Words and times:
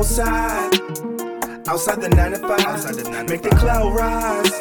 outside. 0.00 0.72
Outside 1.68 2.00
the 2.00 2.08
9 2.08 2.30
to 2.32 2.38
5. 2.38 2.60
Outside 2.60 2.94
the 2.94 3.10
nine 3.10 3.26
to 3.26 3.32
Make 3.32 3.42
the 3.42 3.50
five. 3.50 3.60
cloud 3.60 3.94
rise. 3.94 4.60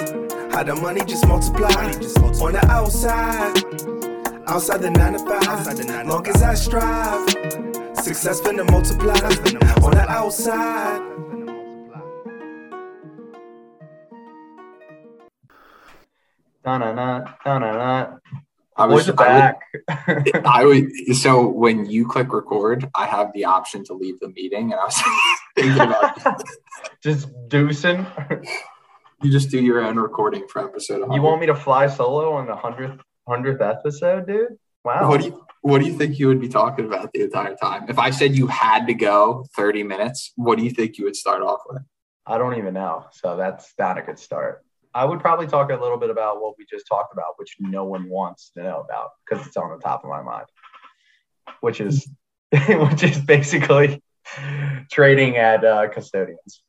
How 0.54 0.64
the 0.64 0.76
money 0.76 1.02
just 1.05 1.26
multiply. 1.28 1.70
Money 1.76 1.94
just 2.00 2.20
multiply. 2.20 2.48
On 2.48 2.54
the 2.54 2.66
outside. 2.70 3.64
Outside 4.48 4.82
the 4.82 4.91
9 4.91 5.14
to 5.14 5.20
5. 5.20 5.48
Outside 5.48 5.78
the 5.78 5.86
nine 5.86 6.05
to 6.05 6.12
Long 6.12 6.25
five. 6.25 6.36
as 6.36 6.44
I 6.44 6.54
strive. 6.55 7.30
Success 8.04 8.41
finna 8.41 8.70
multiply. 8.70 9.14
multiply. 9.21 9.86
On 9.86 9.91
the 9.91 10.05
outside. 10.10 11.05
Da-na-na, 16.64 17.24
da-na-na. 17.44 18.18
I 18.78 18.88
Boys 18.88 19.08
was 19.08 19.16
back. 19.16 19.59
I 20.45 20.66
would 20.66 20.91
so 21.16 21.48
when 21.48 21.85
you 21.89 22.07
click 22.07 22.31
record, 22.31 22.89
I 22.95 23.05
have 23.07 23.34
the 23.34 23.45
option 23.45 23.84
to 23.85 23.93
leave 23.93 24.20
the 24.20 24.29
meeting, 24.29 24.71
and 24.71 24.79
I 24.79 24.85
was 24.85 25.02
thinking 25.55 25.81
about 25.81 26.41
Just 27.03 27.29
deucing. 27.48 28.05
you 29.23 29.31
just 29.31 29.49
do 29.49 29.62
your 29.62 29.81
own 29.84 29.98
recording 29.98 30.48
for 30.48 30.63
episode. 30.63 31.02
100. 31.02 31.15
You 31.15 31.21
want 31.21 31.41
me 31.41 31.48
to 31.48 31.55
fly 31.55 31.88
solo 31.88 32.34
on 32.34 32.45
the 32.45 32.55
hundredth 32.55 33.02
hundredth 33.27 33.62
episode, 33.62 34.27
dude? 34.27 34.57
Wow. 34.84 35.09
What 35.09 35.21
do 35.21 35.27
you 35.27 35.45
What 35.62 35.79
do 35.79 35.85
you 35.85 35.98
think 35.98 36.20
you 36.20 36.27
would 36.27 36.40
be 36.41 36.49
talking 36.49 36.85
about 36.85 37.12
the 37.13 37.21
entire 37.21 37.55
time? 37.55 37.85
If 37.90 37.98
I 37.99 38.12
said 38.12 38.35
you 38.35 38.48
had 38.48 38.85
to 38.87 38.93
go 38.93 39.45
thirty 39.55 39.84
minutes, 39.84 40.31
what 40.35 40.57
do 40.57 40.63
you 40.63 40.71
think 40.71 40.98
you 40.98 41.05
would 41.05 41.15
start 41.15 41.41
off 41.41 41.62
with? 41.67 41.81
I 42.26 42.37
don't 42.37 42.57
even 42.57 42.76
know. 42.76 43.05
So 43.12 43.35
that's 43.37 43.73
not 43.79 43.98
a 43.98 44.01
good 44.03 44.20
start. 44.20 44.63
I 44.93 45.05
would 45.05 45.20
probably 45.20 45.48
talk 45.48 45.70
a 45.71 45.75
little 45.75 45.98
bit 45.98 46.09
about 46.09 46.41
what 46.41 46.55
we 46.57 46.66
just 46.70 46.85
talked 46.88 47.13
about, 47.13 47.34
which 47.38 47.55
no 47.59 47.85
one 47.85 48.09
wants 48.09 48.52
to 48.55 48.63
know 48.63 48.79
about 48.81 49.09
because 49.27 49.45
it's 49.45 49.55
on 49.57 49.70
the 49.70 49.77
top 49.77 50.03
of 50.03 50.09
my 50.09 50.21
mind, 50.21 50.48
which 51.62 51.79
is 51.81 52.07
which 52.51 53.04
is 53.04 53.20
basically 53.20 54.01
trading 54.91 55.37
at 55.37 55.63
uh, 55.63 55.87
custodians. 55.90 56.62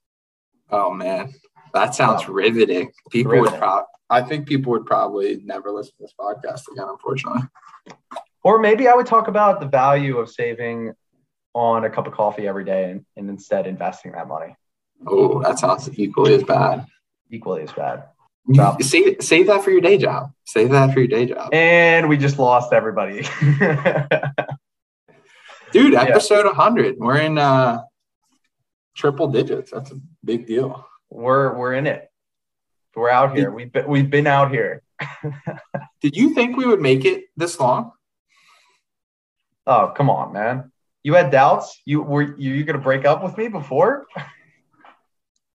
Oh 0.71 0.93
man, 0.93 1.33
that 1.75 1.95
sounds 1.95 2.23
Oh. 2.29 2.33
riveting. 2.33 2.93
People 3.11 3.41
would 3.41 3.55
probably. 3.55 3.87
I 4.11 4.23
think 4.23 4.47
people 4.49 4.73
would 4.73 4.87
probably 4.87 5.41
never 5.45 5.71
listen 5.71 5.93
to 5.99 6.03
this 6.03 6.15
podcast 6.19 6.63
again. 6.73 6.87
Unfortunately. 6.89 7.43
Or 8.43 8.59
maybe 8.59 8.89
I 8.89 8.95
would 8.95 9.07
talk 9.07 9.29
about 9.29 9.61
the 9.61 9.67
value 9.67 10.19
of 10.19 10.29
saving 10.31 10.93
on 11.55 11.85
a 11.85 11.91
cup 11.91 12.07
of 12.07 12.13
coffee 12.13 12.49
every 12.49 12.65
day 12.65 12.91
and, 12.91 13.05
and 13.17 13.29
instead 13.31 13.67
investing 13.67 14.13
that 14.13 14.27
money. 14.29 14.57
Oh, 15.07 15.41
that 15.43 15.59
sounds 15.59 15.89
equally 15.99 16.35
as 16.35 16.43
bad. 16.43 16.87
Equally 17.31 17.63
as 17.63 17.73
bad. 17.73 18.05
You- 18.49 18.77
Save 18.81 19.23
save 19.23 19.47
that 19.47 19.63
for 19.63 19.71
your 19.71 19.81
day 19.81 19.97
job. 19.99 20.33
Save 20.45 20.71
that 20.71 20.93
for 20.93 21.01
your 21.01 21.09
day 21.09 21.27
job, 21.27 21.51
And 21.53 22.09
we 22.09 22.17
just 22.17 22.39
lost 22.39 22.73
everybody. 22.73 23.23
dude. 25.73 25.95
Episode 25.95 26.47
100. 26.47 26.97
We're 26.99 27.19
in 27.19 27.39
uh 27.39 27.83
triple 28.97 29.29
digits. 29.29 29.71
That's 29.71 29.93
a 29.93 30.01
big 30.25 30.47
deal. 30.47 30.85
we're 31.11 31.57
we're 31.57 31.75
in 31.75 31.87
it. 31.87 32.11
We're 32.97 33.11
out 33.11 33.37
here. 33.37 33.51
We've 33.53 33.73
been 33.73 33.87
we've 33.87 34.11
been 34.11 34.27
out 34.27 34.51
here. 34.51 34.83
Did 36.03 36.17
you 36.17 36.35
think 36.35 36.57
we 36.57 36.67
would 36.67 36.81
make 36.81 37.05
it 37.05 37.25
this 37.37 37.61
long? 37.61 37.93
Oh, 39.67 39.93
come 39.97 40.11
on, 40.11 40.33
man. 40.33 40.73
You 41.03 41.15
had 41.15 41.31
doubts? 41.31 41.81
You 41.85 42.03
were 42.03 42.37
you, 42.37 42.53
you 42.55 42.65
gonna 42.65 42.79
break 42.79 43.05
up 43.05 43.23
with 43.23 43.37
me 43.39 43.49
before? 43.49 44.07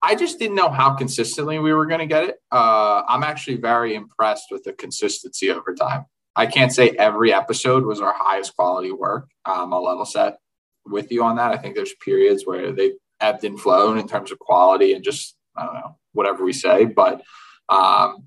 I 0.05 0.13
just 0.13 0.37
didn't 0.37 0.55
know 0.55 0.69
how 0.69 0.93
consistently 0.93 1.57
we 1.57 1.73
were 1.73 1.87
going 1.87 1.99
to 1.99 2.05
get 2.05 2.25
it. 2.25 2.35
Uh, 2.51 3.01
I'm 3.07 3.23
actually 3.23 3.57
very 3.57 3.95
impressed 3.95 4.47
with 4.51 4.63
the 4.63 4.73
consistency 4.73 5.49
over 5.49 5.73
time. 5.73 6.05
I 6.35 6.45
can't 6.45 6.71
say 6.71 6.89
every 6.89 7.33
episode 7.33 7.85
was 7.85 8.01
our 8.01 8.13
highest 8.15 8.55
quality 8.55 8.91
work. 8.91 9.27
Um, 9.45 9.73
I'll 9.73 9.83
level 9.83 10.05
set 10.05 10.37
with 10.85 11.11
you 11.11 11.23
on 11.23 11.37
that. 11.37 11.51
I 11.53 11.57
think 11.57 11.75
there's 11.75 11.95
periods 11.95 12.45
where 12.45 12.71
they 12.71 12.93
ebbed 13.19 13.45
and 13.45 13.59
flown 13.59 13.97
in 13.97 14.07
terms 14.07 14.31
of 14.31 14.37
quality 14.37 14.93
and 14.93 15.03
just, 15.03 15.35
I 15.57 15.65
don't 15.65 15.73
know, 15.73 15.97
whatever 16.13 16.43
we 16.43 16.53
say. 16.53 16.85
But 16.85 17.23
um, 17.67 18.25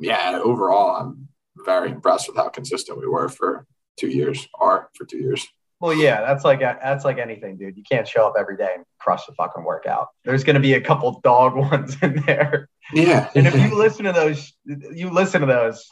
yeah, 0.00 0.40
overall, 0.42 0.96
I'm 0.96 1.28
very 1.66 1.90
impressed 1.90 2.28
with 2.28 2.38
how 2.38 2.48
consistent 2.48 2.98
we 2.98 3.06
were 3.06 3.28
for 3.28 3.66
two 3.98 4.08
years, 4.08 4.48
are 4.58 4.88
for 4.96 5.04
two 5.04 5.18
years. 5.18 5.46
Well, 5.80 5.94
yeah, 5.94 6.20
that's 6.20 6.44
like 6.44 6.60
that's 6.60 7.04
like 7.06 7.18
anything, 7.18 7.56
dude. 7.56 7.76
You 7.76 7.82
can't 7.90 8.06
show 8.06 8.26
up 8.28 8.34
every 8.38 8.56
day 8.56 8.72
and 8.74 8.84
crush 8.98 9.24
the 9.24 9.32
fucking 9.32 9.64
workout. 9.64 10.08
There's 10.24 10.44
gonna 10.44 10.60
be 10.60 10.74
a 10.74 10.80
couple 10.80 11.20
dog 11.24 11.56
ones 11.70 11.96
in 12.02 12.22
there. 12.26 12.68
Yeah. 12.92 13.30
And 13.34 13.46
if 13.46 13.54
you 13.54 13.74
listen 13.76 14.04
to 14.04 14.12
those, 14.12 14.52
you 14.64 15.10
listen 15.10 15.40
to 15.40 15.46
those 15.46 15.88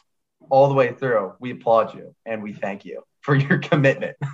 all 0.50 0.68
the 0.68 0.74
way 0.74 0.92
through. 0.92 1.34
We 1.40 1.52
applaud 1.52 1.94
you 1.94 2.14
and 2.26 2.42
we 2.42 2.52
thank 2.52 2.84
you 2.84 3.02
for 3.20 3.34
your 3.34 3.58
commitment. 3.58 4.16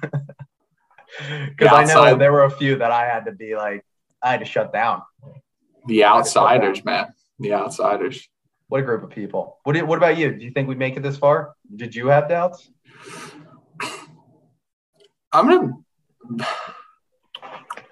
Because 1.56 1.72
I 1.72 1.84
know 1.84 2.16
there 2.16 2.32
were 2.32 2.42
a 2.42 2.50
few 2.50 2.78
that 2.78 2.90
I 2.90 3.06
had 3.06 3.26
to 3.26 3.32
be 3.32 3.54
like, 3.54 3.84
I 4.20 4.32
had 4.32 4.40
to 4.40 4.46
shut 4.46 4.72
down. 4.72 5.02
the 5.86 6.04
outsiders, 6.04 6.84
man. 6.84 7.14
The 7.38 7.52
outsiders. 7.52 8.26
What 8.66 8.80
a 8.80 8.82
group 8.82 9.04
of 9.04 9.10
people. 9.10 9.58
What, 9.62 9.80
what 9.86 9.96
about 9.96 10.18
you? 10.18 10.34
Do 10.34 10.44
you 10.44 10.50
think 10.50 10.68
we 10.68 10.74
make 10.74 10.96
it 10.96 11.04
this 11.04 11.16
far? 11.16 11.54
Did 11.76 11.94
you 11.94 12.08
have 12.08 12.28
doubts? 12.28 12.68
I'm 15.34 15.48
gonna. 15.48 15.72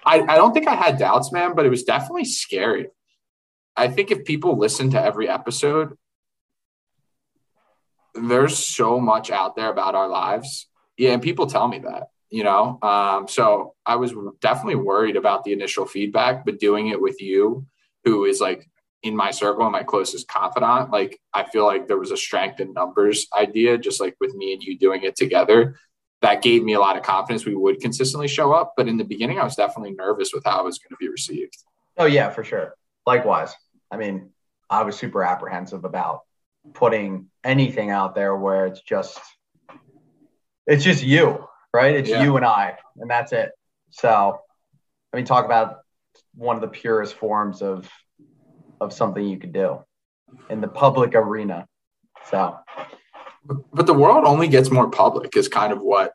I, 0.05 0.21
I 0.21 0.37
don't 0.37 0.55
think 0.55 0.69
I 0.69 0.75
had 0.75 0.99
doubts, 0.99 1.33
man, 1.33 1.55
but 1.55 1.67
it 1.67 1.71
was 1.71 1.83
definitely 1.83 2.25
scary. 2.25 2.87
I 3.77 3.89
think 3.89 4.11
if 4.11 4.25
people 4.25 4.59
listen 4.59 4.91
to 4.91 5.03
every 5.03 5.29
episode, 5.29 5.97
there's 8.15 8.59
so 8.59 9.01
much 9.01 9.31
out 9.31 9.57
there 9.57 9.71
about 9.71 9.95
our 9.95 10.09
lives. 10.09 10.69
Yeah, 10.97 11.13
and 11.13 11.23
people 11.23 11.47
tell 11.47 11.67
me 11.67 11.81
that, 11.81 12.09
you 12.31 12.45
know. 12.45 12.79
Um, 12.83 13.27
so 13.29 13.75
I 13.85 13.97
was 13.97 14.13
definitely 14.41 14.77
worried 14.77 15.17
about 15.17 15.45
the 15.45 15.53
initial 15.53 15.87
feedback, 15.87 16.45
but 16.45 16.61
doing 16.61 16.89
it 16.89 17.01
with 17.01 17.21
you, 17.21 17.67
who 18.05 18.25
is 18.25 18.41
like 18.41 18.69
in 19.03 19.17
my 19.17 19.31
circle 19.31 19.63
and 19.63 19.73
my 19.73 19.83
closest 19.83 20.29
confidant, 20.29 20.91
like 20.91 21.19
I 21.33 21.45
feel 21.45 21.65
like 21.65 21.89
there 21.89 21.99
was 21.99 22.13
a 22.13 22.17
strength 22.17 22.61
in 22.61 22.73
numbers 22.73 23.27
idea, 23.37 23.79
just 23.79 24.01
like 24.01 24.17
with 24.21 24.35
me 24.35 24.53
and 24.53 24.63
you 24.63 24.79
doing 24.79 25.03
it 25.03 25.17
together 25.17 25.77
that 26.23 26.41
gave 26.41 26.63
me 26.63 26.73
a 26.73 26.81
lot 26.81 26.97
of 26.97 27.03
confidence 27.03 27.45
we 27.45 27.55
would 27.55 27.81
consistently 27.81 28.29
show 28.29 28.53
up. 28.53 28.75
But 28.77 28.89
in 28.89 28.97
the 28.97 29.05
beginning, 29.05 29.39
I 29.39 29.45
was 29.45 29.57
definitely 29.57 29.93
nervous 29.93 30.33
with 30.33 30.45
how 30.45 30.61
it 30.61 30.65
was 30.65 30.79
going 30.79 30.91
to 30.91 30.97
be 30.99 31.09
received. 31.09 31.59
Oh, 31.99 32.07
yeah, 32.07 32.31
for 32.31 32.45
sure. 32.45 32.75
Likewise. 33.07 33.53
I 33.91 33.97
mean, 33.97 34.31
I 34.71 34.85
was 34.85 34.97
super 34.97 35.23
apprehensive 35.23 35.85
about 35.85 36.21
putting 36.73 37.27
anything 37.45 37.91
out 37.91 38.15
there 38.15 38.35
where 38.37 38.67
it's 38.67 38.81
just, 38.81 39.21
it's 40.67 40.85
just 40.85 41.03
you, 41.03 41.45
right? 41.75 41.97
It's 41.97 42.09
Yeah. 42.09 42.23
you 42.23 42.37
and 42.37 42.47
I, 42.47 42.79
and 42.97 43.11
that's 43.11 43.33
it. 43.33 43.51
So, 43.91 44.39
I 45.13 45.17
mean, 45.17 45.27
talk 45.27 45.45
about 45.45 45.81
one 46.35 46.57
of 46.57 46.63
the 46.63 46.69
purest 46.69 47.15
forms 47.15 47.61
of, 47.61 47.91
of 48.81 48.93
something 48.93 49.23
you 49.27 49.39
could 49.39 49.53
do 49.53 49.85
in 50.49 50.61
the 50.61 50.69
public 50.69 51.15
arena. 51.15 51.67
So, 52.31 52.57
But 53.45 53.87
the 53.87 53.95
world 53.95 54.25
only 54.25 54.49
gets 54.49 54.71
more 54.71 54.91
public, 54.91 55.37
is 55.37 55.49
kind 55.49 55.73
of 55.73 55.81
what 55.81 56.13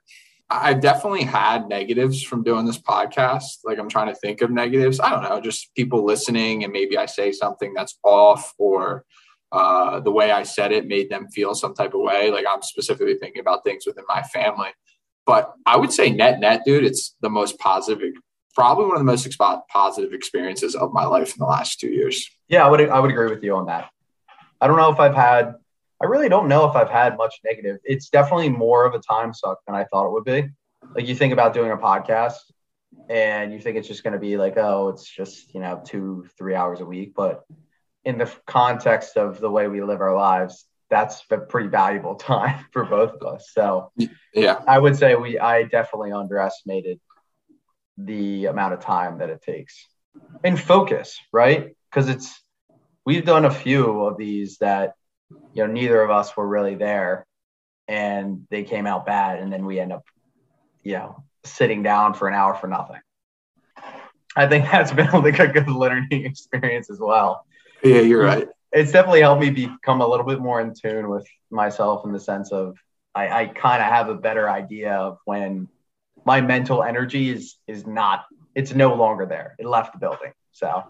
I've 0.50 0.80
definitely 0.80 1.24
had 1.24 1.68
negatives 1.68 2.24
from 2.24 2.44
doing 2.44 2.66
this 2.66 2.80
podcast. 2.80 3.60
Like 3.66 3.80
I'm 3.80 3.90
trying 3.90 4.08
to 4.08 4.16
think 4.16 4.42
of 4.42 4.50
negatives. 4.50 5.00
I 5.00 5.10
don't 5.10 5.24
know, 5.24 5.42
just 5.42 5.74
people 5.76 6.06
listening, 6.06 6.64
and 6.64 6.72
maybe 6.72 6.98
I 6.98 7.06
say 7.06 7.32
something 7.32 7.74
that's 7.74 7.98
off, 8.04 8.54
or 8.58 9.04
uh, 9.52 10.00
the 10.00 10.12
way 10.12 10.32
I 10.32 10.44
said 10.44 10.72
it 10.72 10.88
made 10.88 11.10
them 11.10 11.28
feel 11.30 11.54
some 11.54 11.74
type 11.74 11.94
of 11.94 12.02
way. 12.02 12.32
Like 12.32 12.46
I'm 12.50 12.62
specifically 12.62 13.16
thinking 13.16 13.42
about 13.42 13.64
things 13.66 13.86
within 13.86 14.06
my 14.08 14.22
family. 14.24 14.70
But 15.26 15.54
I 15.66 15.76
would 15.76 15.92
say 15.92 16.10
net 16.10 16.40
net, 16.40 16.62
dude, 16.66 16.86
it's 16.86 17.16
the 17.22 17.30
most 17.30 17.60
positive, 17.60 18.14
probably 18.56 18.86
one 18.86 18.96
of 18.96 19.00
the 19.00 19.06
most 19.06 19.28
expo- 19.28 19.62
positive 19.70 20.14
experiences 20.14 20.76
of 20.76 20.94
my 20.94 21.06
life 21.06 21.34
in 21.34 21.40
the 21.40 21.46
last 21.46 21.82
two 21.82 21.90
years. 21.90 22.30
Yeah, 22.48 22.66
I 22.66 22.70
would 22.70 22.90
I 22.90 23.00
would 23.02 23.12
agree 23.12 23.30
with 23.30 23.44
you 23.44 23.56
on 23.58 23.66
that. 23.66 23.90
I 24.62 24.68
don't 24.68 24.78
know 24.78 24.92
if 24.92 25.00
I've 25.00 25.16
had 25.16 25.56
I 26.02 26.06
really 26.06 26.30
don't 26.30 26.48
know 26.48 26.70
if 26.70 26.76
I've 26.76 26.90
had 26.90 27.18
much 27.18 27.36
negative. 27.44 27.78
It's 27.84 28.10
definitely 28.10 28.50
more 28.50 28.86
of 28.86 28.94
a 28.94 29.00
time 29.00 29.34
suck 29.34 29.60
than 29.66 29.76
I 29.76 29.86
thought 29.86 30.08
it 30.08 30.12
would 30.12 30.26
be. 30.26 30.50
Like 30.96 31.08
you 31.08 31.16
think 31.16 31.34
about 31.34 31.54
doing 31.54 31.72
a 31.72 31.78
podcast 31.78 32.36
and 33.10 33.52
you 33.52 33.60
think 33.60 33.78
it's 33.78 33.88
just 33.88 34.04
going 34.04 34.14
to 34.14 34.20
be 34.20 34.38
like, 34.38 34.58
oh, 34.58 34.90
it's 34.90 35.10
just, 35.10 35.54
you 35.54 35.60
know, 35.60 35.82
2 35.86 36.28
3 36.38 36.56
hours 36.56 36.82
a 36.82 36.86
week, 36.86 37.14
but 37.16 37.44
in 38.06 38.18
the 38.18 38.32
context 38.46 39.18
of 39.18 39.40
the 39.40 39.50
way 39.50 39.68
we 39.68 39.82
live 39.82 40.02
our 40.02 40.16
lives, 40.16 40.66
that's 40.90 41.24
a 41.32 41.38
pretty 41.38 41.70
valuable 41.70 42.16
time 42.34 42.66
for 42.72 42.86
both 42.86 43.14
of 43.14 43.24
us. 43.24 43.50
So, 43.52 43.92
Yeah. 44.34 44.62
I 44.68 44.78
would 44.78 44.96
say 44.96 45.16
we 45.16 45.40
I 45.40 45.64
definitely 45.64 46.12
underestimated 46.12 47.00
the 47.98 48.46
amount 48.46 48.74
of 48.74 48.80
time 48.82 49.18
that 49.18 49.30
it 49.30 49.42
takes 49.42 49.84
and 50.44 50.60
focus, 50.60 51.20
right? 51.34 51.76
Because 51.90 52.08
it's 52.10 52.44
we've 53.06 53.26
done 53.26 53.46
a 53.46 53.52
few 53.52 54.02
of 54.04 54.18
these 54.18 54.58
that 54.58 54.94
you 55.30 55.66
know 55.66 55.72
neither 55.72 56.02
of 56.02 56.10
us 56.12 56.36
were 56.38 56.48
really 56.48 56.76
there 56.76 57.26
and 57.88 58.46
they 58.50 58.64
came 58.64 58.86
out 58.88 59.06
bad 59.06 59.40
and 59.40 59.52
then 59.52 59.66
we 59.66 59.80
end 59.80 59.92
up 59.94 60.04
you 60.84 60.94
know 60.94 61.24
sitting 61.44 61.84
down 61.84 62.14
for 62.14 62.28
an 62.28 62.34
hour 62.34 62.54
for 62.56 62.68
nothing. 62.68 63.00
I 64.36 64.48
think 64.48 64.66
that's 64.66 64.92
been 64.92 65.10
like 65.24 65.40
a 65.40 65.48
good 65.48 65.68
learning 65.68 66.26
experience 66.26 66.90
as 66.90 67.00
well 67.00 67.46
Yeah, 67.84 68.02
you're 68.02 68.24
right. 68.24 68.48
it's 68.72 68.92
definitely 68.92 69.22
helped 69.22 69.42
me 69.42 69.50
become 69.50 70.02
a 70.02 70.08
little 70.08 70.26
bit 70.26 70.40
more 70.40 70.62
in 70.62 70.74
tune 70.74 71.10
with 71.10 71.28
myself 71.50 72.06
in 72.06 72.12
the 72.12 72.20
sense 72.20 72.52
of 72.52 72.78
I, 73.16 73.30
I 73.42 73.46
kind 73.48 73.82
of 73.82 73.90
have 73.90 74.10
a 74.10 74.16
better 74.16 74.48
idea 74.50 74.94
of 74.94 75.18
when 75.26 75.68
my 76.26 76.42
mental 76.42 76.84
energy 76.84 77.30
is 77.30 77.58
is 77.68 77.88
not 77.88 78.26
it's 78.54 78.74
no 78.74 78.96
longer 78.96 79.26
there. 79.26 79.56
It 79.60 79.66
left 79.68 79.94
the 79.94 80.00
building. 80.00 80.34
So 80.52 80.84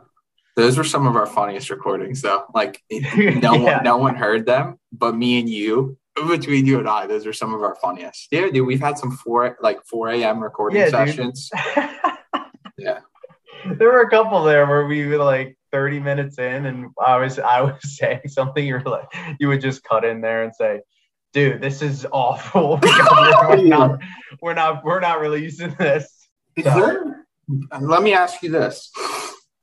those 0.58 0.76
were 0.76 0.84
some 0.84 1.06
of 1.06 1.16
our 1.16 1.28
funniest 1.28 1.70
recordings, 1.70 2.24
though. 2.24 2.46
Like 2.54 2.84
no 2.92 3.54
yeah. 3.54 3.76
one, 3.76 3.84
no 3.84 3.98
one 3.98 4.16
heard 4.16 4.48
them, 4.48 4.80
but 4.92 5.16
me 5.16 5.40
and 5.40 5.48
you, 5.48 5.98
between 6.28 6.66
you 6.66 6.80
and 6.80 6.90
I, 6.90 7.06
those 7.06 7.28
are 7.28 7.32
some 7.32 7.54
of 7.54 7.62
our 7.62 7.76
funniest. 7.76 8.28
Yeah, 8.32 8.50
dude, 8.50 8.66
we've 8.66 8.82
had 8.82 8.98
some 8.98 9.12
four 9.12 9.56
like 9.62 9.86
four 9.86 10.10
a.m. 10.10 10.42
recording 10.42 10.82
yeah, 10.82 10.90
sessions. 10.90 11.52
yeah, 12.78 13.02
there 13.66 13.88
were 13.88 14.02
a 14.02 14.10
couple 14.10 14.44
there 14.44 14.66
where 14.66 14.88
we 14.88 15.06
were 15.06 15.18
like 15.18 15.56
30 15.72 16.00
minutes 16.00 16.40
in, 16.40 16.66
and 16.66 16.88
I 17.06 17.18
was 17.18 17.38
I 17.38 17.62
was 17.62 17.76
saying 17.98 18.28
something. 18.28 18.66
You 18.66 18.76
were 18.76 18.82
like, 18.82 19.14
you 19.40 19.50
would 19.50 19.62
just 19.62 19.84
cut 19.84 20.06
in 20.06 20.22
there 20.22 20.42
and 20.42 20.56
say, 20.56 20.82
"Dude, 21.34 21.62
this 21.62 21.84
is 21.84 22.08
awful. 22.12 22.80
we're, 22.82 23.62
not, 23.62 24.00
we're 24.42 24.56
not 24.56 24.84
we're 24.84 25.00
not 25.02 25.22
releasing 25.22 25.76
this." 25.76 26.30
So. 26.58 26.64
There, 26.64 27.28
let 27.80 28.02
me 28.02 28.14
ask 28.14 28.42
you 28.42 28.50
this. 28.50 28.92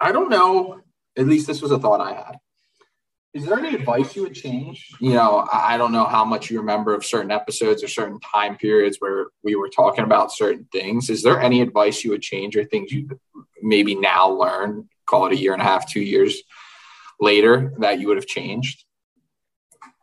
I 0.00 0.12
don't 0.12 0.28
know. 0.28 0.83
At 1.16 1.26
least 1.26 1.46
this 1.46 1.62
was 1.62 1.70
a 1.70 1.78
thought 1.78 2.00
I 2.00 2.14
had. 2.14 2.38
Is 3.34 3.46
there 3.46 3.58
any 3.58 3.74
advice 3.74 4.14
you 4.14 4.22
would 4.22 4.34
change? 4.34 4.88
You 5.00 5.14
know, 5.14 5.48
I 5.52 5.76
don't 5.76 5.90
know 5.90 6.04
how 6.04 6.24
much 6.24 6.50
you 6.50 6.60
remember 6.60 6.94
of 6.94 7.04
certain 7.04 7.32
episodes 7.32 7.82
or 7.82 7.88
certain 7.88 8.20
time 8.20 8.56
periods 8.56 8.98
where 9.00 9.26
we 9.42 9.56
were 9.56 9.68
talking 9.68 10.04
about 10.04 10.32
certain 10.32 10.68
things. 10.70 11.10
Is 11.10 11.24
there 11.24 11.40
any 11.40 11.60
advice 11.60 12.04
you 12.04 12.10
would 12.10 12.22
change 12.22 12.56
or 12.56 12.64
things 12.64 12.92
you 12.92 13.08
maybe 13.60 13.96
now 13.96 14.30
learn, 14.30 14.88
call 15.06 15.26
it 15.26 15.32
a 15.32 15.36
year 15.36 15.52
and 15.52 15.60
a 15.60 15.64
half, 15.64 15.90
two 15.90 16.00
years 16.00 16.44
later, 17.20 17.74
that 17.78 17.98
you 17.98 18.06
would 18.06 18.18
have 18.18 18.26
changed? 18.26 18.84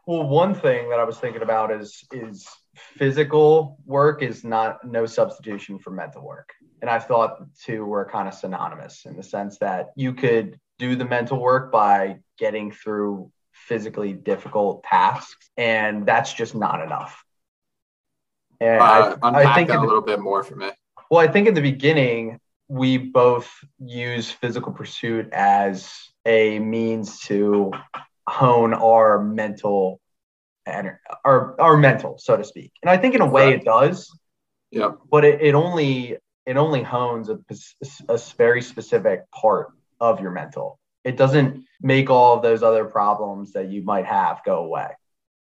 Well, 0.05 0.27
one 0.27 0.53
thing 0.53 0.89
that 0.89 0.99
I 0.99 1.05
was 1.05 1.17
thinking 1.17 1.41
about 1.41 1.71
is 1.71 2.03
is 2.11 2.45
physical 2.75 3.77
work 3.85 4.21
is 4.21 4.43
not 4.43 4.85
no 4.85 5.05
substitution 5.05 5.79
for 5.79 5.91
mental 5.91 6.25
work. 6.25 6.49
And 6.81 6.89
I 6.89 6.99
thought 6.99 7.39
the 7.39 7.47
two 7.63 7.85
were 7.85 8.05
kind 8.05 8.27
of 8.27 8.33
synonymous 8.33 9.05
in 9.05 9.15
the 9.15 9.23
sense 9.23 9.57
that 9.59 9.91
you 9.95 10.13
could 10.13 10.59
do 10.81 10.95
the 10.95 11.05
mental 11.05 11.39
work 11.39 11.71
by 11.71 12.17
getting 12.39 12.71
through 12.71 13.31
physically 13.53 14.13
difficult 14.13 14.83
tasks, 14.83 15.49
and 15.55 16.07
that's 16.07 16.33
just 16.33 16.55
not 16.55 16.81
enough. 16.81 17.23
And 18.59 18.81
uh, 18.81 19.15
I, 19.21 19.43
I 19.43 19.55
think 19.55 19.69
that 19.69 19.77
a 19.77 19.81
little 19.81 20.01
bit 20.01 20.19
more 20.19 20.43
for 20.43 20.55
me. 20.55 20.71
Well, 21.11 21.21
I 21.21 21.31
think 21.31 21.47
in 21.47 21.53
the 21.53 21.61
beginning 21.61 22.39
we 22.67 22.97
both 22.97 23.49
use 23.79 24.31
physical 24.31 24.71
pursuit 24.71 25.29
as 25.33 25.93
a 26.25 26.57
means 26.57 27.19
to 27.21 27.71
hone 28.27 28.73
our 28.73 29.23
mental 29.23 29.99
and 30.65 30.93
our 31.23 31.59
our 31.61 31.77
mental, 31.77 32.17
so 32.17 32.37
to 32.37 32.43
speak. 32.43 32.71
And 32.81 32.89
I 32.89 32.97
think 32.97 33.13
in 33.13 33.21
a 33.21 33.29
way 33.29 33.53
it 33.53 33.63
does. 33.63 34.11
Yeah. 34.71 34.91
But 35.11 35.25
it, 35.25 35.41
it 35.41 35.53
only 35.53 36.17
it 36.47 36.57
only 36.57 36.81
hones 36.81 37.29
a, 37.29 37.39
a 38.09 38.19
very 38.35 38.63
specific 38.63 39.29
part 39.31 39.73
of 40.01 40.19
your 40.19 40.31
mental. 40.31 40.79
It 41.05 41.15
doesn't 41.15 41.63
make 41.81 42.09
all 42.09 42.35
of 42.35 42.41
those 42.41 42.63
other 42.63 42.85
problems 42.85 43.53
that 43.53 43.69
you 43.69 43.83
might 43.83 44.05
have 44.05 44.41
go 44.43 44.65
away. 44.65 44.87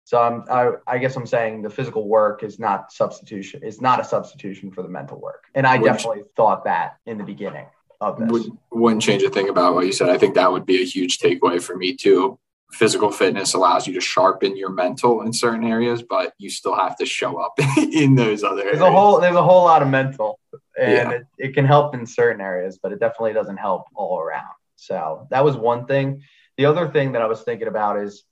So 0.05 0.21
I'm, 0.21 0.45
I, 0.51 0.95
I 0.95 0.99
guess 0.99 1.17
I'm 1.17 1.27
saying 1.27 1.63
the 1.63 1.71
physical 1.71 2.09
work 2.09 2.43
is 2.43 2.59
not 2.59 2.93
substitution. 2.93 3.61
It's 3.63 3.81
not 3.81 4.01
a 4.01 4.05
substitution 4.05 4.71
for 4.71 4.83
the 4.83 4.89
mental 4.89 5.21
work. 5.21 5.45
And 5.55 5.67
I 5.67 5.77
wouldn't, 5.77 5.99
definitely 5.99 6.23
thought 6.35 6.65
that 6.65 6.97
in 7.07 7.19
the 7.19 7.25
beginning 7.25 7.67
of 8.01 8.19
this. 8.19 8.31
Would, 8.31 8.47
wouldn't 8.71 9.03
change 9.03 9.23
a 9.23 9.31
thing 9.31 9.49
about 9.49 9.75
what 9.75 9.87
you 9.87 9.93
said. 9.93 10.09
I 10.09 10.19
think 10.19 10.35
that 10.35 10.51
would 10.51 10.67
be 10.67 10.81
a 10.81 10.85
huge 10.85 11.19
takeaway 11.19 11.61
for 11.61 11.77
me 11.77 11.95
too. 11.95 12.39
Physical 12.73 13.11
fitness 13.11 13.55
allows 13.55 13.87
you 13.87 13.95
to 13.95 14.01
sharpen 14.01 14.57
your 14.57 14.71
mental 14.71 15.23
in 15.23 15.33
certain 15.33 15.65
areas, 15.67 16.03
but 16.03 16.33
you 16.39 16.51
still 16.51 16.75
have 16.75 16.97
to 16.99 17.07
show 17.07 17.37
up 17.37 17.55
in 17.77 18.15
those 18.15 18.45
other 18.45 18.63
there's 18.63 18.79
areas. 18.79 18.81
a 18.81 18.91
whole 18.91 19.21
there's 19.21 19.37
a 19.37 19.43
whole 19.43 19.65
lot 19.65 19.83
of 19.83 19.89
mental 19.89 20.39
and 20.79 20.93
yeah. 20.93 21.11
it, 21.11 21.27
it 21.39 21.55
can 21.55 21.65
help 21.65 21.95
in 21.95 22.07
certain 22.07 22.41
areas, 22.41 22.79
but 22.83 22.93
it 22.93 23.01
definitely 23.01 23.33
doesn't 23.33 23.57
help 23.57 23.85
all 23.95 24.19
around. 24.19 24.55
So 24.77 25.27
that 25.31 25.45
was 25.45 25.57
one 25.57 25.87
thing. 25.87 26.23
The 26.57 26.67
other 26.67 26.89
thing 26.89 27.13
that 27.13 27.23
I 27.23 27.27
was 27.27 27.43
thinking 27.43 27.69
about 27.69 27.99
is 27.99 28.25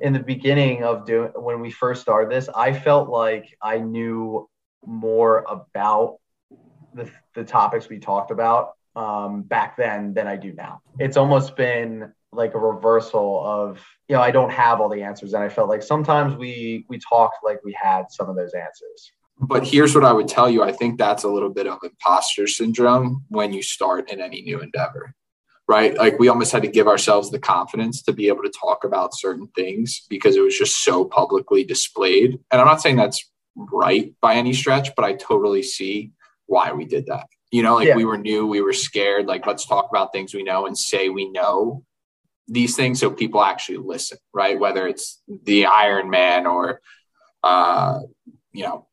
in 0.00 0.12
the 0.12 0.20
beginning 0.20 0.84
of 0.84 1.06
doing 1.06 1.30
when 1.34 1.60
we 1.60 1.70
first 1.70 2.02
started 2.02 2.30
this, 2.30 2.48
I 2.54 2.72
felt 2.72 3.08
like 3.08 3.56
I 3.62 3.78
knew 3.78 4.48
more 4.86 5.44
about 5.48 6.18
the, 6.94 7.10
the 7.34 7.44
topics 7.44 7.88
we 7.88 7.98
talked 7.98 8.30
about 8.30 8.72
um, 8.96 9.42
back 9.42 9.76
then 9.76 10.14
than 10.14 10.26
I 10.26 10.36
do 10.36 10.52
now. 10.52 10.80
It's 10.98 11.16
almost 11.16 11.56
been 11.56 12.12
like 12.32 12.54
a 12.54 12.58
reversal 12.58 13.42
of 13.44 13.80
you 14.08 14.16
know 14.16 14.22
I 14.22 14.30
don't 14.30 14.50
have 14.50 14.80
all 14.80 14.88
the 14.88 15.02
answers, 15.02 15.34
and 15.34 15.42
I 15.42 15.48
felt 15.48 15.68
like 15.68 15.82
sometimes 15.82 16.36
we 16.36 16.84
we 16.88 16.98
talked 16.98 17.38
like 17.44 17.58
we 17.64 17.76
had 17.80 18.10
some 18.10 18.28
of 18.28 18.36
those 18.36 18.52
answers. 18.54 19.12
But 19.40 19.66
here's 19.66 19.94
what 19.94 20.04
I 20.04 20.12
would 20.12 20.28
tell 20.28 20.50
you: 20.50 20.62
I 20.62 20.72
think 20.72 20.98
that's 20.98 21.24
a 21.24 21.28
little 21.28 21.50
bit 21.50 21.66
of 21.66 21.78
imposter 21.82 22.46
syndrome 22.46 23.24
when 23.28 23.52
you 23.52 23.62
start 23.62 24.10
in 24.10 24.20
any 24.20 24.42
new 24.42 24.60
endeavor 24.60 25.14
right? 25.70 25.96
Like 25.96 26.18
we 26.18 26.26
almost 26.26 26.50
had 26.50 26.62
to 26.62 26.68
give 26.68 26.88
ourselves 26.88 27.30
the 27.30 27.38
confidence 27.38 28.02
to 28.02 28.12
be 28.12 28.26
able 28.26 28.42
to 28.42 28.50
talk 28.50 28.82
about 28.82 29.14
certain 29.14 29.46
things 29.54 30.04
because 30.10 30.34
it 30.34 30.40
was 30.40 30.58
just 30.58 30.82
so 30.82 31.04
publicly 31.04 31.62
displayed. 31.62 32.40
And 32.50 32.60
I'm 32.60 32.66
not 32.66 32.82
saying 32.82 32.96
that's 32.96 33.30
right 33.54 34.12
by 34.20 34.34
any 34.34 34.52
stretch, 34.52 34.90
but 34.96 35.04
I 35.04 35.12
totally 35.12 35.62
see 35.62 36.10
why 36.46 36.72
we 36.72 36.86
did 36.86 37.06
that. 37.06 37.28
You 37.52 37.62
know, 37.62 37.76
like 37.76 37.86
yeah. 37.86 37.94
we 37.94 38.04
were 38.04 38.18
new, 38.18 38.48
we 38.48 38.60
were 38.60 38.72
scared. 38.72 39.26
Like, 39.26 39.46
let's 39.46 39.64
talk 39.64 39.86
about 39.88 40.12
things 40.12 40.34
we 40.34 40.42
know 40.42 40.66
and 40.66 40.76
say 40.76 41.08
we 41.08 41.30
know 41.30 41.84
these 42.48 42.74
things 42.74 42.98
so 42.98 43.08
people 43.08 43.40
actually 43.40 43.78
listen, 43.78 44.18
right? 44.34 44.58
Whether 44.58 44.88
it's 44.88 45.22
the 45.44 45.64
Ironman 45.64 46.46
or, 46.46 46.80
uh, 47.44 48.00
you 48.52 48.64
know, 48.64 48.88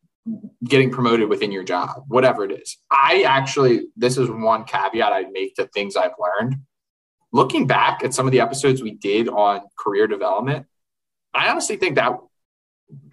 getting 0.64 0.92
promoted 0.92 1.30
within 1.30 1.52
your 1.52 1.64
job, 1.64 2.04
whatever 2.08 2.44
it 2.44 2.52
is. 2.52 2.78
I 2.92 3.24
actually, 3.24 3.88
this 3.96 4.18
is 4.18 4.30
one 4.30 4.64
caveat 4.66 5.12
I'd 5.12 5.32
make 5.32 5.56
to 5.56 5.68
things 5.68 5.96
I've 5.96 6.12
learned. 6.20 6.58
Looking 7.32 7.68
back 7.68 8.04
at 8.04 8.14
some 8.14 8.26
of 8.26 8.32
the 8.32 8.40
episodes 8.40 8.82
we 8.82 8.92
did 8.92 9.28
on 9.30 9.62
career 9.78 10.08
development, 10.08 10.66
I 11.34 11.50
honestly 11.50 11.78
think 11.78 11.96
that 11.96 12.18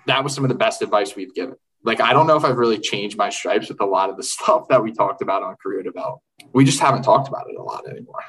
that 0.06 0.24
was 0.24 0.34
some 0.34 0.44
of 0.44 0.48
the 0.48 0.54
best 0.54 0.82
advice 0.82 1.16
we've 1.16 1.34
given. 1.34 1.56
Like, 1.82 2.00
I 2.00 2.12
don't 2.12 2.26
know 2.26 2.36
if 2.36 2.44
I've 2.44 2.56
really 2.56 2.78
changed 2.78 3.18
my 3.18 3.28
stripes 3.28 3.68
with 3.68 3.80
a 3.80 3.84
lot 3.84 4.08
of 4.08 4.16
the 4.16 4.22
stuff 4.34 4.68
that 4.68 4.82
we 4.82 4.92
talked 4.92 5.22
about 5.22 5.42
on 5.42 5.56
career 5.62 5.82
development. 5.82 6.22
We 6.52 6.64
just 6.64 6.80
haven't 6.80 7.02
talked 7.02 7.28
about 7.28 7.46
it 7.48 7.56
a 7.58 7.62
lot 7.62 7.88
anymore. 7.88 8.22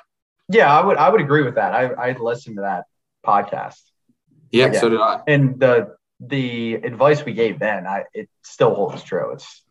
Yeah, 0.50 0.72
I 0.72 0.86
would 0.86 0.98
I 0.98 1.10
would 1.10 1.22
agree 1.22 1.42
with 1.42 1.56
that. 1.56 1.74
I 1.74 1.86
I 1.86 2.12
listened 2.18 2.58
to 2.58 2.62
that 2.62 2.86
podcast. 3.26 3.82
Yeah, 4.52 4.72
so 4.74 4.90
did 4.90 5.02
I. 5.02 5.22
And 5.28 5.60
the 5.60 5.96
the 6.20 6.76
advice 6.76 7.24
we 7.24 7.34
gave 7.34 7.60
then, 7.60 7.86
I, 7.86 8.04
it 8.14 8.30
still 8.42 8.74
holds 8.74 9.04
true. 9.04 9.34
It's, 9.34 9.64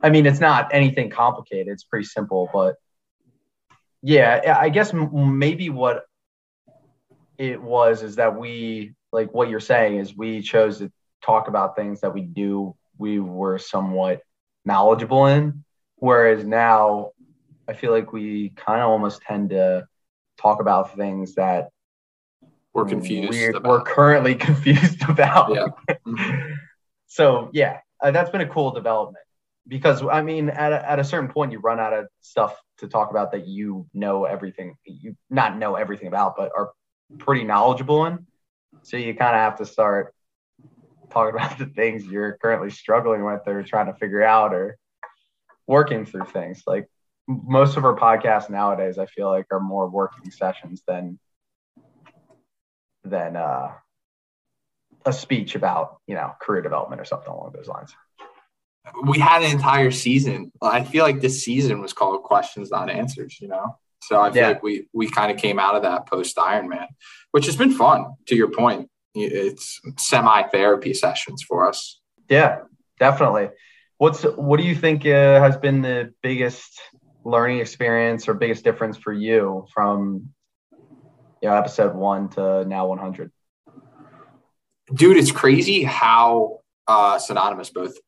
I 0.00 0.10
mean, 0.10 0.26
it's 0.26 0.40
not 0.40 0.68
anything 0.72 1.10
complicated. 1.10 1.68
It's 1.68 1.84
pretty 1.84 2.06
simple, 2.06 2.50
but 2.52 2.76
yeah, 4.02 4.56
I 4.60 4.68
guess 4.68 4.92
maybe 4.92 5.70
what 5.70 6.04
it 7.38 7.60
was 7.60 8.02
is 8.02 8.16
that 8.16 8.38
we, 8.38 8.94
like 9.12 9.32
what 9.32 9.48
you're 9.48 9.60
saying, 9.60 9.98
is 9.98 10.16
we 10.16 10.42
chose 10.42 10.78
to 10.78 10.92
talk 11.22 11.48
about 11.48 11.76
things 11.76 12.02
that 12.02 12.12
we 12.12 12.20
do 12.20 12.76
we 12.98 13.18
were 13.18 13.58
somewhat 13.58 14.22
knowledgeable 14.64 15.26
in, 15.26 15.64
whereas 15.96 16.44
now 16.44 17.10
I 17.68 17.72
feel 17.72 17.92
like 17.92 18.12
we 18.12 18.50
kind 18.50 18.80
of 18.80 18.88
almost 18.88 19.22
tend 19.22 19.50
to 19.50 19.86
talk 20.40 20.60
about 20.60 20.96
things 20.96 21.34
that 21.34 21.70
we're 22.74 22.84
confused. 22.84 23.30
We're, 23.30 23.60
we're 23.60 23.82
currently 23.82 24.34
confused 24.48 25.02
about. 25.08 25.54
Yeah. 25.54 25.66
Mm-hmm. 26.06 26.54
so 27.06 27.50
yeah, 27.52 27.78
uh, 28.02 28.10
that's 28.10 28.30
been 28.30 28.40
a 28.40 28.48
cool 28.48 28.72
development 28.72 29.24
because 29.66 30.02
I 30.02 30.22
mean, 30.22 30.50
at 30.50 30.72
a, 30.72 30.90
at 30.90 30.98
a 30.98 31.04
certain 31.04 31.30
point, 31.30 31.52
you 31.52 31.60
run 31.60 31.80
out 31.80 31.92
of 31.92 32.06
stuff 32.20 32.56
to 32.78 32.88
talk 32.88 33.10
about 33.10 33.32
that 33.32 33.46
you 33.46 33.86
know 33.94 34.24
everything, 34.24 34.76
you 34.84 35.16
not 35.30 35.56
know 35.56 35.76
everything 35.76 36.08
about, 36.08 36.36
but 36.36 36.50
are 36.56 36.72
pretty 37.18 37.44
knowledgeable 37.44 38.04
in. 38.06 38.26
So 38.82 38.96
you 38.96 39.14
kind 39.14 39.36
of 39.36 39.40
have 39.40 39.58
to 39.58 39.66
start 39.66 40.14
talking 41.10 41.34
about 41.38 41.58
the 41.58 41.66
things 41.66 42.04
you're 42.04 42.38
currently 42.42 42.70
struggling 42.70 43.24
with 43.24 43.42
or 43.46 43.62
trying 43.62 43.86
to 43.86 43.94
figure 43.94 44.22
out 44.22 44.52
or 44.52 44.76
working 45.66 46.04
through 46.04 46.26
things. 46.26 46.64
Like 46.66 46.88
most 47.28 47.76
of 47.76 47.84
our 47.84 47.96
podcasts 47.96 48.50
nowadays, 48.50 48.98
I 48.98 49.06
feel 49.06 49.28
like 49.28 49.46
are 49.50 49.60
more 49.60 49.88
working 49.88 50.30
sessions 50.30 50.82
than 50.86 51.18
than 53.04 53.36
uh, 53.36 53.72
a 55.04 55.12
speech 55.12 55.54
about 55.54 55.98
you 56.06 56.14
know 56.14 56.32
career 56.40 56.62
development 56.62 57.00
or 57.00 57.04
something 57.04 57.28
along 57.28 57.52
those 57.54 57.68
lines. 57.68 57.94
We 59.06 59.18
had 59.18 59.42
an 59.42 59.50
entire 59.50 59.90
season. 59.90 60.52
I 60.60 60.84
feel 60.84 61.04
like 61.04 61.20
this 61.20 61.42
season 61.42 61.80
was 61.80 61.92
called 61.92 62.22
questions, 62.22 62.70
not 62.70 62.90
answers. 62.90 63.38
You 63.40 63.48
know, 63.48 63.78
so 64.02 64.20
I 64.20 64.30
feel 64.30 64.42
yeah. 64.42 64.48
like 64.48 64.62
we 64.62 64.88
we 64.92 65.08
kind 65.08 65.30
of 65.30 65.38
came 65.38 65.58
out 65.58 65.76
of 65.76 65.82
that 65.82 66.06
post 66.06 66.36
Ironman, 66.36 66.86
which 67.30 67.46
has 67.46 67.56
been 67.56 67.72
fun. 67.72 68.14
To 68.26 68.36
your 68.36 68.50
point, 68.50 68.90
it's 69.14 69.80
semi 69.98 70.42
therapy 70.48 70.94
sessions 70.94 71.42
for 71.42 71.68
us. 71.68 72.00
Yeah, 72.28 72.62
definitely. 72.98 73.50
What's 73.98 74.22
what 74.22 74.58
do 74.58 74.64
you 74.64 74.74
think 74.74 75.06
uh, 75.06 75.40
has 75.40 75.56
been 75.56 75.82
the 75.82 76.12
biggest 76.22 76.80
learning 77.24 77.60
experience 77.60 78.28
or 78.28 78.34
biggest 78.34 78.64
difference 78.64 78.98
for 78.98 79.12
you 79.12 79.66
from 79.72 80.33
you 81.44 81.50
know, 81.50 81.56
episode 81.56 81.94
one 81.94 82.30
to 82.30 82.64
now 82.64 82.86
100. 82.86 83.30
Dude, 84.94 85.18
it's 85.18 85.30
crazy 85.30 85.82
how 85.82 86.60
uh, 86.88 87.18
synonymous 87.18 87.68
both 87.68 87.98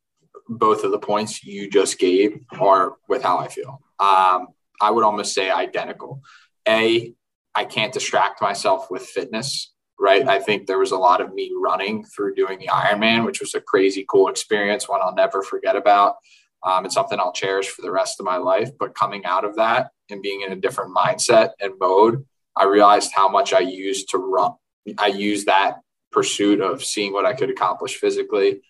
both 0.49 0.85
of 0.85 0.91
the 0.91 0.99
points 0.99 1.45
you 1.45 1.69
just 1.69 1.99
gave 1.99 2.39
are 2.59 2.95
with 3.11 3.23
how 3.23 3.37
I 3.37 3.49
feel. 3.49 3.83
Um, 3.99 4.49
I 4.81 4.91
would 4.91 5.05
almost 5.05 5.35
say 5.35 5.51
identical. 5.51 6.23
A, 6.67 7.13
I 7.55 7.67
can't 7.67 7.93
distract 7.93 8.41
myself 8.41 8.91
with 8.91 9.03
fitness, 9.03 9.75
right? 10.01 10.27
I 10.27 10.39
think 10.39 10.67
there 10.67 10.79
was 10.79 10.93
a 10.93 10.97
lot 10.97 11.21
of 11.21 11.35
me 11.35 11.53
running 11.61 12.05
through 12.05 12.37
doing 12.37 12.59
the 12.59 12.69
Ironman, 12.69 13.27
which 13.27 13.41
was 13.41 13.55
a 13.55 13.61
crazy 13.61 14.07
cool 14.09 14.29
experience, 14.29 14.89
one 14.89 15.03
I'll 15.03 15.15
never 15.15 15.43
forget 15.43 15.77
about. 15.77 16.15
Um, 16.63 16.87
it's 16.87 16.95
something 16.95 17.21
I'll 17.21 17.33
cherish 17.33 17.69
for 17.69 17.83
the 17.83 17.91
rest 17.91 18.19
of 18.19 18.25
my 18.25 18.39
life. 18.39 18.71
But 18.79 18.95
coming 18.95 19.27
out 19.27 19.45
of 19.45 19.57
that 19.57 19.91
and 20.09 20.23
being 20.23 20.41
in 20.41 20.53
a 20.53 20.57
different 20.57 20.97
mindset 20.97 21.51
and 21.61 21.75
mode, 21.79 22.25
I 22.57 22.65
realized 22.65 23.13
how 23.15 23.29
much 23.29 23.53
I 23.53 23.61
used 23.61 24.11
to 24.11 24.19
run. 24.19 24.53
I 24.99 25.09
used 25.09 25.47
that 25.47 25.81
pursuit 26.13 26.61
of 26.61 26.83
seeing 26.85 27.13
what 27.13 27.27
I 27.27 27.35
could 27.35 27.51
accomplish 27.51 27.97
physically 27.97 28.63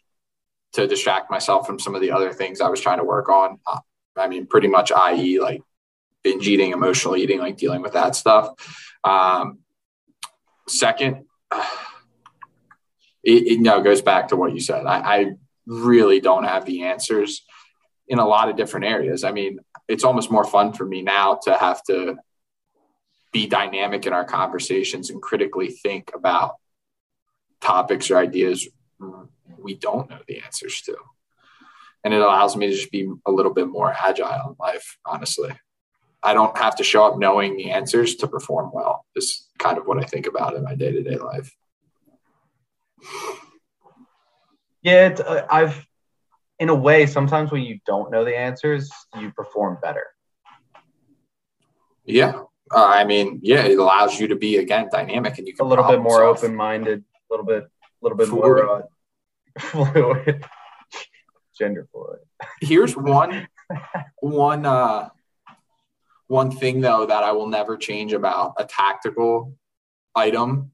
to 0.73 0.87
distract 0.87 1.31
myself 1.31 1.67
from 1.67 1.79
some 1.79 1.95
of 1.95 2.01
the 2.01 2.11
other 2.11 2.33
things 2.33 2.61
I 2.61 2.69
was 2.69 2.81
trying 2.81 2.99
to 2.99 3.05
work 3.05 3.29
on. 3.29 3.59
Uh, 3.67 3.79
I 4.17 4.29
mean, 4.29 4.47
pretty 4.47 4.69
much, 4.69 4.91
i.e., 4.91 5.41
like 5.41 5.63
binge 6.25 6.49
eating, 6.49 6.73
emotional 6.73 7.17
eating, 7.17 7.39
like 7.39 7.57
dealing 7.57 7.83
with 7.83 7.93
that 7.93 8.17
stuff. 8.17 8.51
Um, 9.05 9.59
second, 10.69 11.27
it, 13.23 13.47
it 13.47 13.61
no 13.61 13.81
goes 13.83 14.03
back 14.03 14.29
to 14.29 14.37
what 14.37 14.53
you 14.53 14.61
said. 14.61 14.87
I, 14.87 14.99
I 14.99 15.27
really 15.67 16.21
don't 16.21 16.45
have 16.45 16.65
the 16.65 16.85
answers 16.85 17.43
in 18.09 18.19
a 18.19 18.27
lot 18.27 18.49
of 18.49 18.57
different 18.57 18.87
areas. 18.87 19.25
I 19.25 19.33
mean, 19.33 19.61
it's 19.89 20.05
almost 20.05 20.31
more 20.31 20.45
fun 20.45 20.73
for 20.73 20.85
me 20.85 21.03
now 21.03 21.39
to 21.45 21.57
have 21.57 21.83
to 21.85 22.17
be 23.37 23.47
dynamic 23.47 24.07
in 24.07 24.15
our 24.15 24.25
conversations 24.25 25.11
and 25.11 25.21
critically 25.21 25.69
think 25.69 26.11
about 26.15 26.55
topics 27.61 28.11
or 28.11 28.17
ideas 28.17 28.67
we 29.59 29.75
don't 29.75 30.09
know 30.09 30.21
the 30.27 30.41
answers 30.41 30.81
to. 30.81 30.97
And 32.03 32.15
it 32.15 32.23
allows 32.23 32.57
me 32.57 32.69
to 32.69 32.73
just 32.73 32.91
be 32.91 33.07
a 33.27 33.31
little 33.31 33.53
bit 33.53 33.69
more 33.69 33.93
agile 33.93 34.49
in 34.49 34.57
life, 34.59 34.97
honestly. 35.05 35.51
I 36.23 36.33
don't 36.33 36.57
have 36.57 36.77
to 36.77 36.83
show 36.83 37.05
up 37.05 37.19
knowing 37.19 37.59
the 37.59 37.73
answers 37.73 38.17
to 38.17 38.27
perform 38.27 38.71
well, 38.73 39.05
is 39.15 39.47
kind 39.59 39.77
of 39.77 39.87
what 39.87 40.03
I 40.03 40.07
think 40.07 40.27
about 40.27 40.57
in 40.57 40.65
my 40.65 40.75
day 40.75 40.93
to 40.93 41.03
day 41.03 41.19
life. 41.19 41.55
Yeah, 44.81 45.15
uh, 45.27 45.47
I've, 45.51 45.87
in 46.59 46.71
a 46.71 46.75
way, 46.75 47.05
sometimes 47.05 47.51
when 47.53 47.65
you 47.65 47.81
don't 47.85 48.11
know 48.11 48.25
the 48.25 48.35
answers, 48.35 48.91
you 49.21 49.31
perform 49.31 49.77
better. 49.83 50.07
Yeah. 52.07 52.45
Uh, 52.75 52.85
I 52.85 53.05
mean, 53.05 53.41
yeah, 53.43 53.65
it 53.65 53.79
allows 53.79 54.19
you 54.19 54.29
to 54.29 54.37
be, 54.37 54.57
again, 54.57 54.89
dynamic 54.91 55.39
and 55.39 55.47
you 55.47 55.55
can 55.55 55.67
a 55.67 55.69
little 55.69 55.87
bit 55.87 56.01
more 56.01 56.25
open 56.25 56.55
minded, 56.55 57.01
a 57.01 57.35
little 57.35 57.47
bit, 57.47 57.65
a 57.65 57.69
little 58.03 58.19
bit 58.19 58.29
fluid. 58.29 58.65
more 58.65 58.83
uh, 58.83 59.61
fluid, 59.61 60.45
gender 61.59 61.87
fluid. 61.93 62.21
Here's 62.61 62.97
one, 62.97 63.47
one, 64.21 64.67
uh, 64.67 65.11
one 66.27 66.51
thing 66.51 66.81
though 66.81 67.07
that 67.07 67.23
I 67.23 67.33
will 67.33 67.47
never 67.47 67.77
change 67.77 68.13
about 68.13 68.55
a 68.59 68.65
tactical 68.65 69.57
item 70.15 70.73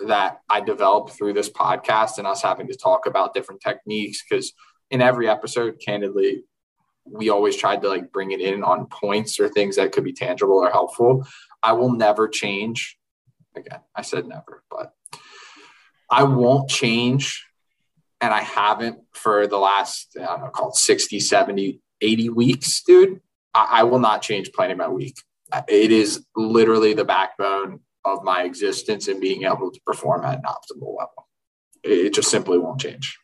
that 0.00 0.40
I 0.48 0.60
developed 0.60 1.12
through 1.12 1.34
this 1.34 1.48
podcast 1.48 2.18
and 2.18 2.26
us 2.26 2.42
having 2.42 2.66
to 2.68 2.76
talk 2.76 3.06
about 3.06 3.34
different 3.34 3.60
techniques 3.60 4.22
because 4.28 4.52
in 4.90 5.00
every 5.00 5.28
episode, 5.28 5.80
candidly, 5.84 6.42
we 7.04 7.30
always 7.30 7.56
tried 7.56 7.82
to 7.82 7.88
like 7.88 8.12
bring 8.12 8.30
it 8.30 8.40
in 8.40 8.62
on 8.62 8.86
points 8.86 9.40
or 9.40 9.48
things 9.48 9.76
that 9.76 9.92
could 9.92 10.04
be 10.04 10.12
tangible 10.12 10.54
or 10.54 10.70
helpful. 10.70 11.26
I 11.62 11.72
will 11.72 11.92
never 11.92 12.28
change. 12.28 12.98
Again, 13.56 13.80
I 13.94 14.02
said 14.02 14.26
never, 14.26 14.62
but 14.70 14.94
I 16.10 16.24
won't 16.24 16.68
change. 16.68 17.46
And 18.20 18.34
I 18.34 18.42
haven't 18.42 18.98
for 19.12 19.46
the 19.46 19.56
last, 19.56 20.16
I 20.20 20.26
don't 20.26 20.40
know, 20.42 20.50
called 20.50 20.76
60, 20.76 21.20
70, 21.20 21.80
80 22.00 22.28
weeks, 22.28 22.82
dude. 22.82 23.20
I, 23.54 23.80
I 23.80 23.82
will 23.84 23.98
not 23.98 24.22
change 24.22 24.52
planning 24.52 24.76
my 24.76 24.88
week. 24.88 25.16
It 25.68 25.90
is 25.90 26.24
literally 26.36 26.92
the 26.92 27.04
backbone 27.04 27.80
of 28.04 28.22
my 28.22 28.42
existence 28.42 29.08
and 29.08 29.20
being 29.20 29.44
able 29.44 29.70
to 29.70 29.80
perform 29.84 30.24
at 30.24 30.38
an 30.38 30.44
optimal 30.44 30.96
level. 30.98 31.28
It 31.82 32.14
just 32.14 32.30
simply 32.30 32.58
won't 32.58 32.80
change. 32.80 33.18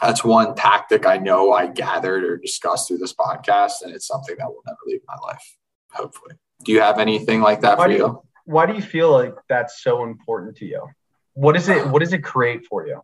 That's 0.00 0.24
one 0.24 0.54
tactic 0.54 1.06
I 1.06 1.18
know 1.18 1.52
I 1.52 1.66
gathered 1.66 2.24
or 2.24 2.36
discussed 2.36 2.88
through 2.88 2.98
this 2.98 3.12
podcast, 3.12 3.82
and 3.82 3.94
it's 3.94 4.06
something 4.06 4.36
that 4.38 4.46
will 4.48 4.62
never 4.66 4.78
leave 4.86 5.00
my 5.06 5.16
life, 5.26 5.56
hopefully. 5.92 6.34
Do 6.64 6.72
you 6.72 6.80
have 6.80 6.98
anything 6.98 7.40
like 7.40 7.60
that 7.62 7.78
why 7.78 7.86
for 7.86 7.90
you? 7.92 7.98
you? 7.98 8.22
Why 8.44 8.66
do 8.66 8.74
you 8.74 8.82
feel 8.82 9.10
like 9.10 9.34
that's 9.48 9.82
so 9.82 10.04
important 10.04 10.56
to 10.58 10.66
you? 10.66 10.86
What 11.34 11.56
is 11.56 11.68
it? 11.68 11.86
What 11.86 12.00
does 12.00 12.12
it 12.12 12.24
create 12.24 12.66
for 12.66 12.86
you? 12.86 13.02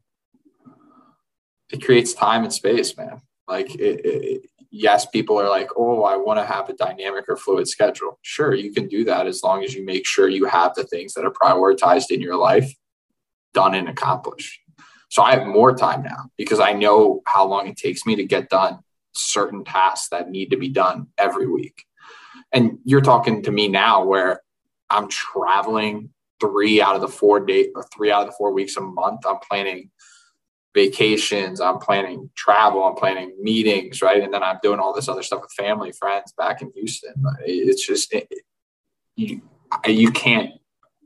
It 1.73 1.85
creates 1.85 2.13
time 2.13 2.45
and 2.45 2.53
space, 2.53 2.97
man. 2.97 3.21
Like 3.47 3.75
it, 3.75 4.01
it, 4.05 4.43
yes, 4.71 5.07
people 5.07 5.41
are 5.41 5.49
like, 5.49 5.71
oh, 5.77 6.03
I 6.03 6.17
want 6.17 6.39
to 6.41 6.47
have 6.47 6.69
a 6.69 6.73
dynamic 6.75 7.27
or 7.29 7.37
fluid 7.37 7.69
schedule. 7.69 8.19
Sure, 8.23 8.55
you 8.55 8.73
can 8.73 8.89
do 8.89 9.05
that 9.05 9.27
as 9.27 9.43
long 9.43 9.63
as 9.65 9.75
you 9.75 9.85
make 9.85 10.07
sure 10.07 10.29
you 10.29 10.47
have 10.47 10.75
the 10.75 10.85
things 10.85 11.15
that 11.15 11.25
are 11.25 11.33
prioritized 11.33 12.11
in 12.11 12.21
your 12.21 12.37
life 12.37 12.75
done 13.53 13.75
and 13.75 13.89
accomplished. 13.89 14.61
So 15.15 15.23
I 15.23 15.37
have 15.37 15.47
more 15.47 15.73
time 15.73 16.03
now 16.03 16.29
because 16.37 16.59
I 16.59 16.73
know 16.73 17.23
how 17.25 17.47
long 17.47 17.69
it 17.69 17.77
takes 17.77 18.05
me 18.05 18.17
to 18.17 18.25
get 18.25 18.49
done 18.49 18.81
certain 19.13 19.63
tasks 19.63 20.09
that 20.09 20.29
need 20.29 20.51
to 20.51 20.57
be 20.57 20.69
done 20.69 21.07
every 21.17 21.47
week. 21.47 21.85
And 22.51 22.81
you're 22.85 23.01
talking 23.01 23.45
to 23.45 23.53
me 23.53 23.69
now 23.69 24.05
where 24.05 24.41
I'm 24.91 25.07
traveling 25.07 26.11
three 26.41 26.83
out 26.83 26.97
of 26.97 27.01
the 27.01 27.07
four 27.07 27.39
day 27.39 27.69
or 27.77 27.85
three 27.95 28.11
out 28.11 28.23
of 28.23 28.27
the 28.27 28.37
four 28.37 28.53
weeks 28.53 28.77
a 28.77 28.81
month. 28.81 29.21
I'm 29.25 29.39
planning 29.39 29.93
vacations, 30.75 31.61
I'm 31.61 31.79
planning 31.79 32.29
travel, 32.35 32.83
I'm 32.83 32.97
planning 32.97 33.37
meetings, 33.41 34.03
right? 34.03 34.21
And 34.21 34.35
then 34.35 34.43
I'm 34.43 34.59
doing 34.65 34.81
all 34.81 34.93
this 34.93 35.09
other 35.09 35.23
stuff 35.23 35.43
with 35.43 35.53
family, 35.53 35.93
friends 35.93 36.35
back 36.37 36.61
in 36.61 36.73
Houston. 36.75 37.15
It's 37.45 37.87
just 37.87 38.13
it, 38.13 38.27
you 39.15 39.43
you 39.87 40.11
can't 40.11 40.55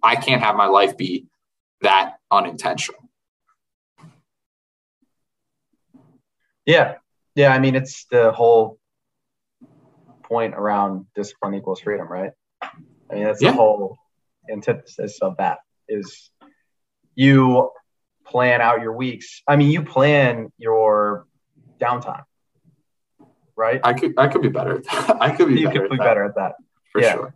I 0.03 0.17
can't 0.17 0.43
have 0.43 0.57
my 0.57 0.67
life 0.67 0.97
be 0.97 1.27
that 1.83 2.15
unintentional. 2.31 3.08
Yeah. 6.69 6.97
Yeah, 7.35 7.53
I 7.53 7.59
mean 7.59 7.75
it's 7.75 8.05
the 8.11 8.31
whole 8.31 8.79
point 10.23 10.55
around 10.55 11.07
discipline 11.17 11.55
equals 11.55 11.81
freedom, 11.81 12.07
right? 12.07 12.33
I 12.63 13.15
mean 13.15 13.25
that's 13.25 13.41
yeah. 13.41 13.53
the 13.53 13.57
whole 13.57 13.97
antithesis 14.51 15.19
of 15.23 15.39
that 15.39 15.59
is 15.89 16.31
you 17.15 17.71
plan 18.27 18.61
out 18.61 18.83
your 18.83 18.93
weeks. 18.93 19.43
I 19.49 19.57
mean, 19.57 19.71
you 19.71 19.83
plan 19.83 20.53
your 20.59 21.27
downtime, 21.81 22.25
right? 23.57 23.81
I 23.83 23.95
could 23.95 24.15
I 24.19 24.29
could 24.29 24.43
be 24.43 24.49
better. 24.49 24.83
I 24.91 25.35
could 25.35 25.49
be 25.49 25.61
you 25.61 25.69
better. 25.69 25.81
could 25.81 25.91
be 25.91 25.97
better 25.97 26.25
at 26.25 26.35
that 26.35 26.57
for 26.93 27.01
yeah. 27.01 27.15
sure. 27.15 27.35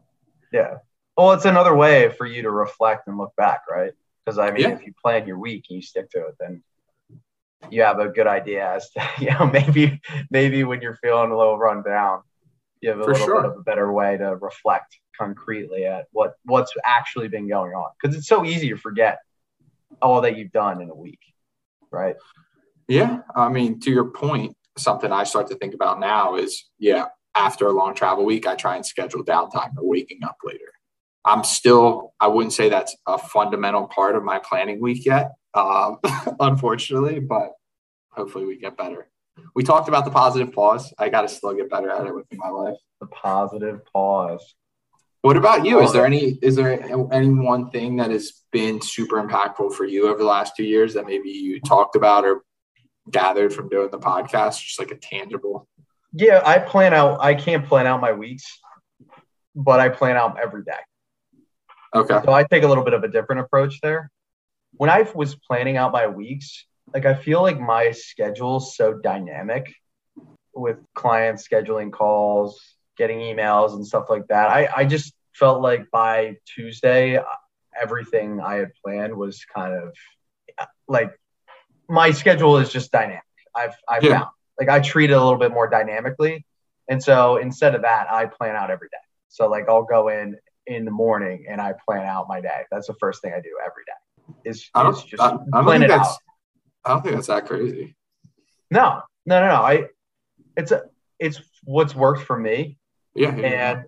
Yeah. 0.52 0.74
Well, 1.16 1.32
it's 1.32 1.46
another 1.46 1.74
way 1.74 2.10
for 2.10 2.26
you 2.26 2.42
to 2.42 2.50
reflect 2.50 3.08
and 3.08 3.16
look 3.16 3.34
back, 3.36 3.62
right? 3.70 3.92
Because 4.24 4.38
I 4.38 4.50
mean, 4.50 4.62
Yeah. 4.62 4.74
if 4.74 4.84
you 4.84 4.92
plan 5.02 5.26
your 5.26 5.38
week 5.38 5.64
and 5.70 5.76
you 5.76 5.82
stick 5.82 6.10
to 6.10 6.26
it, 6.26 6.34
then 6.38 6.62
you 7.70 7.82
have 7.82 7.98
a 7.98 8.08
good 8.08 8.26
idea 8.26 8.74
as 8.74 8.90
to 8.90 9.02
you 9.20 9.30
know 9.30 9.46
maybe 9.46 10.00
maybe 10.30 10.64
when 10.64 10.80
you're 10.80 10.96
feeling 10.96 11.30
a 11.30 11.36
little 11.36 11.58
run 11.58 11.82
down, 11.82 12.22
you 12.80 12.90
have 12.90 13.00
a 13.00 13.04
For 13.04 13.12
little 13.12 13.26
sure. 13.26 13.42
bit 13.42 13.50
of 13.50 13.56
a 13.58 13.62
better 13.62 13.92
way 13.92 14.16
to 14.16 14.36
reflect 14.36 14.98
concretely 15.16 15.84
at 15.84 16.06
what 16.12 16.34
what's 16.44 16.72
actually 16.84 17.28
been 17.28 17.48
going 17.48 17.72
on. 17.72 17.90
Because 18.00 18.16
it's 18.16 18.28
so 18.28 18.44
easy 18.44 18.68
to 18.70 18.76
forget 18.76 19.18
all 20.00 20.20
that 20.22 20.36
you've 20.36 20.52
done 20.52 20.80
in 20.80 20.90
a 20.90 20.94
week, 20.94 21.20
right? 21.90 22.16
Yeah. 22.88 23.20
I 23.34 23.48
mean, 23.48 23.80
to 23.80 23.90
your 23.90 24.06
point, 24.06 24.56
something 24.76 25.12
I 25.12 25.24
start 25.24 25.48
to 25.48 25.54
think 25.54 25.74
about 25.74 26.00
now 26.00 26.36
is 26.36 26.68
yeah, 26.78 27.06
after 27.34 27.66
a 27.66 27.72
long 27.72 27.94
travel 27.94 28.24
week, 28.24 28.46
I 28.46 28.54
try 28.54 28.76
and 28.76 28.84
schedule 28.84 29.24
downtime 29.24 29.76
or 29.76 29.88
waking 29.88 30.24
up 30.24 30.36
later. 30.44 30.72
I'm 31.24 31.44
still, 31.44 32.14
I 32.20 32.28
wouldn't 32.28 32.52
say 32.52 32.68
that's 32.68 32.96
a 33.06 33.18
fundamental 33.18 33.86
part 33.86 34.16
of 34.16 34.24
my 34.24 34.40
planning 34.40 34.80
week 34.80 35.06
yet, 35.06 35.32
um, 35.54 35.98
unfortunately, 36.40 37.20
but 37.20 37.50
hopefully 38.10 38.44
we 38.44 38.58
get 38.58 38.76
better. 38.76 39.08
We 39.54 39.62
talked 39.62 39.88
about 39.88 40.04
the 40.04 40.10
positive 40.10 40.52
pause. 40.52 40.92
I 40.98 41.08
got 41.08 41.22
to 41.22 41.28
still 41.28 41.54
get 41.54 41.70
better 41.70 41.90
at 41.90 42.06
it 42.06 42.14
within 42.14 42.38
my 42.38 42.48
life. 42.48 42.76
The 43.00 43.06
positive 43.06 43.80
pause. 43.92 44.54
What 45.22 45.36
about 45.36 45.64
you? 45.64 45.80
Is 45.80 45.92
there 45.92 46.04
any 46.04 46.38
is 46.42 46.56
there 46.56 46.82
any 47.12 47.28
one 47.28 47.70
thing 47.70 47.96
that 47.96 48.10
has 48.10 48.32
been 48.50 48.82
super 48.82 49.22
impactful 49.22 49.72
for 49.74 49.84
you 49.84 50.08
over 50.08 50.18
the 50.18 50.24
last 50.24 50.56
two 50.56 50.64
years 50.64 50.94
that 50.94 51.06
maybe 51.06 51.30
you 51.30 51.60
talked 51.60 51.94
about 51.94 52.24
or 52.24 52.42
gathered 53.08 53.54
from 53.54 53.68
doing 53.68 53.88
the 53.92 54.00
podcast? 54.00 54.60
Just 54.60 54.80
like 54.80 54.90
a 54.90 54.96
tangible. 54.96 55.68
Yeah, 56.12 56.42
I 56.44 56.58
plan 56.58 56.92
out. 56.92 57.20
I 57.20 57.34
can't 57.34 57.64
plan 57.64 57.86
out 57.86 58.00
my 58.00 58.12
weeks, 58.12 58.58
but 59.54 59.78
I 59.78 59.90
plan 59.90 60.16
out 60.16 60.40
every 60.40 60.64
day. 60.64 60.72
Okay. 61.94 62.20
So 62.24 62.32
I 62.32 62.44
take 62.44 62.62
a 62.62 62.68
little 62.68 62.84
bit 62.84 62.94
of 62.94 63.04
a 63.04 63.08
different 63.08 63.42
approach 63.42 63.80
there. 63.80 64.10
When 64.76 64.90
I 64.90 65.06
was 65.14 65.34
planning 65.36 65.76
out 65.76 65.92
my 65.92 66.06
weeks, 66.06 66.66
like 66.94 67.06
I 67.06 67.14
feel 67.14 67.42
like 67.42 67.60
my 67.60 67.90
schedule's 67.92 68.76
so 68.76 68.94
dynamic 68.94 69.72
with 70.54 70.78
clients 70.94 71.46
scheduling 71.46 71.92
calls, 71.92 72.60
getting 72.96 73.18
emails 73.18 73.72
and 73.74 73.86
stuff 73.86 74.06
like 74.10 74.26
that. 74.28 74.48
I, 74.50 74.68
I 74.74 74.84
just 74.84 75.14
felt 75.34 75.62
like 75.62 75.90
by 75.90 76.36
Tuesday, 76.46 77.16
uh, 77.16 77.22
everything 77.80 78.40
I 78.40 78.54
had 78.56 78.70
planned 78.84 79.16
was 79.16 79.44
kind 79.44 79.74
of 79.74 79.94
uh, 80.58 80.66
like 80.88 81.12
my 81.88 82.10
schedule 82.10 82.58
is 82.58 82.70
just 82.70 82.92
dynamic. 82.92 83.22
I've 83.54 83.74
I've 83.88 84.02
Yeah. 84.04 84.20
found 84.20 84.26
like 84.58 84.68
I 84.68 84.80
treat 84.80 85.10
it 85.10 85.14
a 85.14 85.22
little 85.22 85.38
bit 85.38 85.52
more 85.52 85.68
dynamically 85.68 86.44
And 86.88 87.02
so 87.02 87.36
instead 87.36 87.74
of 87.74 87.82
that, 87.82 88.10
I 88.10 88.26
plan 88.26 88.56
out 88.56 88.70
every 88.70 88.88
day. 88.88 88.98
So 89.28 89.48
like 89.48 89.68
I'll 89.68 89.84
go 89.84 90.08
in 90.08 90.36
in 90.66 90.84
the 90.84 90.90
morning 90.90 91.46
and 91.48 91.60
I 91.60 91.74
plan 91.86 92.06
out 92.06 92.26
my 92.28 92.40
day. 92.40 92.62
That's 92.70 92.86
the 92.86 92.94
first 93.00 93.22
thing 93.22 93.32
I 93.32 93.40
do 93.40 93.58
every 93.60 93.84
day. 93.86 94.50
Is, 94.50 94.68
I 94.74 94.82
don't, 94.82 94.96
is 94.96 95.02
just 95.04 95.22
I, 95.22 95.36
I 95.52 95.62
plan 95.62 95.80
think 95.80 95.84
it 95.84 95.88
that's 95.88 96.08
out. 96.08 96.16
I 96.84 96.88
don't 96.90 97.02
think 97.02 97.14
that's 97.14 97.26
that 97.28 97.46
crazy. 97.46 97.96
No, 98.70 99.02
no, 99.26 99.40
no, 99.40 99.48
no. 99.48 99.62
I 99.62 99.84
it's 100.56 100.72
a 100.72 100.84
it's 101.18 101.40
what's 101.64 101.94
worked 101.94 102.22
for 102.22 102.38
me. 102.38 102.78
Yeah, 103.14 103.36
yeah, 103.36 103.40
yeah. 103.40 103.70
and 103.70 103.84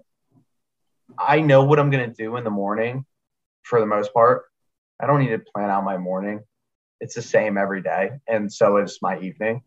I 1.18 1.40
know 1.40 1.64
what 1.64 1.78
I'm 1.78 1.90
gonna 1.90 2.08
do 2.12 2.36
in 2.36 2.44
the 2.44 2.50
morning 2.50 3.04
for 3.62 3.80
the 3.80 3.86
most 3.86 4.12
part. 4.12 4.44
I 5.00 5.06
don't 5.06 5.20
need 5.20 5.30
to 5.30 5.38
plan 5.38 5.70
out 5.70 5.84
my 5.84 5.98
morning. 5.98 6.40
It's 7.00 7.14
the 7.14 7.22
same 7.22 7.58
every 7.58 7.82
day, 7.82 8.10
and 8.28 8.52
so 8.52 8.76
is 8.78 8.98
my 9.02 9.18
evening. 9.18 9.62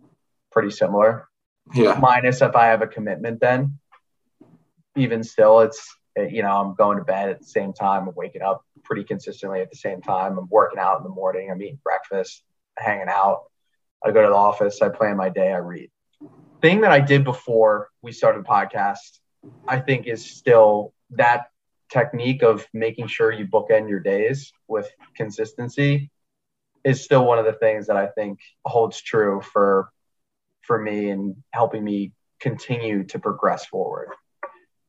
Pretty 0.52 0.72
similar, 0.72 1.28
yeah. 1.74 1.98
minus 2.00 2.42
if 2.42 2.56
I 2.56 2.68
have 2.68 2.82
a 2.82 2.88
commitment. 2.88 3.42
Then, 3.42 3.80
even 4.96 5.24
still, 5.24 5.60
it's 5.60 5.96
Uh, 6.18 6.24
you 6.24 6.42
know 6.42 6.50
I'm 6.50 6.76
going 6.76 6.98
to 6.98 7.04
bed 7.04 7.30
at 7.30 7.40
the 7.40 7.46
same 7.46 7.74
time. 7.74 8.08
I'm 8.08 8.16
waking 8.16 8.42
up 8.42 8.64
pretty 8.84 9.04
consistently 9.04 9.62
at 9.62 9.70
the 9.70 9.78
same 9.78 10.02
time. 10.02 10.38
I'm 10.38 10.48
working 10.50 10.80
out 10.80 10.98
in 10.98 11.04
the 11.04 11.10
morning. 11.10 11.52
I'm 11.52 11.62
eating 11.62 11.80
breakfast, 11.84 12.44
hanging 12.78 13.10
out. 13.10 13.44
I 14.04 14.12
go 14.12 14.22
to 14.22 14.30
the 14.30 14.36
office. 14.36 14.82
I 14.82 14.90
plan 14.90 15.18
my 15.18 15.30
day. 15.30 15.52
I 15.52 15.58
read. 15.58 15.90
Thing 16.62 16.82
that 16.82 16.92
I 16.92 17.00
did 17.00 17.24
before 17.24 17.90
we 18.02 18.12
started 18.12 18.44
the 18.44 18.48
podcast, 18.48 19.20
I 19.68 19.80
think, 19.80 20.08
is 20.08 20.26
still 20.26 20.94
that 21.12 21.48
technique 21.92 22.44
of 22.44 22.66
making 22.74 23.08
sure 23.08 23.32
you 23.32 23.48
bookend 23.48 23.90
your 23.90 24.00
days 24.00 24.52
with 24.68 24.90
consistency 25.16 26.10
is 26.84 27.04
still 27.04 27.26
one 27.26 27.40
of 27.40 27.46
the 27.46 27.54
things 27.54 27.88
that 27.88 27.98
I 27.98 28.08
think 28.08 28.40
holds 28.66 29.02
true 29.02 29.42
for 29.42 29.90
for 30.62 30.78
me 30.78 31.10
and 31.10 31.36
helping 31.52 31.84
me 31.84 32.12
continue 32.40 33.04
to 33.06 33.20
progress 33.20 33.66
forward. 33.66 34.10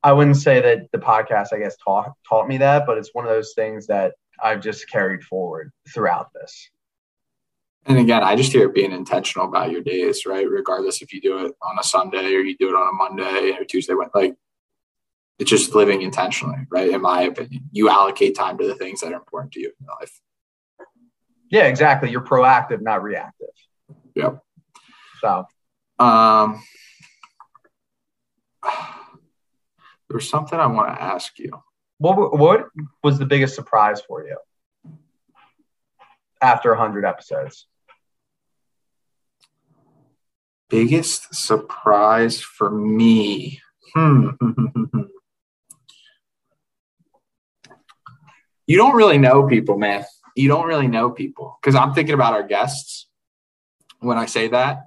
I 0.08 0.12
wouldn't 0.12 0.38
say 0.38 0.62
that 0.62 0.90
the 0.90 0.96
podcast, 0.96 1.52
I 1.52 1.58
guess, 1.58 1.76
taught 1.76 2.14
taught 2.26 2.48
me 2.48 2.56
that, 2.56 2.86
but 2.86 2.96
it's 2.96 3.10
one 3.12 3.26
of 3.26 3.30
those 3.30 3.52
things 3.54 3.86
that 3.88 4.14
I've 4.42 4.62
just 4.62 4.90
carried 4.90 5.22
forward 5.22 5.70
throughout 5.92 6.32
this. 6.32 6.70
And 7.84 7.98
again, 7.98 8.22
I 8.22 8.34
just 8.34 8.50
hear 8.50 8.66
it 8.66 8.74
being 8.74 8.92
intentional 8.92 9.46
about 9.46 9.70
your 9.70 9.82
days, 9.82 10.24
right? 10.24 10.48
Regardless 10.48 11.02
if 11.02 11.12
you 11.12 11.20
do 11.20 11.44
it 11.44 11.52
on 11.60 11.78
a 11.78 11.82
Sunday 11.82 12.34
or 12.34 12.40
you 12.40 12.56
do 12.56 12.70
it 12.70 12.74
on 12.74 12.88
a 12.88 12.92
Monday 12.92 13.54
or 13.58 13.66
Tuesday, 13.66 13.92
like 14.14 14.34
it's 15.38 15.50
just 15.50 15.74
living 15.74 16.00
intentionally, 16.00 16.66
right? 16.70 16.88
In 16.88 17.02
my 17.02 17.24
opinion, 17.24 17.68
you 17.70 17.90
allocate 17.90 18.34
time 18.34 18.56
to 18.56 18.66
the 18.66 18.76
things 18.76 19.00
that 19.00 19.12
are 19.12 19.16
important 19.16 19.52
to 19.52 19.60
you 19.60 19.66
in 19.66 19.84
your 19.84 19.94
life. 20.00 20.20
Yeah, 21.50 21.64
exactly. 21.64 22.10
You're 22.10 22.24
proactive, 22.24 22.80
not 22.80 23.02
reactive. 23.02 23.48
Yep. 24.14 24.42
So, 25.20 25.44
Um, 25.98 26.62
there's 30.08 30.28
something 30.28 30.58
I 30.58 30.66
want 30.66 30.88
to 30.88 31.02
ask 31.02 31.38
you. 31.38 31.62
what 31.98 32.36
what 32.38 32.66
was 33.02 33.18
the 33.18 33.26
biggest 33.26 33.54
surprise 33.54 34.00
for 34.00 34.24
you 34.24 34.36
after 36.40 36.70
100 36.70 37.04
episodes? 37.04 37.66
Biggest 40.70 41.34
surprise 41.34 42.40
for 42.40 42.70
me. 42.70 43.60
Hmm. 43.94 44.28
you 48.66 48.76
don't 48.76 48.96
really 48.96 49.18
know 49.18 49.46
people, 49.46 49.78
man. 49.78 50.04
You 50.36 50.48
don't 50.48 50.66
really 50.66 50.88
know 50.88 51.10
people 51.10 51.58
because 51.60 51.74
I'm 51.74 51.94
thinking 51.94 52.14
about 52.14 52.34
our 52.34 52.42
guests 52.42 53.08
when 54.00 54.18
I 54.18 54.26
say 54.26 54.48
that. 54.48 54.84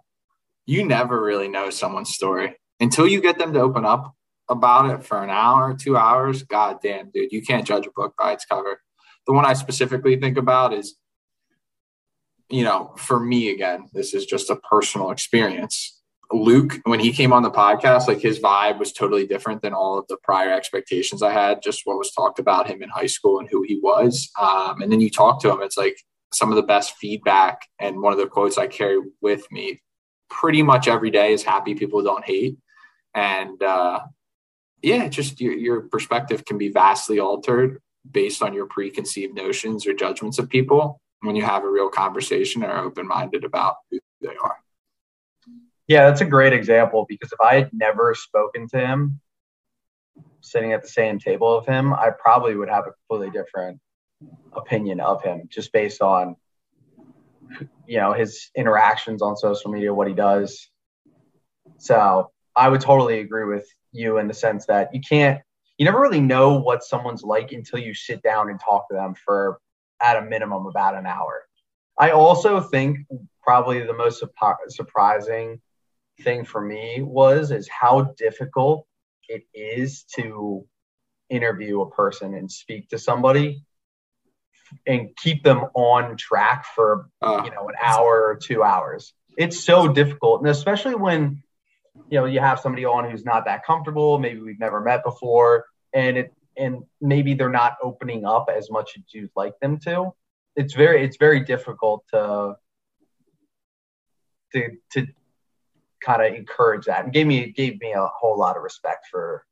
You 0.65 0.85
never 0.85 1.19
really 1.21 1.47
know 1.47 1.71
someone's 1.71 2.13
story 2.13 2.55
until 2.79 3.07
you 3.07 3.19
get 3.21 3.39
them 3.39 3.51
to 3.53 3.59
open 3.59 3.83
up 3.83 4.15
about 4.51 4.91
it 4.91 5.03
for 5.03 5.23
an 5.23 5.29
hour, 5.29 5.73
two 5.73 5.97
hours. 5.97 6.43
God 6.43 6.79
damn, 6.83 7.09
dude, 7.09 7.31
you 7.31 7.41
can't 7.41 7.65
judge 7.65 7.87
a 7.87 7.91
book 7.95 8.13
by 8.19 8.33
its 8.33 8.45
cover. 8.45 8.81
The 9.25 9.33
one 9.33 9.45
I 9.45 9.53
specifically 9.53 10.19
think 10.19 10.37
about 10.37 10.73
is, 10.73 10.95
you 12.49 12.63
know, 12.63 12.93
for 12.97 13.19
me 13.19 13.49
again, 13.49 13.87
this 13.93 14.13
is 14.13 14.25
just 14.25 14.49
a 14.49 14.57
personal 14.57 15.11
experience. 15.11 15.99
Luke, 16.33 16.79
when 16.83 16.99
he 16.99 17.11
came 17.11 17.33
on 17.33 17.43
the 17.43 17.51
podcast, 17.51 18.07
like 18.07 18.19
his 18.19 18.39
vibe 18.39 18.79
was 18.79 18.93
totally 18.93 19.25
different 19.25 19.61
than 19.61 19.73
all 19.73 19.97
of 19.97 20.07
the 20.07 20.17
prior 20.23 20.51
expectations 20.51 21.21
I 21.21 21.31
had, 21.31 21.61
just 21.61 21.81
what 21.85 21.97
was 21.97 22.11
talked 22.11 22.39
about 22.39 22.67
him 22.67 22.81
in 22.81 22.89
high 22.89 23.07
school 23.07 23.39
and 23.39 23.49
who 23.49 23.63
he 23.63 23.79
was. 23.81 24.29
Um, 24.39 24.81
and 24.81 24.91
then 24.91 25.01
you 25.01 25.09
talk 25.09 25.41
to 25.41 25.51
him, 25.51 25.61
it's 25.61 25.77
like 25.77 25.97
some 26.33 26.49
of 26.49 26.55
the 26.55 26.63
best 26.63 26.95
feedback. 26.95 27.67
And 27.79 28.01
one 28.01 28.13
of 28.13 28.19
the 28.19 28.27
quotes 28.27 28.57
I 28.57 28.67
carry 28.67 28.99
with 29.21 29.49
me 29.51 29.81
pretty 30.29 30.63
much 30.63 30.87
every 30.87 31.11
day 31.11 31.33
is 31.33 31.43
happy 31.43 31.75
people 31.75 32.01
don't 32.01 32.23
hate. 32.23 32.57
And 33.13 33.61
uh, 33.61 33.99
yeah, 34.81 35.07
just 35.07 35.39
your, 35.39 35.53
your 35.53 35.81
perspective 35.81 36.45
can 36.45 36.57
be 36.57 36.69
vastly 36.69 37.19
altered 37.19 37.81
based 38.09 38.41
on 38.41 38.53
your 38.53 38.65
preconceived 38.65 39.35
notions 39.35 39.85
or 39.85 39.93
judgments 39.93 40.39
of 40.39 40.49
people 40.49 40.99
when 41.21 41.35
you 41.35 41.43
have 41.43 41.63
a 41.63 41.69
real 41.69 41.89
conversation 41.89 42.63
are 42.63 42.83
open 42.83 43.07
minded 43.07 43.43
about 43.43 43.75
who 43.91 43.99
they 44.21 44.35
are. 44.41 44.57
Yeah, 45.87 46.07
that's 46.07 46.21
a 46.21 46.25
great 46.25 46.53
example 46.53 47.05
because 47.07 47.31
if 47.31 47.39
I 47.39 47.55
had 47.55 47.69
never 47.73 48.15
spoken 48.15 48.67
to 48.69 48.79
him, 48.79 49.19
sitting 50.41 50.73
at 50.73 50.81
the 50.81 50.87
same 50.87 51.19
table 51.19 51.55
of 51.55 51.65
him, 51.65 51.93
I 51.93 52.09
probably 52.09 52.55
would 52.55 52.69
have 52.69 52.85
a 52.87 52.91
completely 52.91 53.37
different 53.37 53.79
opinion 54.53 54.99
of 54.99 55.21
him 55.21 55.47
just 55.49 55.71
based 55.71 56.01
on 56.01 56.35
you 57.85 57.97
know 57.97 58.13
his 58.13 58.49
interactions 58.55 59.21
on 59.21 59.35
social 59.35 59.71
media, 59.71 59.93
what 59.93 60.07
he 60.07 60.13
does. 60.13 60.69
So 61.77 62.31
I 62.55 62.69
would 62.69 62.81
totally 62.81 63.19
agree 63.19 63.45
with 63.45 63.67
you 63.91 64.17
in 64.17 64.27
the 64.27 64.33
sense 64.33 64.65
that 64.67 64.93
you 64.93 65.01
can't, 65.01 65.41
you 65.77 65.85
never 65.85 65.99
really 65.99 66.21
know 66.21 66.59
what 66.59 66.83
someone's 66.83 67.23
like 67.23 67.51
until 67.51 67.79
you 67.79 67.93
sit 67.93 68.21
down 68.21 68.49
and 68.49 68.59
talk 68.59 68.87
to 68.89 68.95
them 68.95 69.13
for 69.15 69.59
at 70.01 70.17
a 70.17 70.21
minimum 70.21 70.65
about 70.65 70.95
an 70.95 71.05
hour. 71.05 71.43
I 71.97 72.11
also 72.11 72.59
think 72.61 72.99
probably 73.43 73.81
the 73.83 73.93
most 73.93 74.23
surprising 74.69 75.61
thing 76.21 76.45
for 76.45 76.61
me 76.61 77.01
was 77.01 77.51
is 77.51 77.67
how 77.67 78.13
difficult 78.17 78.85
it 79.27 79.43
is 79.53 80.03
to 80.15 80.65
interview 81.29 81.81
a 81.81 81.89
person 81.89 82.33
and 82.33 82.51
speak 82.51 82.89
to 82.89 82.99
somebody 82.99 83.63
and 84.85 85.15
keep 85.15 85.43
them 85.43 85.59
on 85.73 86.17
track 86.17 86.65
for 86.75 87.09
Uh, 87.21 87.41
you 87.45 87.51
know 87.51 87.67
an 87.69 87.75
hour 87.81 88.25
or 88.27 88.35
two 88.35 88.63
hours 88.63 89.13
it's 89.37 89.63
so 89.63 89.87
difficult 89.87 90.41
and 90.41 90.49
especially 90.49 90.95
when 90.95 91.41
you 92.09 92.19
know 92.19 92.25
you 92.25 92.39
have 92.39 92.59
somebody 92.59 92.85
on 92.85 93.09
who's 93.09 93.25
not 93.25 93.45
that 93.45 93.65
comfortable 93.65 94.17
maybe 94.17 94.39
we've 94.39 94.59
never 94.59 94.81
met 94.81 95.03
before 95.03 95.65
and 95.93 96.17
it 96.17 96.33
and 96.57 96.83
maybe 96.99 97.33
they're 97.33 97.49
not 97.49 97.77
opening 97.81 98.25
up 98.25 98.49
as 98.55 98.69
much 98.69 98.91
as 98.97 99.03
you'd 99.13 99.29
like 99.35 99.59
them 99.59 99.79
to. 99.79 100.11
It's 100.55 100.73
very 100.73 101.03
it's 101.03 101.17
very 101.17 101.39
difficult 101.41 102.03
to 102.09 102.55
to 104.53 104.69
to 104.91 105.07
kind 106.03 106.21
of 106.21 106.33
encourage 106.33 106.85
that. 106.85 107.03
And 107.03 107.13
gave 107.13 107.27
me 107.27 107.51
gave 107.51 107.79
me 107.79 107.93
a 107.93 108.07
whole 108.07 108.37
lot 108.37 108.57
of 108.57 108.63
respect 108.63 109.07
for 109.09 109.45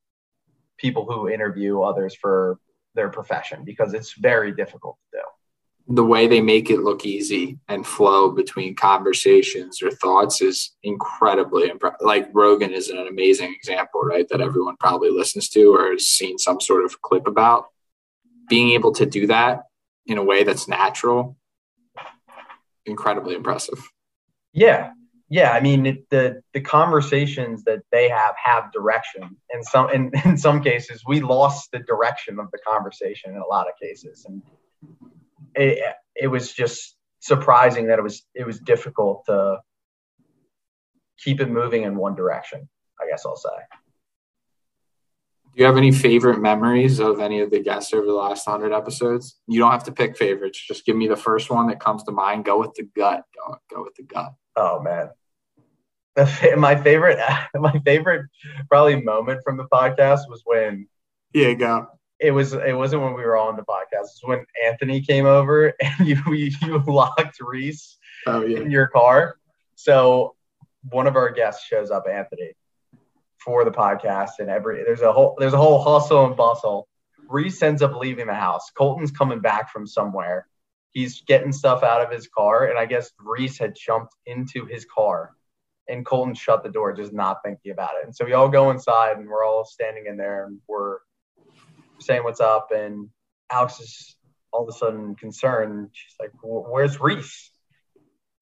people 0.78 1.06
who 1.06 1.30
interview 1.30 1.82
others 1.82 2.16
for 2.16 2.60
their 2.96 3.10
profession 3.10 3.64
because 3.64 3.94
it's 3.94 4.14
very 4.14 4.52
difficult 4.52 4.98
to 5.12 5.20
do 5.20 5.24
the 5.92 6.06
way 6.06 6.28
they 6.28 6.40
make 6.40 6.70
it 6.70 6.82
look 6.82 7.04
easy 7.04 7.58
and 7.68 7.86
flow 7.86 8.30
between 8.30 8.76
conversations 8.76 9.82
or 9.82 9.90
thoughts 9.90 10.40
is 10.40 10.76
incredibly 10.84 11.68
impre- 11.68 11.96
like 12.00 12.30
Rogan 12.32 12.72
is 12.72 12.90
an 12.90 13.08
amazing 13.08 13.56
example, 13.56 14.02
right? 14.02 14.30
That 14.30 14.40
everyone 14.40 14.78
probably 14.80 15.10
listens 15.10 15.50
to 15.50 15.74
or 15.76 15.92
has 15.92 16.06
seen 16.06 16.38
some 16.38 16.62
sort 16.62 16.86
of 16.86 17.02
clip 17.02 17.26
about. 17.26 17.66
Being 18.50 18.72
able 18.72 18.92
to 18.94 19.06
do 19.06 19.28
that 19.28 19.64
in 20.06 20.20
a 20.20 20.24
way 20.24 20.44
that's 20.44 20.68
natural, 20.68 21.38
incredibly 22.86 23.36
impressive. 23.36 23.92
Yeah, 24.54 24.92
yeah. 25.30 25.52
I 25.52 25.60
mean, 25.60 25.86
it, 25.86 26.10
the 26.10 26.42
the 26.54 26.62
conversations 26.62 27.64
that 27.66 27.82
they 27.92 28.10
have 28.10 28.36
have 28.44 28.72
direction, 28.72 29.38
and 29.52 29.64
some 29.66 29.90
in, 29.92 30.12
in 30.26 30.38
some 30.38 30.64
cases 30.64 31.04
we 31.08 31.20
lost 31.20 31.72
the 31.72 31.80
direction 31.80 32.40
of 32.40 32.50
the 32.52 32.60
conversation 32.68 33.32
in 33.32 33.38
a 33.38 33.46
lot 33.46 33.68
of 33.68 33.74
cases, 33.80 34.26
and 34.28 34.42
it 35.56 35.84
it 36.16 36.28
was 36.28 36.54
just 36.54 36.96
surprising 37.20 37.88
that 37.88 38.00
it 38.00 38.04
was 38.04 38.26
it 38.34 38.46
was 38.46 38.60
difficult 38.60 39.26
to 39.26 39.58
keep 41.18 41.42
it 41.42 41.50
moving 41.50 41.84
in 41.84 41.96
one 41.96 42.16
direction. 42.16 42.68
I 43.02 43.08
guess 43.10 43.26
I'll 43.26 43.36
say. 43.36 43.50
Do 45.56 45.62
you 45.62 45.66
have 45.66 45.78
any 45.78 45.92
favorite 45.92 46.40
memories 46.40 47.00
of 47.00 47.20
any 47.20 47.40
of 47.42 47.50
the 47.50 47.60
guests 47.60 47.94
over 47.94 48.06
the 48.06 48.14
last 48.14 48.46
hundred 48.46 48.72
episodes? 48.72 49.40
You 49.48 49.60
don't 49.60 49.72
have 49.72 49.84
to 49.86 49.92
pick 49.92 50.16
favorites. 50.16 50.64
Just 50.66 50.86
give 50.86 50.96
me 50.96 51.08
the 51.08 51.16
first 51.16 51.50
one 51.50 51.68
that 51.68 51.80
comes 51.80 52.04
to 52.04 52.12
mind. 52.12 52.46
Go 52.46 52.60
with 52.60 52.74
the 52.76 52.84
gut. 52.84 53.24
Go, 53.36 53.58
go 53.74 53.84
with 53.84 53.96
the 53.96 54.04
gut. 54.04 54.34
Oh 54.56 54.82
man. 54.82 55.10
My 56.58 56.82
favorite 56.82 57.20
my 57.56 57.80
favorite 57.86 58.26
probably 58.68 59.02
moment 59.02 59.42
from 59.44 59.58
the 59.58 59.68
podcast 59.72 60.22
was 60.30 60.42
when 60.46 60.88
Yeah, 61.34 61.54
go. 61.54 61.88
It 62.20 62.32
was 62.32 62.54
it 62.54 62.76
wasn't 62.76 63.02
when 63.02 63.14
we 63.14 63.24
were 63.24 63.38
all 63.38 63.48
on 63.50 63.56
the 63.56 63.64
podcast. 63.64 63.94
It 63.94 64.02
was 64.02 64.22
when 64.24 64.46
Anthony 64.66 65.02
came 65.02 65.26
over 65.26 65.74
and 65.82 66.08
you 66.08 66.22
you 66.34 66.84
locked 66.88 67.38
Reese 67.42 67.98
Oh 68.28 68.46
yeah. 68.46 68.60
in 68.60 68.72
your 68.72 68.88
car. 68.88 69.38
So 69.76 70.36
one 70.90 71.08
of 71.08 71.16
our 71.16 71.32
guests 71.32 71.66
shows 71.66 71.92
up, 71.92 72.06
Anthony, 72.10 72.52
for 73.38 73.64
the 73.64 73.72
podcast, 73.72 74.32
and 74.40 74.50
every 74.50 74.84
there's 74.84 75.02
a 75.02 75.12
whole 75.14 75.36
there's 75.40 75.54
a 75.54 75.58
whole 75.58 75.82
hustle 75.82 76.26
and 76.26 76.36
bustle. 76.36 76.88
Reese 77.30 77.62
ends 77.62 77.82
up 77.82 77.96
leaving 77.96 78.28
the 78.28 78.34
house. 78.34 78.72
Colton's 78.76 79.12
coming 79.12 79.40
back 79.40 79.72
from 79.72 79.86
somewhere. 79.88 80.48
He's 80.92 81.22
getting 81.22 81.52
stuff 81.52 81.84
out 81.84 82.02
of 82.02 82.12
his 82.12 82.28
car, 82.28 82.66
and 82.66 82.78
I 82.80 82.86
guess 82.88 83.12
Reese 83.20 83.60
had 83.60 83.76
jumped 83.76 84.16
into 84.26 84.66
his 84.66 84.86
car, 84.86 85.36
and 85.88 86.04
Colton 86.06 86.34
shut 86.34 86.64
the 86.64 86.70
door, 86.70 86.92
just 86.94 87.14
not 87.14 87.38
thinking 87.46 87.72
about 87.72 87.92
it. 88.02 88.06
And 88.06 88.16
so 88.16 88.26
we 88.26 88.34
all 88.34 88.50
go 88.50 88.72
inside, 88.72 89.18
and 89.18 89.28
we're 89.30 89.46
all 89.46 89.64
standing 89.64 90.08
in 90.08 90.18
there, 90.18 90.46
and 90.48 90.60
we're 90.68 90.98
saying 92.00 92.24
what's 92.24 92.40
up, 92.40 92.70
and 92.72 93.10
Alex 93.52 93.80
is 93.80 94.16
all 94.52 94.64
of 94.64 94.70
a 94.70 94.78
sudden 94.78 95.16
concerned. 95.16 95.90
She's 95.94 96.16
like, 96.20 96.32
"Where's 96.42 97.00
Reese?" 97.00 97.52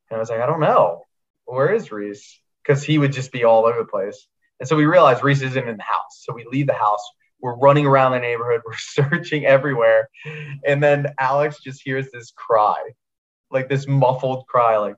And 0.10 0.18
I 0.18 0.20
was 0.20 0.30
like, 0.30 0.42
"I 0.42 0.46
don't 0.46 0.60
know. 0.60 1.06
Where 1.46 1.74
is 1.74 1.92
Reese?" 1.92 2.40
Because 2.64 2.84
he 2.84 2.98
would 2.98 3.14
just 3.14 3.32
be 3.32 3.44
all 3.44 3.66
over 3.66 3.80
the 3.80 3.86
place. 3.86 4.28
And 4.60 4.68
so 4.68 4.76
we 4.76 4.86
realized 4.86 5.24
Reese 5.24 5.42
isn't 5.42 5.68
in 5.68 5.78
the 5.78 5.84
house. 5.84 6.24
So 6.24 6.34
we 6.34 6.46
leave 6.52 6.68
the 6.68 6.74
house. 6.74 7.04
We're 7.42 7.56
running 7.56 7.86
around 7.86 8.14
the 8.14 8.20
neighborhood. 8.20 8.62
We're 8.66 8.74
searching 8.78 9.46
everywhere. 9.46 10.10
And 10.66 10.82
then 10.84 11.08
Alex 11.20 11.60
just 11.64 11.82
hears 11.84 12.10
this 12.12 12.32
cry, 12.32 12.82
like 13.52 13.70
this 13.70 13.88
muffled 13.88 14.48
cry, 14.48 14.78
like, 14.78 14.96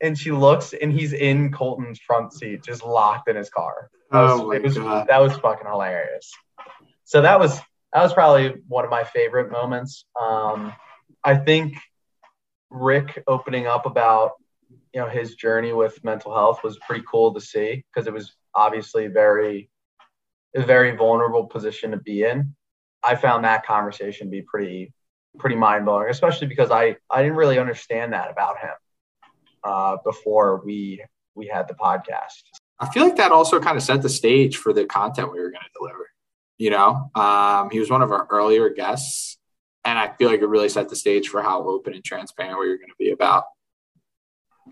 and 0.00 0.18
she 0.18 0.32
looks 0.32 0.72
and 0.72 0.92
he's 0.92 1.12
in 1.12 1.52
Colton's 1.52 1.98
front 2.00 2.32
seat, 2.32 2.62
just 2.62 2.84
locked 2.84 3.28
in 3.28 3.36
his 3.36 3.50
car. 3.50 3.90
That 4.10 4.22
was, 4.22 4.40
Oh 4.40 4.46
my 4.48 4.58
was, 4.58 4.74
God. 4.74 5.06
that 5.08 5.20
was 5.20 5.36
fucking 5.36 5.66
hilarious. 5.66 6.32
So 7.04 7.22
that 7.22 7.38
was 7.40 7.58
that 7.92 8.02
was 8.02 8.12
probably 8.12 8.54
one 8.68 8.84
of 8.84 8.90
my 8.90 9.04
favorite 9.04 9.50
moments. 9.50 10.04
Um, 10.20 10.74
I 11.24 11.36
think 11.36 11.76
Rick 12.70 13.22
opening 13.26 13.66
up 13.66 13.86
about 13.86 14.32
you 14.92 15.00
know 15.00 15.08
his 15.08 15.34
journey 15.34 15.72
with 15.72 16.02
mental 16.04 16.34
health 16.34 16.62
was 16.62 16.78
pretty 16.86 17.04
cool 17.10 17.34
to 17.34 17.40
see 17.40 17.84
because 17.92 18.06
it 18.06 18.12
was 18.12 18.34
obviously 18.54 19.06
very 19.06 19.70
a 20.54 20.62
very 20.62 20.96
vulnerable 20.96 21.46
position 21.46 21.90
to 21.90 21.96
be 21.96 22.24
in. 22.24 22.54
I 23.02 23.14
found 23.16 23.44
that 23.44 23.66
conversation 23.66 24.26
to 24.26 24.30
be 24.30 24.42
pretty 24.42 24.92
pretty 25.38 25.56
mind 25.56 25.84
blowing, 25.84 26.08
especially 26.08 26.46
because 26.46 26.70
I 26.70 26.96
I 27.10 27.22
didn't 27.22 27.36
really 27.36 27.58
understand 27.58 28.12
that 28.12 28.30
about 28.30 28.58
him 28.58 28.70
uh, 29.64 29.96
before 30.04 30.62
we 30.64 31.02
we 31.34 31.46
had 31.46 31.68
the 31.68 31.74
podcast. 31.74 32.42
I 32.80 32.88
feel 32.88 33.04
like 33.04 33.16
that 33.16 33.32
also 33.32 33.60
kind 33.60 33.76
of 33.76 33.82
set 33.82 34.02
the 34.02 34.08
stage 34.08 34.56
for 34.56 34.72
the 34.72 34.84
content 34.84 35.32
we 35.32 35.40
were 35.40 35.50
going 35.50 35.62
to 35.62 35.78
deliver. 35.78 36.10
You 36.58 36.70
know, 36.70 37.10
um, 37.14 37.70
he 37.70 37.78
was 37.78 37.90
one 37.90 38.02
of 38.02 38.10
our 38.10 38.26
earlier 38.30 38.70
guests, 38.70 39.38
and 39.84 39.98
I 39.98 40.12
feel 40.16 40.28
like 40.28 40.40
it 40.40 40.48
really 40.48 40.68
set 40.68 40.88
the 40.88 40.96
stage 40.96 41.28
for 41.28 41.42
how 41.42 41.68
open 41.68 41.94
and 41.94 42.04
transparent 42.04 42.58
we 42.58 42.68
were 42.68 42.76
going 42.76 42.88
to 42.88 42.94
be 42.98 43.10
about 43.10 43.44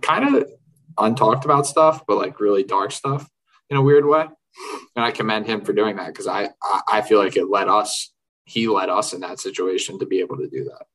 kind 0.03 0.37
of 0.37 0.51
untalked 0.99 1.44
about 1.44 1.66
stuff, 1.66 2.05
but 2.07 2.16
like 2.16 2.40
really 2.40 2.64
dark 2.64 2.92
stuff 2.92 3.29
in 3.70 3.77
a 3.77 3.83
weird 3.83 4.07
way. 4.07 4.27
And 4.94 5.05
I 5.05 5.11
commend 5.11 5.46
him 5.46 5.62
for 5.62 5.72
doing 5.72 5.96
that 5.96 6.09
because 6.09 6.27
I, 6.27 6.51
I 6.88 7.03
feel 7.03 7.18
like 7.18 7.37
it 7.37 7.51
led 7.51 7.68
us, 7.68 8.12
he 8.44 8.68
led 8.68 8.88
us 8.88 9.12
in 9.12 9.20
that 9.20 9.40
situation 9.40 9.99
to 9.99 10.07
be 10.07 10.20
able 10.20 10.38
to 10.38 10.49
do 10.49 10.64
that. 10.64 10.87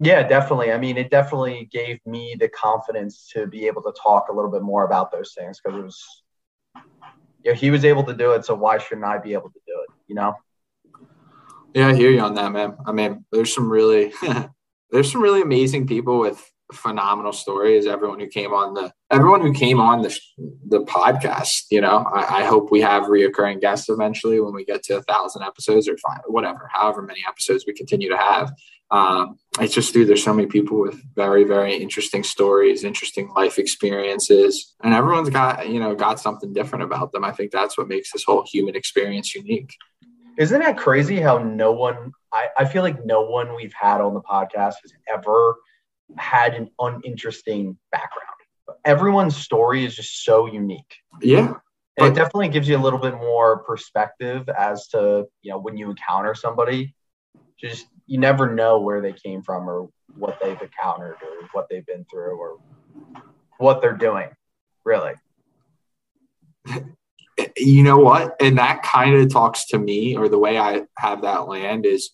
Yeah, 0.00 0.26
definitely. 0.26 0.72
I 0.72 0.78
mean, 0.78 0.96
it 0.96 1.10
definitely 1.10 1.68
gave 1.70 2.00
me 2.04 2.36
the 2.38 2.48
confidence 2.48 3.30
to 3.34 3.46
be 3.46 3.66
able 3.66 3.82
to 3.82 3.92
talk 4.00 4.28
a 4.28 4.32
little 4.32 4.50
bit 4.50 4.62
more 4.62 4.84
about 4.84 5.12
those 5.12 5.34
things 5.36 5.60
because 5.62 5.78
it 5.78 5.82
was, 5.82 6.22
you 7.44 7.52
know, 7.52 7.54
he 7.54 7.70
was 7.70 7.84
able 7.84 8.02
to 8.04 8.14
do 8.14 8.32
it. 8.32 8.44
So 8.44 8.54
why 8.54 8.78
shouldn't 8.78 9.06
I 9.06 9.18
be 9.18 9.34
able 9.34 9.50
to 9.50 9.60
do 9.66 9.72
it? 9.82 9.94
You 10.08 10.16
know? 10.16 10.34
Yeah, 11.74 11.88
I 11.88 11.94
hear 11.94 12.10
you 12.10 12.20
on 12.20 12.34
that, 12.34 12.52
man. 12.52 12.76
I 12.86 12.92
mean, 12.92 13.24
there's 13.32 13.54
some 13.54 13.70
really, 13.70 14.12
there's 14.90 15.12
some 15.12 15.22
really 15.22 15.42
amazing 15.42 15.86
people 15.86 16.18
with 16.18 16.50
phenomenal 16.72 17.32
stories. 17.32 17.86
Everyone 17.86 18.18
who 18.18 18.26
came 18.26 18.52
on 18.52 18.74
the, 18.74 18.92
everyone 19.10 19.40
who 19.40 19.52
came 19.52 19.80
on 19.80 20.02
the 20.02 20.18
the 20.66 20.80
podcast. 20.80 21.64
You 21.70 21.80
know, 21.80 22.04
I, 22.12 22.40
I 22.40 22.44
hope 22.44 22.70
we 22.70 22.80
have 22.80 23.04
reoccurring 23.04 23.60
guests 23.60 23.88
eventually 23.88 24.40
when 24.40 24.54
we 24.54 24.64
get 24.64 24.82
to 24.84 24.96
a 24.96 25.02
thousand 25.02 25.42
episodes 25.42 25.88
or 25.88 25.96
five, 25.98 26.20
whatever, 26.26 26.70
however 26.72 27.02
many 27.02 27.20
episodes 27.26 27.64
we 27.66 27.74
continue 27.74 28.08
to 28.08 28.16
have. 28.16 28.52
Um, 28.90 29.38
it's 29.60 29.74
just, 29.74 29.92
dude, 29.92 30.08
there's 30.08 30.22
so 30.22 30.34
many 30.34 30.46
people 30.46 30.80
with 30.80 31.00
very, 31.14 31.44
very 31.44 31.76
interesting 31.76 32.22
stories, 32.22 32.84
interesting 32.84 33.28
life 33.34 33.58
experiences, 33.58 34.74
and 34.82 34.94
everyone's 34.94 35.30
got, 35.30 35.68
you 35.68 35.80
know, 35.80 35.94
got 35.94 36.20
something 36.20 36.52
different 36.52 36.84
about 36.84 37.12
them. 37.12 37.24
I 37.24 37.32
think 37.32 37.50
that's 37.50 37.76
what 37.76 37.88
makes 37.88 38.12
this 38.12 38.24
whole 38.24 38.44
human 38.46 38.76
experience 38.76 39.34
unique. 39.34 39.74
Isn't 40.38 40.60
that 40.60 40.76
crazy 40.76 41.20
how 41.20 41.38
no 41.38 41.72
one, 41.72 42.12
I, 42.32 42.48
I 42.58 42.64
feel 42.64 42.82
like 42.82 43.04
no 43.04 43.22
one 43.22 43.54
we've 43.54 43.72
had 43.72 44.00
on 44.00 44.14
the 44.14 44.20
podcast 44.20 44.74
has 44.82 44.92
ever 45.12 45.56
had 46.16 46.54
an 46.54 46.70
uninteresting 46.78 47.78
background. 47.90 48.28
Everyone's 48.84 49.36
story 49.36 49.84
is 49.84 49.96
just 49.96 50.24
so 50.24 50.46
unique. 50.46 50.96
Yeah. 51.20 51.54
But- 51.96 52.06
it 52.06 52.14
definitely 52.14 52.48
gives 52.48 52.68
you 52.68 52.76
a 52.76 52.82
little 52.82 52.98
bit 52.98 53.14
more 53.14 53.58
perspective 53.62 54.48
as 54.48 54.88
to, 54.88 55.26
you 55.42 55.52
know, 55.52 55.58
when 55.58 55.76
you 55.76 55.90
encounter 55.90 56.34
somebody, 56.34 56.92
just 57.56 57.86
you 58.06 58.18
never 58.18 58.52
know 58.52 58.80
where 58.80 59.00
they 59.00 59.12
came 59.12 59.42
from 59.42 59.68
or 59.68 59.88
what 60.16 60.38
they've 60.42 60.60
encountered 60.60 61.16
or 61.22 61.48
what 61.52 61.66
they've 61.70 61.86
been 61.86 62.04
through 62.10 62.36
or 62.36 62.58
what 63.58 63.80
they're 63.80 63.96
doing, 63.96 64.28
really. 64.84 65.14
you 67.56 67.82
know 67.82 67.98
what? 67.98 68.34
And 68.40 68.58
that 68.58 68.82
kind 68.82 69.14
of 69.14 69.30
talks 69.30 69.66
to 69.68 69.78
me, 69.78 70.16
or 70.16 70.28
the 70.28 70.38
way 70.38 70.58
I 70.58 70.82
have 70.98 71.22
that 71.22 71.48
land 71.48 71.86
is 71.86 72.10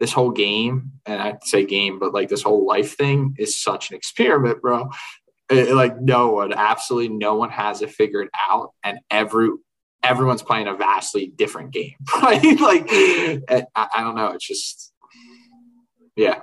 this 0.00 0.12
whole 0.12 0.30
game, 0.30 0.92
and 1.06 1.20
I'd 1.20 1.44
say 1.44 1.64
game, 1.64 1.98
but 1.98 2.12
like 2.12 2.28
this 2.28 2.42
whole 2.42 2.66
life 2.66 2.96
thing 2.96 3.34
is 3.38 3.60
such 3.60 3.90
an 3.90 3.96
experiment, 3.96 4.60
bro. 4.60 4.90
It- 5.50 5.74
like 5.74 6.00
no 6.00 6.30
one, 6.30 6.52
absolutely 6.52 7.16
no 7.16 7.34
one 7.36 7.50
has 7.50 7.82
it 7.82 7.90
figured 7.90 8.28
out, 8.48 8.72
and 8.82 8.98
every 9.10 9.50
everyone's 10.02 10.42
playing 10.42 10.68
a 10.68 10.74
vastly 10.74 11.32
different 11.34 11.72
game, 11.72 11.94
right? 12.22 12.60
like 12.60 12.86
eh, 12.92 13.40
I, 13.74 13.88
I 13.94 14.02
don't 14.02 14.14
know, 14.14 14.28
it's 14.28 14.46
just 14.46 14.92
yeah, 16.16 16.40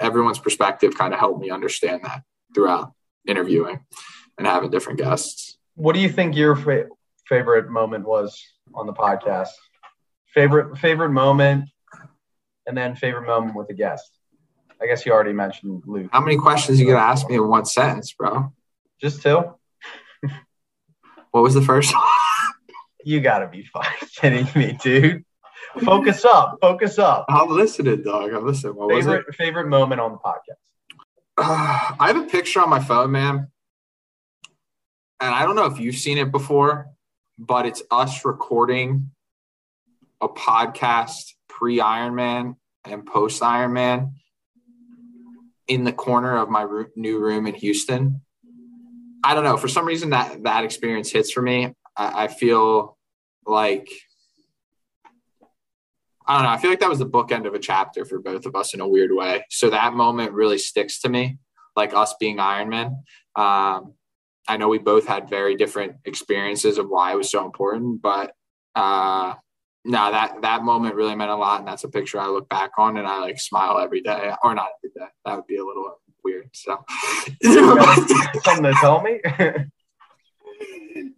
everyone's 0.00 0.38
perspective 0.38 0.96
kind 0.96 1.12
of 1.12 1.20
helped 1.20 1.40
me 1.40 1.50
understand 1.50 2.02
that 2.04 2.22
throughout 2.54 2.92
interviewing 3.26 3.84
and 4.38 4.46
having 4.46 4.70
different 4.70 4.98
guests. 4.98 5.58
What 5.74 5.94
do 5.94 6.00
you 6.00 6.08
think 6.08 6.36
your 6.36 6.56
fa- 6.56 6.88
favorite 7.26 7.68
moment 7.70 8.06
was 8.06 8.42
on 8.74 8.86
the 8.86 8.92
podcast? 8.92 9.48
Favorite 10.34 10.78
favorite 10.78 11.10
moment, 11.10 11.68
and 12.66 12.76
then 12.76 12.94
favorite 12.94 13.26
moment 13.26 13.56
with 13.56 13.68
a 13.70 13.74
guest. 13.74 14.10
I 14.80 14.86
guess 14.86 15.04
you 15.04 15.12
already 15.12 15.32
mentioned 15.32 15.82
Luke. 15.86 16.08
How 16.12 16.20
many 16.20 16.36
questions 16.36 16.80
you 16.80 16.86
gonna 16.86 16.98
ask 16.98 17.28
me 17.28 17.34
in 17.36 17.46
one 17.46 17.64
sentence, 17.66 18.12
bro? 18.12 18.52
Just 19.00 19.22
two. 19.22 19.54
What 21.32 21.42
was 21.42 21.54
the 21.54 21.62
first? 21.62 21.94
You 23.02 23.22
gotta 23.22 23.48
be 23.48 23.64
fucking 23.64 24.08
kidding 24.14 24.46
me, 24.54 24.78
dude. 24.82 25.24
Focus 25.84 26.24
up. 26.24 26.58
Focus 26.60 26.98
up. 26.98 27.26
I'm 27.28 27.48
listening, 27.48 28.02
dog. 28.02 28.32
I'm 28.32 28.46
listening. 28.46 28.74
What 28.74 28.88
was 28.88 29.06
it? 29.06 29.10
Favorite 29.10 29.34
favorite 29.34 29.68
moment 29.68 30.00
on 30.00 30.12
the 30.12 30.18
podcast. 30.18 30.58
I 31.98 32.06
have 32.08 32.16
a 32.16 32.26
picture 32.26 32.60
on 32.60 32.68
my 32.68 32.80
phone, 32.80 33.12
man. 33.12 33.48
And 35.20 35.34
I 35.34 35.44
don't 35.44 35.54
know 35.54 35.66
if 35.66 35.78
you've 35.78 35.96
seen 35.96 36.18
it 36.18 36.32
before, 36.32 36.86
but 37.38 37.66
it's 37.66 37.82
us 37.90 38.24
recording 38.24 39.10
a 40.20 40.28
podcast 40.28 41.34
pre 41.48 41.78
Ironman 41.78 42.56
and 42.84 43.06
post 43.06 43.42
Ironman 43.42 44.14
in 45.68 45.84
the 45.84 45.92
corner 45.92 46.36
of 46.36 46.48
my 46.48 46.62
roo- 46.62 46.90
new 46.96 47.18
room 47.18 47.46
in 47.46 47.54
Houston. 47.54 48.22
I 49.22 49.34
don't 49.34 49.44
know. 49.44 49.56
For 49.56 49.68
some 49.68 49.84
reason, 49.84 50.10
that 50.10 50.42
that 50.44 50.64
experience 50.64 51.10
hits 51.10 51.30
for 51.30 51.42
me. 51.42 51.74
I, 51.96 52.24
I 52.24 52.28
feel 52.28 52.96
like 53.46 53.88
I 56.30 56.34
don't 56.34 56.42
know. 56.44 56.50
I 56.50 56.58
feel 56.58 56.70
like 56.70 56.78
that 56.78 56.88
was 56.88 57.00
the 57.00 57.08
bookend 57.08 57.48
of 57.48 57.54
a 57.54 57.58
chapter 57.58 58.04
for 58.04 58.20
both 58.20 58.46
of 58.46 58.54
us 58.54 58.72
in 58.72 58.80
a 58.80 58.86
weird 58.86 59.10
way. 59.12 59.44
So 59.50 59.68
that 59.70 59.94
moment 59.94 60.30
really 60.30 60.58
sticks 60.58 61.00
to 61.00 61.08
me, 61.08 61.38
like 61.74 61.92
us 61.92 62.14
being 62.20 62.36
Ironman. 62.36 62.98
Um, 63.34 63.94
I 64.46 64.56
know 64.56 64.68
we 64.68 64.78
both 64.78 65.08
had 65.08 65.28
very 65.28 65.56
different 65.56 65.96
experiences 66.04 66.78
of 66.78 66.88
why 66.88 67.12
it 67.12 67.16
was 67.16 67.28
so 67.28 67.44
important, 67.44 68.00
but 68.00 68.32
uh, 68.76 69.34
no, 69.84 70.12
that 70.12 70.40
that 70.42 70.62
moment 70.62 70.94
really 70.94 71.16
meant 71.16 71.32
a 71.32 71.36
lot, 71.36 71.58
and 71.58 71.66
that's 71.66 71.82
a 71.82 71.88
picture 71.88 72.20
I 72.20 72.28
look 72.28 72.48
back 72.48 72.70
on 72.78 72.96
and 72.96 73.08
I 73.08 73.18
like 73.18 73.40
smile 73.40 73.80
every 73.80 74.00
day, 74.00 74.32
or 74.44 74.54
not 74.54 74.68
every 74.78 74.92
day. 74.94 75.10
That 75.24 75.34
would 75.34 75.48
be 75.48 75.56
a 75.56 75.64
little 75.64 75.98
weird. 76.22 76.48
So, 76.52 76.78
Something 77.42 78.62
to 78.62 78.72
tell 78.80 79.02
me? 79.02 79.20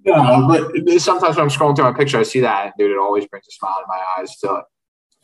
no, 0.06 0.48
but 0.48 0.72
sometimes 1.02 1.36
when 1.36 1.44
I'm 1.44 1.50
scrolling 1.50 1.76
through 1.76 1.84
my 1.84 1.92
picture, 1.92 2.18
I 2.18 2.22
see 2.22 2.40
that, 2.40 2.72
dude, 2.78 2.92
it 2.92 2.98
always 2.98 3.26
brings 3.26 3.46
a 3.46 3.52
smile 3.52 3.80
to 3.80 3.86
my 3.86 4.02
eyes 4.16 4.38
to 4.38 4.62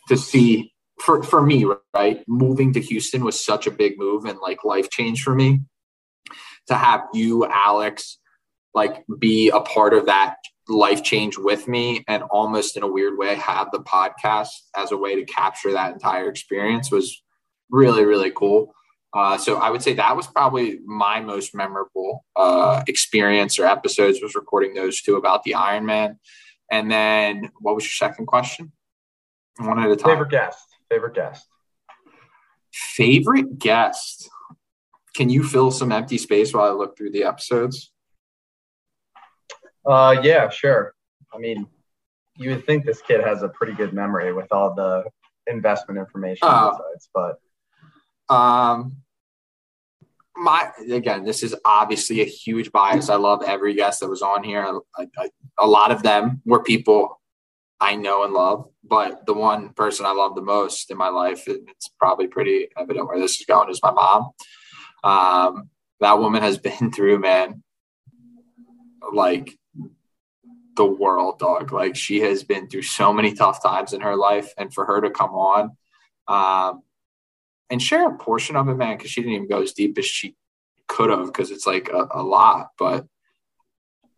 to 0.08 0.16
see 0.16 0.72
for 1.00 1.22
for 1.22 1.42
me, 1.42 1.64
right? 1.94 2.24
Moving 2.26 2.72
to 2.74 2.80
Houston 2.80 3.24
was 3.24 3.42
such 3.42 3.66
a 3.66 3.70
big 3.70 3.98
move 3.98 4.24
and 4.24 4.38
like 4.40 4.64
life 4.64 4.90
change 4.90 5.22
for 5.22 5.34
me. 5.34 5.60
To 6.68 6.74
have 6.74 7.02
you, 7.14 7.46
Alex, 7.46 8.18
like 8.74 9.04
be 9.18 9.50
a 9.50 9.60
part 9.60 9.94
of 9.94 10.06
that 10.06 10.36
life 10.68 11.02
change 11.02 11.38
with 11.38 11.66
me 11.66 12.04
and 12.08 12.22
almost 12.24 12.76
in 12.76 12.82
a 12.82 12.86
weird 12.86 13.16
way 13.16 13.34
have 13.34 13.70
the 13.72 13.80
podcast 13.80 14.50
as 14.76 14.92
a 14.92 14.96
way 14.96 15.14
to 15.14 15.24
capture 15.24 15.72
that 15.72 15.94
entire 15.94 16.28
experience 16.28 16.90
was 16.90 17.22
really 17.70 18.04
really 18.04 18.30
cool 18.30 18.74
Uh, 19.14 19.38
so 19.38 19.56
I 19.56 19.70
would 19.70 19.82
say 19.82 19.94
that 19.94 20.16
was 20.16 20.26
probably 20.26 20.80
my 20.84 21.20
most 21.20 21.54
memorable 21.54 22.24
uh, 22.36 22.82
experience 22.86 23.58
or 23.58 23.66
episodes 23.66 24.20
was 24.22 24.34
recording 24.34 24.74
those 24.74 25.00
two 25.00 25.16
about 25.16 25.44
the 25.44 25.52
Ironman. 25.52 26.18
And 26.70 26.90
then 26.90 27.50
what 27.60 27.74
was 27.74 27.84
your 27.84 27.92
second 27.92 28.26
question? 28.26 28.72
One 29.58 29.78
at 29.78 29.90
a 29.90 29.96
time. 29.96 30.12
Favorite 30.12 30.30
guest. 30.30 30.64
Favorite 30.90 31.14
guest. 31.14 31.46
Favorite 32.72 33.58
guest. 33.58 34.28
Can 35.14 35.28
you 35.30 35.42
fill 35.42 35.70
some 35.70 35.90
empty 35.90 36.18
space 36.18 36.54
while 36.54 36.64
I 36.70 36.72
look 36.72 36.96
through 36.96 37.10
the 37.10 37.24
episodes? 37.24 37.92
Uh, 39.84 40.16
yeah, 40.22 40.48
sure. 40.48 40.94
I 41.34 41.38
mean, 41.38 41.66
you 42.36 42.50
would 42.50 42.66
think 42.66 42.84
this 42.84 43.02
kid 43.02 43.20
has 43.24 43.42
a 43.42 43.48
pretty 43.48 43.72
good 43.72 43.92
memory 43.92 44.32
with 44.32 44.52
all 44.52 44.74
the 44.74 45.04
investment 45.46 45.98
information 45.98 46.46
Oh. 46.48 46.70
besides, 46.70 47.08
but 47.12 48.32
Um, 48.34 48.96
my 50.36 50.70
again, 50.92 51.24
this 51.24 51.42
is 51.42 51.56
obviously 51.64 52.20
a 52.20 52.24
huge 52.24 52.70
bias. 52.70 53.08
I 53.08 53.16
love 53.16 53.42
every 53.42 53.74
guest 53.74 54.00
that 54.00 54.08
was 54.08 54.22
on 54.22 54.44
here. 54.44 54.62
I, 54.96 55.08
I, 55.18 55.30
a 55.58 55.66
lot 55.66 55.90
of 55.90 56.02
them 56.02 56.42
were 56.44 56.62
people 56.62 57.17
I 57.80 57.94
know 57.94 58.24
and 58.24 58.32
love, 58.32 58.68
but 58.82 59.24
the 59.26 59.34
one 59.34 59.70
person 59.70 60.04
I 60.04 60.12
love 60.12 60.34
the 60.34 60.42
most 60.42 60.90
in 60.90 60.96
my 60.96 61.08
life, 61.08 61.44
it's 61.46 61.88
probably 61.98 62.26
pretty 62.26 62.68
evident 62.76 63.06
where 63.06 63.20
this 63.20 63.38
is 63.40 63.46
going, 63.46 63.70
is 63.70 63.82
my 63.82 63.92
mom. 63.92 64.30
Um, 65.04 65.70
that 66.00 66.18
woman 66.18 66.42
has 66.42 66.58
been 66.68 66.90
through, 66.92 67.20
man, 67.20 67.62
like 69.12 69.56
the 70.76 70.86
world, 70.86 71.38
dog. 71.38 71.72
Like 71.72 71.94
she 71.94 72.20
has 72.20 72.42
been 72.42 72.68
through 72.68 72.82
so 72.82 73.12
many 73.12 73.32
tough 73.32 73.62
times 73.62 73.92
in 73.92 74.00
her 74.00 74.16
life, 74.16 74.52
and 74.58 74.72
for 74.74 74.84
her 74.84 75.00
to 75.02 75.10
come 75.10 75.30
on, 75.30 75.76
um, 76.26 76.82
and 77.70 77.80
share 77.80 78.08
a 78.08 78.16
portion 78.18 78.56
of 78.56 78.68
it, 78.68 78.74
man, 78.74 78.96
because 78.96 79.10
she 79.10 79.20
didn't 79.20 79.34
even 79.34 79.48
go 79.48 79.62
as 79.62 79.72
deep 79.72 79.98
as 79.98 80.06
she 80.06 80.34
could 80.88 81.10
have, 81.10 81.26
because 81.26 81.52
it's 81.52 81.66
like 81.66 81.90
a, 81.90 82.08
a 82.12 82.22
lot. 82.22 82.70
But 82.76 83.06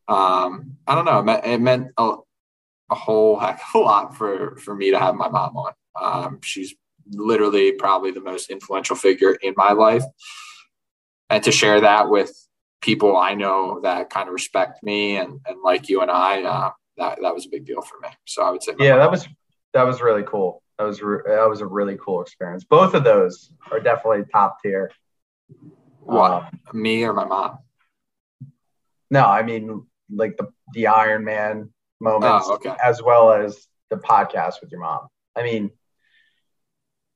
um, 0.08 0.76
I 0.86 0.94
don't 0.94 1.04
know. 1.04 1.18
It 1.18 1.24
meant, 1.24 1.46
it 1.46 1.60
meant 1.60 1.88
a, 2.90 2.94
whole 2.94 3.38
heck 3.38 3.60
of 3.74 3.74
a 3.74 3.78
lot 3.78 4.16
for 4.16 4.56
for 4.56 4.74
me 4.74 4.90
to 4.90 4.98
have 4.98 5.14
my 5.14 5.28
mom 5.28 5.56
on. 5.56 5.72
Um, 6.00 6.40
she's 6.42 6.74
literally 7.12 7.72
probably 7.72 8.10
the 8.10 8.20
most 8.20 8.50
influential 8.50 8.96
figure 8.96 9.32
in 9.42 9.54
my 9.56 9.72
life, 9.72 10.04
and 11.28 11.42
to 11.44 11.52
share 11.52 11.80
that 11.80 12.08
with 12.10 12.32
people 12.80 13.16
I 13.16 13.34
know 13.34 13.80
that 13.82 14.08
kind 14.10 14.26
of 14.28 14.32
respect 14.32 14.82
me 14.82 15.16
and, 15.16 15.38
and 15.46 15.60
like 15.62 15.88
you 15.90 16.00
and 16.00 16.10
I, 16.10 16.42
uh, 16.42 16.70
that 16.96 17.18
that 17.22 17.34
was 17.34 17.46
a 17.46 17.50
big 17.50 17.66
deal 17.66 17.82
for 17.82 17.98
me. 18.00 18.08
So 18.26 18.42
I 18.42 18.50
would 18.50 18.62
say, 18.62 18.72
yeah, 18.78 18.90
mom. 18.92 18.98
that 19.00 19.10
was 19.10 19.28
that 19.74 19.82
was 19.84 20.00
really 20.00 20.22
cool. 20.22 20.62
That 20.78 20.84
was 20.84 21.02
re- 21.02 21.22
that 21.26 21.48
was 21.48 21.60
a 21.60 21.66
really 21.66 21.98
cool 22.02 22.22
experience. 22.22 22.64
Both 22.64 22.94
of 22.94 23.04
those 23.04 23.52
are 23.70 23.80
definitely 23.80 24.24
top 24.32 24.58
tier. 24.62 24.90
what 26.00 26.30
Um, 26.32 26.60
me 26.72 27.04
or 27.04 27.12
my 27.12 27.24
mom. 27.26 27.58
no, 29.10 29.24
I 29.24 29.42
mean 29.42 29.86
like 30.12 30.36
the 30.36 30.48
the 30.72 30.84
Ironman 30.84 31.68
moments, 32.00 32.46
Oh, 32.48 32.54
okay. 32.54 32.74
as 32.82 33.02
well 33.02 33.32
as 33.32 33.66
the 33.90 33.96
podcast 33.96 34.60
with 34.60 34.70
your 34.70 34.80
mom. 34.80 35.08
I 35.36 35.42
mean, 35.42 35.70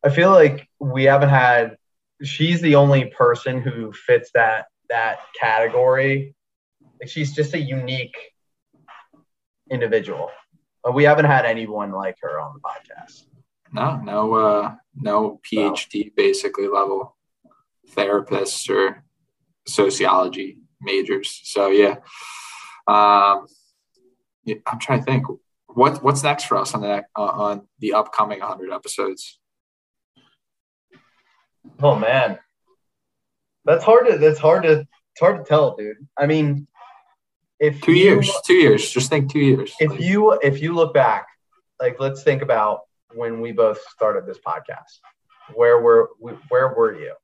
I 0.05 0.11
feel 0.11 0.31
like 0.31 0.69
we 0.79 1.05
haven't 1.05 1.31
had. 1.31 1.77
She's 2.23 2.61
the 2.61 2.77
only 2.77 3.07
person 3.07 3.61
who 3.61 3.93
fits 3.93 4.31
that 4.35 4.67
that 4.89 5.19
category. 5.41 6.35
Like 7.01 7.09
she's 7.09 7.33
just 7.35 7.55
a 7.55 7.59
unique 7.59 8.17
individual. 9.71 10.31
We 10.93 11.05
haven't 11.05 11.25
had 11.25 11.47
anyone 11.47 11.91
like 11.93 12.17
her 12.21 12.39
on 12.39 12.55
the 12.55 12.61
podcast. 12.61 13.25
No, 13.73 13.97
no, 13.97 14.35
uh, 14.35 14.75
no 14.95 15.41
PhD 15.51 16.15
basically 16.15 16.69
level 16.69 17.17
therapists 17.91 18.69
or 18.69 19.03
sociology 19.67 20.59
majors. 20.81 21.41
So 21.45 21.69
yeah, 21.69 21.97
um, 22.87 23.47
I'm 24.67 24.79
trying 24.79 25.01
to 25.01 25.05
think 25.05 25.25
what 25.69 26.03
what's 26.03 26.23
next 26.23 26.45
for 26.45 26.57
us 26.57 26.75
on 26.75 26.83
the 26.83 27.05
uh, 27.17 27.21
on 27.23 27.67
the 27.79 27.95
upcoming 27.95 28.41
100 28.41 28.73
episodes. 28.73 29.39
Oh 31.83 31.95
man, 31.97 32.39
that's 33.65 33.85
hard 33.85 34.07
to 34.09 34.19
that's 34.19 34.39
hard 34.39 34.63
to 34.65 34.81
it's 34.81 35.21
hard 35.21 35.39
to 35.39 35.49
tell, 35.49 35.77
dude. 35.77 35.97
I 36.19 36.27
mean, 36.27 36.67
if 37.59 37.81
Two 37.81 37.93
you- 37.93 38.05
years, 38.05 38.31
two 38.47 38.55
years. 38.55 38.91
Just 38.91 39.11
think 39.11 39.33
two 39.33 39.39
years. 39.41 39.73
if 39.81 39.99
you 40.01 40.33
if 40.43 40.61
you 40.61 40.75
look 40.75 40.93
back, 40.95 41.27
like 41.81 41.99
let's 42.01 42.23
think 42.23 42.43
about 42.43 42.81
when 43.15 43.41
we 43.41 43.53
both 43.53 43.81
started 43.91 44.27
this 44.27 44.39
podcast. 44.47 44.99
Where 45.55 45.81
were 45.81 46.11
where 46.49 46.69
were 46.75 46.99
you? 46.99 47.15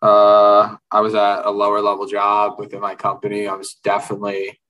Uh, 0.00 0.76
I 0.92 1.00
was 1.00 1.14
at 1.14 1.44
a 1.44 1.50
lower 1.50 1.80
level 1.80 2.06
job 2.06 2.58
within 2.58 2.80
my 2.80 2.94
company. 2.94 3.48
I 3.48 3.54
was 3.54 3.74
definitely 3.82 4.60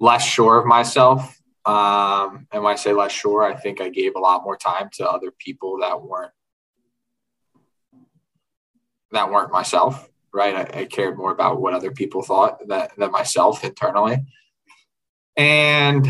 less 0.00 0.26
sure 0.26 0.58
of 0.58 0.66
myself. 0.66 1.40
Um, 1.64 2.46
and 2.52 2.62
when 2.62 2.72
I 2.72 2.76
say 2.76 2.92
less 2.92 3.12
sure, 3.12 3.42
I 3.42 3.54
think 3.54 3.80
I 3.80 3.88
gave 3.88 4.14
a 4.14 4.20
lot 4.20 4.44
more 4.44 4.56
time 4.56 4.88
to 4.94 5.08
other 5.08 5.30
people 5.30 5.78
that 5.80 6.02
weren't 6.02 6.32
that 9.12 9.30
weren't 9.30 9.52
myself. 9.52 10.08
Right, 10.32 10.54
I, 10.54 10.80
I 10.80 10.84
cared 10.84 11.16
more 11.16 11.32
about 11.32 11.60
what 11.60 11.72
other 11.72 11.90
people 11.90 12.22
thought 12.22 12.68
that, 12.68 12.92
than 12.98 13.10
myself 13.10 13.64
internally, 13.64 14.18
and 15.36 16.06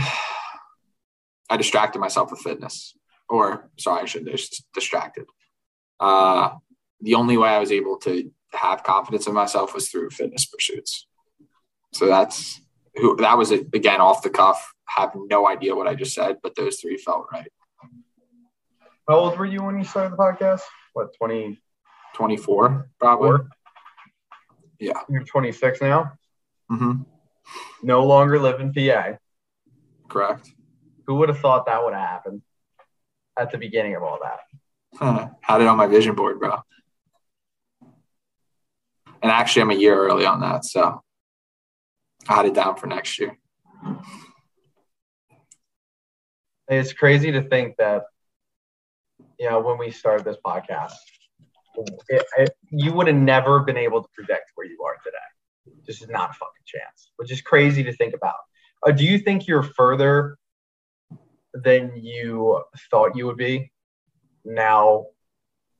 I 1.48 1.56
distracted 1.56 2.00
myself 2.00 2.32
with 2.32 2.40
fitness. 2.40 2.96
Or 3.28 3.70
sorry, 3.78 4.02
I 4.02 4.04
should 4.06 4.26
just 4.26 4.64
distracted 4.74 5.26
uh, 6.00 6.50
the 7.00 7.14
only 7.14 7.36
way 7.36 7.48
I 7.48 7.58
was 7.58 7.72
able 7.72 7.98
to 7.98 8.30
have 8.52 8.82
confidence 8.82 9.26
in 9.26 9.34
myself 9.34 9.74
was 9.74 9.88
through 9.88 10.10
fitness 10.10 10.46
pursuits. 10.46 11.06
So 11.92 12.06
that's 12.06 12.60
who 12.96 13.16
that 13.16 13.36
was 13.36 13.50
again 13.50 14.00
off 14.00 14.22
the 14.22 14.30
cuff. 14.30 14.72
Have 14.88 15.12
no 15.14 15.48
idea 15.48 15.74
what 15.74 15.86
I 15.86 15.94
just 15.94 16.14
said, 16.14 16.38
but 16.42 16.54
those 16.54 16.80
three 16.80 16.96
felt 16.96 17.26
right. 17.32 17.50
How 19.08 19.16
old 19.16 19.38
were 19.38 19.46
you 19.46 19.62
when 19.62 19.78
you 19.78 19.84
started 19.84 20.12
the 20.12 20.16
podcast? 20.16 20.62
What, 20.92 21.14
24? 21.16 21.56
24, 22.14 22.90
probably. 22.98 23.46
Yeah. 24.80 24.98
You're 25.08 25.22
26 25.22 25.80
now? 25.80 26.12
Mm-hmm. 26.70 27.02
No 27.82 28.04
longer 28.04 28.40
live 28.40 28.60
in 28.60 28.72
PA. 28.72 29.18
Correct. 30.08 30.50
Who 31.06 31.16
would 31.16 31.28
have 31.28 31.38
thought 31.38 31.66
that 31.66 31.84
would 31.84 31.94
have 31.94 32.08
happened 32.08 32.42
at 33.38 33.50
the 33.50 33.58
beginning 33.58 33.94
of 33.94 34.02
all 34.02 34.18
that? 34.22 34.40
Huh. 34.98 35.28
Had 35.40 35.60
it 35.60 35.66
on 35.66 35.76
my 35.76 35.86
vision 35.86 36.14
board, 36.14 36.40
bro. 36.40 36.56
And 39.22 39.30
actually, 39.30 39.62
I'm 39.62 39.70
a 39.70 39.74
year 39.74 39.96
early 39.96 40.26
on 40.26 40.40
that, 40.40 40.64
so 40.64 41.02
It 42.28 42.54
down 42.54 42.76
for 42.76 42.86
next 42.86 43.18
year. 43.18 43.36
It's 46.68 46.92
crazy 46.92 47.30
to 47.32 47.42
think 47.42 47.76
that, 47.76 48.02
you 49.38 49.48
know, 49.48 49.60
when 49.60 49.78
we 49.78 49.90
started 49.92 50.26
this 50.26 50.36
podcast, 50.44 50.92
it, 52.08 52.24
it, 52.38 52.50
you 52.70 52.92
would 52.92 53.06
have 53.06 53.16
never 53.16 53.60
been 53.60 53.76
able 53.76 54.02
to 54.02 54.08
predict 54.14 54.50
where 54.56 54.66
you 54.66 54.78
are 54.84 54.96
today. 55.04 55.78
This 55.86 56.02
is 56.02 56.08
not 56.08 56.30
a 56.30 56.32
fucking 56.32 56.64
chance, 56.64 57.12
which 57.16 57.30
is 57.30 57.40
crazy 57.42 57.84
to 57.84 57.92
think 57.92 58.14
about. 58.14 58.34
Uh, 58.84 58.90
do 58.90 59.04
you 59.04 59.18
think 59.18 59.46
you're 59.46 59.62
further 59.62 60.36
than 61.54 61.92
you 61.96 62.62
thought 62.90 63.16
you 63.16 63.26
would 63.26 63.36
be 63.36 63.70
now 64.44 65.06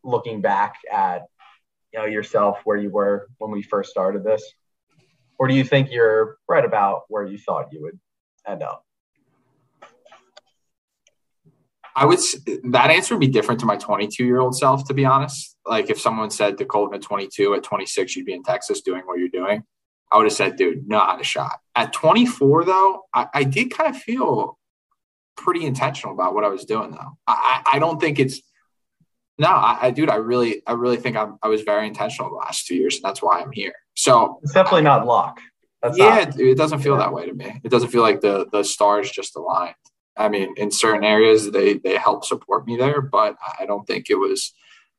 looking 0.05 0.41
back 0.41 0.75
at 0.93 1.23
you 1.93 1.99
know 1.99 2.07
yourself 2.07 2.59
where 2.65 2.77
you 2.77 2.91
were 2.91 3.29
when 3.39 3.51
we 3.51 3.63
first 3.63 3.91
started 3.91 4.23
this 4.23 4.43
or 5.39 5.49
do 5.49 5.55
you 5.55 5.65
think 5.65 5.91
you're 5.91 6.39
right 6.49 6.65
about 6.65 7.03
where 7.09 7.25
you 7.25 7.39
thought 7.39 7.73
you 7.73 7.83
would 7.83 7.99
end 8.47 8.63
up 8.63 8.87
I 11.99 12.05
would 12.05 12.19
that 12.65 12.91
answer 12.91 13.15
would 13.15 13.21
be 13.21 13.27
different 13.27 13.59
to 13.61 13.67
my 13.67 13.77
22 13.77 14.23
year 14.23 14.39
old 14.39 14.55
self, 14.55 14.87
to 14.89 14.95
be 14.95 15.07
honest. 15.07 15.57
Like 15.65 15.89
if 15.89 15.99
someone 15.99 16.29
said 16.29 16.59
to 16.59 16.67
Colton 16.67 16.95
at 16.95 17.03
22, 17.03 17.55
at 17.55 17.63
26, 17.63 18.15
you'd 18.15 18.27
be 18.27 18.35
in 18.35 18.43
Texas 18.43 18.83
doing 18.83 19.01
what 19.07 19.19
you're 19.19 19.29
doing, 19.29 19.65
I 20.13 20.19
would 20.19 20.27
have 20.27 20.35
said, 20.35 20.57
dude, 20.57 20.87
not 20.87 21.21
a 21.21 21.25
shot. 21.25 21.59
At 21.75 21.95
24, 21.95 22.67
though, 22.67 23.05
I, 23.15 23.29
I 23.33 23.45
did 23.45 23.71
kind 23.71 23.89
of 23.89 24.01
feel 24.01 24.59
pretty 25.39 25.65
intentional 25.65 26.15
about 26.15 26.35
what 26.35 26.45
I 26.45 26.49
was 26.49 26.67
doing, 26.67 26.91
though. 26.91 27.17
I, 27.27 27.63
I 27.73 27.79
don't 27.79 27.99
think 27.99 28.19
it's 28.19 28.43
no, 29.39 29.49
I, 29.49 29.79
I 29.83 29.91
dude, 29.91 30.11
I 30.11 30.17
really, 30.17 30.63
I 30.67 30.73
really 30.73 30.97
think 30.99 31.17
I'm, 31.17 31.39
I 31.43 31.49
was 31.49 31.63
very 31.63 31.87
intentional 31.87 32.31
the 32.31 32.37
last 32.37 32.67
two 32.67 32.75
years, 32.75 32.97
and 32.97 33.05
that's 33.05 33.23
why 33.23 33.41
I'm 33.41 33.53
here. 33.53 33.75
So 33.97 34.41
it's 34.43 34.53
definitely 34.53 34.83
not 34.83 35.07
luck 35.07 35.41
that's 35.83 35.99
yeah, 35.99 36.25
not, 36.25 36.41
it, 36.41 36.57
doesn't 36.57 36.81
feel 36.81 36.95
Yeah. 36.95 37.01
that 37.01 37.13
way 37.13 37.27
to 37.27 37.35
me. 37.35 37.61
It 37.63 37.71
doesn't 37.71 37.91
feel 37.91 38.03
like 38.03 38.21
the 38.21 38.47
the 38.51 38.63
stars 38.65 39.11
just 39.11 39.37
aligned. 39.37 39.75
I 40.17 40.29
mean, 40.29 40.55
in 40.57 40.71
certain 40.71 41.05
areas, 41.05 41.51
they 41.51 41.75
they 41.75 41.97
help 41.97 42.25
support 42.25 42.67
me 42.67 42.77
there, 42.77 43.01
but 43.01 43.37
I 43.61 43.67
don't 43.67 43.87
think 43.87 44.09
it 44.11 44.17
was. 44.17 44.53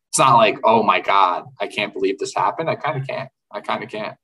It's 0.10 0.20
not 0.20 0.38
like, 0.38 0.58
oh 0.64 0.84
my 0.84 1.02
god, 1.02 1.46
I 1.60 1.68
can't 1.68 1.94
believe 1.94 2.18
this 2.20 2.34
happened. 2.34 2.70
I 2.70 2.76
kind 2.76 3.02
of 3.02 3.08
can't. 3.08 3.30
I 3.52 3.62
kind 3.62 3.84
of 3.84 3.90
can't. 3.90 4.18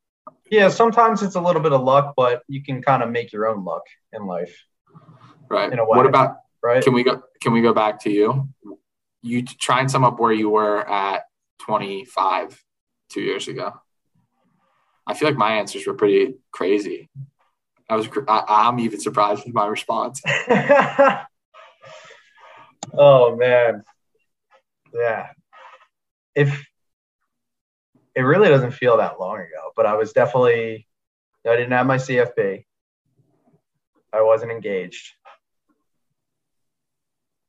yeah 0.51 0.69
sometimes 0.69 1.23
it's 1.23 1.35
a 1.35 1.41
little 1.41 1.61
bit 1.61 1.71
of 1.73 1.81
luck 1.81 2.13
but 2.15 2.43
you 2.47 2.61
can 2.63 2.81
kind 2.81 3.01
of 3.03 3.09
make 3.09 3.31
your 3.33 3.47
own 3.47 3.63
luck 3.63 3.83
in 4.11 4.25
life 4.27 4.53
Right. 5.49 5.71
In 5.71 5.79
a 5.79 5.83
way. 5.83 5.97
What 5.97 6.05
about? 6.05 6.37
right 6.61 6.83
Can 6.83 6.93
we 6.93 7.03
go? 7.03 7.21
Can 7.41 7.51
we 7.53 7.61
go 7.61 7.73
back 7.73 8.01
to 8.03 8.09
you? 8.09 8.49
you 9.21 9.43
try 9.45 9.79
and 9.79 9.89
sum 9.89 10.03
up 10.03 10.19
where 10.19 10.33
you 10.33 10.49
were 10.49 10.79
at 10.89 11.23
25 11.59 12.61
two 13.09 13.21
years 13.21 13.47
ago. 13.47 13.73
I 15.05 15.13
feel 15.13 15.27
like 15.27 15.37
my 15.37 15.53
answers 15.53 15.85
were 15.85 15.93
pretty 15.93 16.35
crazy. 16.51 17.09
I 17.89 17.95
was 17.95 18.07
I, 18.27 18.67
am 18.69 18.79
even 18.79 18.99
surprised 18.99 19.45
with 19.45 19.53
my 19.53 19.67
response. 19.67 20.21
oh 22.97 23.35
man, 23.35 23.83
yeah. 24.93 25.27
If 26.35 26.65
it 28.15 28.21
really 28.21 28.49
doesn't 28.49 28.71
feel 28.71 28.97
that 28.97 29.19
long 29.19 29.37
ago, 29.37 29.71
but 29.75 29.85
I 29.85 29.95
was 29.95 30.13
definitely 30.13 30.87
I 31.45 31.55
didn't 31.55 31.71
have 31.71 31.85
my 31.85 31.97
CFP. 31.97 32.63
I 34.13 34.21
wasn't 34.21 34.51
engaged. 34.51 35.11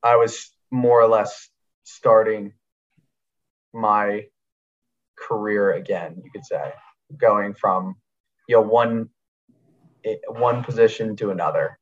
I 0.03 0.17
was 0.17 0.51
more 0.71 1.01
or 1.01 1.09
less 1.09 1.49
starting 1.85 2.55
my 3.73 4.27
career 5.17 5.73
again, 5.73 6.21
you 6.23 6.31
could 6.31 6.45
say, 6.45 6.73
going 7.17 7.55
from 7.55 7.97
you 8.49 8.57
know 8.57 8.63
one 8.63 9.09
one 10.29 10.63
position 10.65 11.17
to 11.17 11.31
another, 11.31 11.79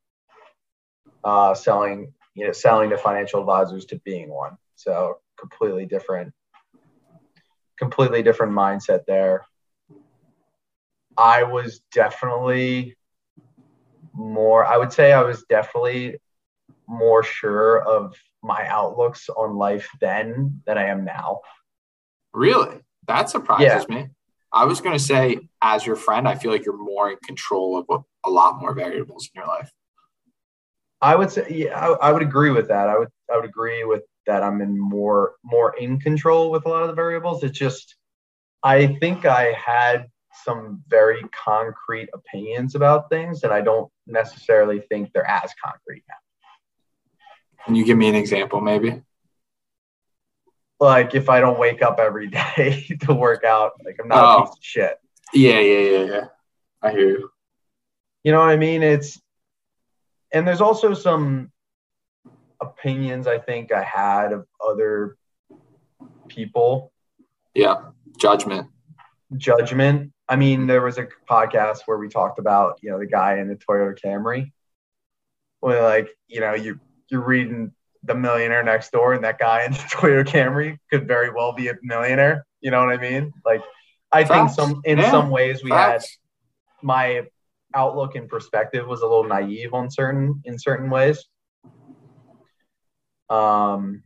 uh, 1.24 1.54
selling 1.54 2.12
you 2.34 2.46
know 2.46 2.52
selling 2.52 2.90
to 2.90 2.96
financial 2.96 3.40
advisors 3.40 3.84
to 3.86 4.00
being 4.04 4.30
one. 4.30 4.56
So 4.76 5.18
completely 5.38 5.86
different, 5.86 6.32
completely 7.78 8.22
different 8.22 8.52
mindset 8.52 9.06
there. 9.06 9.46
I 11.16 11.42
was 11.42 11.80
definitely 11.92 12.96
more. 14.12 14.64
I 14.64 14.76
would 14.76 14.92
say 14.92 15.12
I 15.12 15.22
was 15.22 15.44
definitely 15.48 16.18
more 16.86 17.22
sure 17.22 17.82
of 17.82 18.14
my 18.42 18.66
outlooks 18.66 19.28
on 19.28 19.56
life 19.56 19.88
then 20.00 20.62
than 20.66 20.78
I 20.78 20.86
am 20.86 21.04
now. 21.04 21.40
Really? 22.34 22.80
That 23.06 23.30
surprises 23.30 23.86
yeah. 23.88 23.94
me. 23.94 24.08
I 24.52 24.64
was 24.66 24.80
going 24.80 24.96
to 24.96 25.02
say, 25.02 25.38
as 25.62 25.86
your 25.86 25.96
friend, 25.96 26.28
I 26.28 26.34
feel 26.34 26.50
like 26.50 26.64
you're 26.64 26.76
more 26.76 27.10
in 27.10 27.16
control 27.24 27.78
of 27.78 28.04
a 28.24 28.30
lot 28.30 28.60
more 28.60 28.74
variables 28.74 29.30
in 29.34 29.40
your 29.40 29.48
life. 29.48 29.70
I 31.00 31.16
would 31.16 31.30
say, 31.30 31.46
yeah, 31.50 31.78
I, 31.78 32.08
I 32.08 32.12
would 32.12 32.22
agree 32.22 32.50
with 32.50 32.68
that. 32.68 32.88
I 32.88 32.98
would, 32.98 33.08
I 33.32 33.36
would 33.36 33.44
agree 33.46 33.84
with 33.84 34.02
that. 34.26 34.42
I'm 34.42 34.60
in 34.60 34.78
more, 34.78 35.34
more 35.42 35.74
in 35.78 35.98
control 35.98 36.50
with 36.50 36.66
a 36.66 36.68
lot 36.68 36.82
of 36.82 36.88
the 36.88 36.94
variables. 36.94 37.42
It's 37.42 37.58
just, 37.58 37.96
I 38.62 38.86
think 39.00 39.24
I 39.24 39.52
had 39.52 40.06
some 40.44 40.82
very 40.88 41.22
concrete 41.32 42.08
opinions 42.14 42.74
about 42.74 43.10
things, 43.10 43.42
and 43.42 43.52
I 43.52 43.62
don't 43.62 43.90
necessarily 44.06 44.80
think 44.80 45.12
they're 45.12 45.28
as 45.28 45.50
concrete 45.62 46.04
now. 46.08 47.64
Can 47.64 47.74
you 47.74 47.84
give 47.84 47.98
me 47.98 48.08
an 48.08 48.14
example, 48.14 48.60
maybe? 48.60 49.02
Like 50.82 51.14
if 51.14 51.28
I 51.28 51.38
don't 51.38 51.60
wake 51.60 51.80
up 51.80 52.00
every 52.00 52.26
day 52.56 52.84
to 53.02 53.14
work 53.14 53.44
out, 53.44 53.74
like 53.84 53.98
I'm 54.00 54.08
not 54.08 54.24
oh. 54.24 54.42
a 54.42 54.46
piece 54.46 54.56
of 54.56 54.64
shit. 54.64 54.98
Yeah, 55.32 55.60
yeah, 55.60 55.78
yeah, 55.78 56.04
yeah. 56.04 56.24
I 56.82 56.90
hear 56.90 57.08
you. 57.08 57.30
You 58.24 58.32
know 58.32 58.40
what 58.40 58.48
I 58.48 58.56
mean? 58.56 58.82
It's 58.82 59.22
and 60.32 60.44
there's 60.44 60.60
also 60.60 60.92
some 60.92 61.52
opinions 62.60 63.28
I 63.28 63.38
think 63.38 63.70
I 63.70 63.84
had 63.84 64.32
of 64.32 64.48
other 64.60 65.16
people. 66.26 66.92
Yeah, 67.54 67.90
judgment. 68.18 68.66
Judgment. 69.36 70.12
I 70.28 70.34
mean, 70.34 70.66
there 70.66 70.82
was 70.82 70.98
a 70.98 71.06
podcast 71.30 71.82
where 71.84 71.98
we 71.98 72.08
talked 72.08 72.40
about, 72.40 72.80
you 72.82 72.90
know, 72.90 72.98
the 72.98 73.06
guy 73.06 73.38
in 73.38 73.46
the 73.46 73.54
Toyota 73.54 73.96
Camry. 74.04 74.50
Where 75.60 75.80
like, 75.80 76.08
you 76.26 76.40
know, 76.40 76.54
you 76.54 76.80
you're 77.08 77.24
reading 77.24 77.72
the 78.04 78.14
millionaire 78.14 78.62
next 78.62 78.90
door 78.90 79.14
and 79.14 79.24
that 79.24 79.38
guy 79.38 79.64
in 79.64 79.72
the 79.72 79.78
Toyota 79.90 80.26
Camry 80.26 80.78
could 80.90 81.06
very 81.06 81.30
well 81.30 81.52
be 81.52 81.68
a 81.68 81.74
millionaire. 81.82 82.44
You 82.60 82.70
know 82.70 82.84
what 82.84 82.92
I 82.92 83.00
mean? 83.00 83.32
Like 83.44 83.62
I 84.10 84.24
Facts. 84.24 84.56
think 84.56 84.68
some 84.68 84.80
in 84.84 84.98
yeah. 84.98 85.10
some 85.10 85.30
ways 85.30 85.62
we 85.62 85.70
Facts. 85.70 86.04
had 86.04 86.86
my 86.86 87.22
outlook 87.74 88.14
and 88.16 88.28
perspective 88.28 88.86
was 88.86 89.00
a 89.00 89.06
little 89.06 89.24
naive 89.24 89.72
on 89.72 89.90
certain 89.90 90.42
in 90.44 90.58
certain 90.58 90.90
ways. 90.90 91.24
Um 93.30 94.02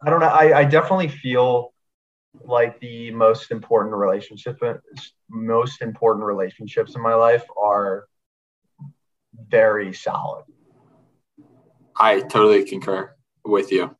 I 0.00 0.10
don't 0.10 0.20
know. 0.20 0.26
I, 0.28 0.60
I 0.60 0.64
definitely 0.64 1.08
feel 1.08 1.72
like 2.44 2.78
the 2.78 3.10
most 3.10 3.50
important 3.50 3.96
relationship 3.96 4.62
most 5.28 5.82
important 5.82 6.24
relationships 6.24 6.94
in 6.94 7.02
my 7.02 7.14
life 7.14 7.44
are 7.60 8.06
very 9.48 9.92
solid. 9.92 10.44
I 11.96 12.20
totally 12.20 12.64
concur 12.64 13.14
with 13.44 13.72
you. 13.72 13.94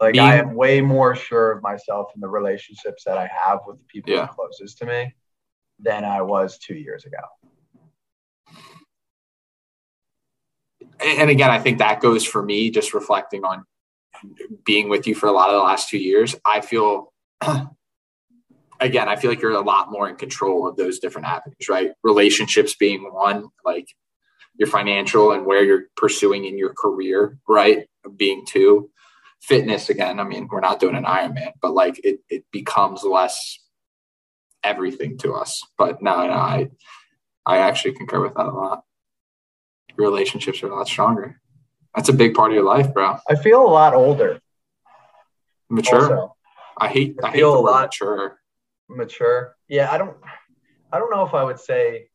Like 0.00 0.14
Being, 0.14 0.24
I 0.24 0.36
am 0.36 0.54
way 0.54 0.80
more 0.80 1.14
sure 1.14 1.52
of 1.52 1.62
myself 1.62 2.10
in 2.14 2.20
the 2.20 2.28
relationships 2.28 3.04
that 3.04 3.16
I 3.16 3.28
have 3.28 3.60
with 3.66 3.78
the 3.78 3.84
people 3.84 4.12
yeah. 4.12 4.26
closest 4.26 4.78
to 4.78 4.86
me 4.86 5.14
than 5.78 6.04
I 6.04 6.22
was 6.22 6.58
two 6.58 6.74
years 6.74 7.04
ago. 7.04 7.18
And 11.00 11.30
again, 11.30 11.50
I 11.50 11.58
think 11.58 11.78
that 11.78 12.00
goes 12.00 12.24
for 12.24 12.42
me 12.42 12.70
just 12.70 12.94
reflecting 12.94 13.44
on 13.44 13.64
being 14.64 14.88
with 14.88 15.06
you 15.06 15.14
for 15.14 15.26
a 15.28 15.32
lot 15.32 15.48
of 15.48 15.54
the 15.54 15.62
last 15.62 15.88
two 15.88 15.98
years. 15.98 16.34
I 16.44 16.60
feel 16.60 17.12
again, 18.84 19.08
I 19.08 19.16
feel 19.16 19.30
like 19.30 19.40
you're 19.40 19.52
a 19.52 19.60
lot 19.60 19.90
more 19.90 20.08
in 20.08 20.16
control 20.16 20.68
of 20.68 20.76
those 20.76 20.98
different 20.98 21.26
avenues, 21.26 21.68
right? 21.68 21.92
Relationships 22.02 22.74
being 22.74 23.02
one, 23.12 23.48
like 23.64 23.88
your 24.56 24.68
financial 24.68 25.32
and 25.32 25.46
where 25.46 25.64
you're 25.64 25.84
pursuing 25.96 26.44
in 26.44 26.58
your 26.58 26.74
career, 26.74 27.38
right? 27.48 27.88
Being 28.16 28.44
two. 28.46 28.90
Fitness 29.42 29.90
again, 29.90 30.20
I 30.20 30.24
mean, 30.24 30.48
we're 30.50 30.60
not 30.60 30.80
doing 30.80 30.96
an 30.96 31.04
Ironman, 31.04 31.52
but 31.60 31.74
like 31.74 32.00
it 32.02 32.20
it 32.30 32.44
becomes 32.50 33.02
less 33.02 33.58
everything 34.62 35.18
to 35.18 35.34
us. 35.34 35.62
But 35.76 36.00
no, 36.00 36.26
no, 36.26 36.32
I 36.32 36.70
I 37.44 37.58
actually 37.58 37.92
concur 37.92 38.22
with 38.22 38.34
that 38.34 38.46
a 38.46 38.50
lot. 38.50 38.84
Relationships 39.96 40.62
are 40.62 40.68
a 40.68 40.76
lot 40.76 40.88
stronger. 40.88 41.40
That's 41.94 42.08
a 42.08 42.14
big 42.14 42.32
part 42.34 42.52
of 42.52 42.54
your 42.54 42.64
life, 42.64 42.94
bro. 42.94 43.18
I 43.28 43.34
feel 43.34 43.60
a 43.60 43.68
lot 43.68 43.92
older. 43.92 44.40
Mature. 45.68 46.16
Also. 46.16 46.36
I 46.78 46.88
hate 46.88 47.16
I, 47.22 47.28
I 47.28 47.30
hate 47.32 47.40
the 47.42 47.60
word 47.60 47.82
mature 47.82 48.38
mature. 48.88 49.56
Yeah, 49.68 49.90
I 49.90 49.98
don't 49.98 50.16
I 50.92 50.98
don't 50.98 51.10
know 51.10 51.24
if 51.26 51.34
I 51.34 51.44
would 51.44 51.60
say 51.60 52.08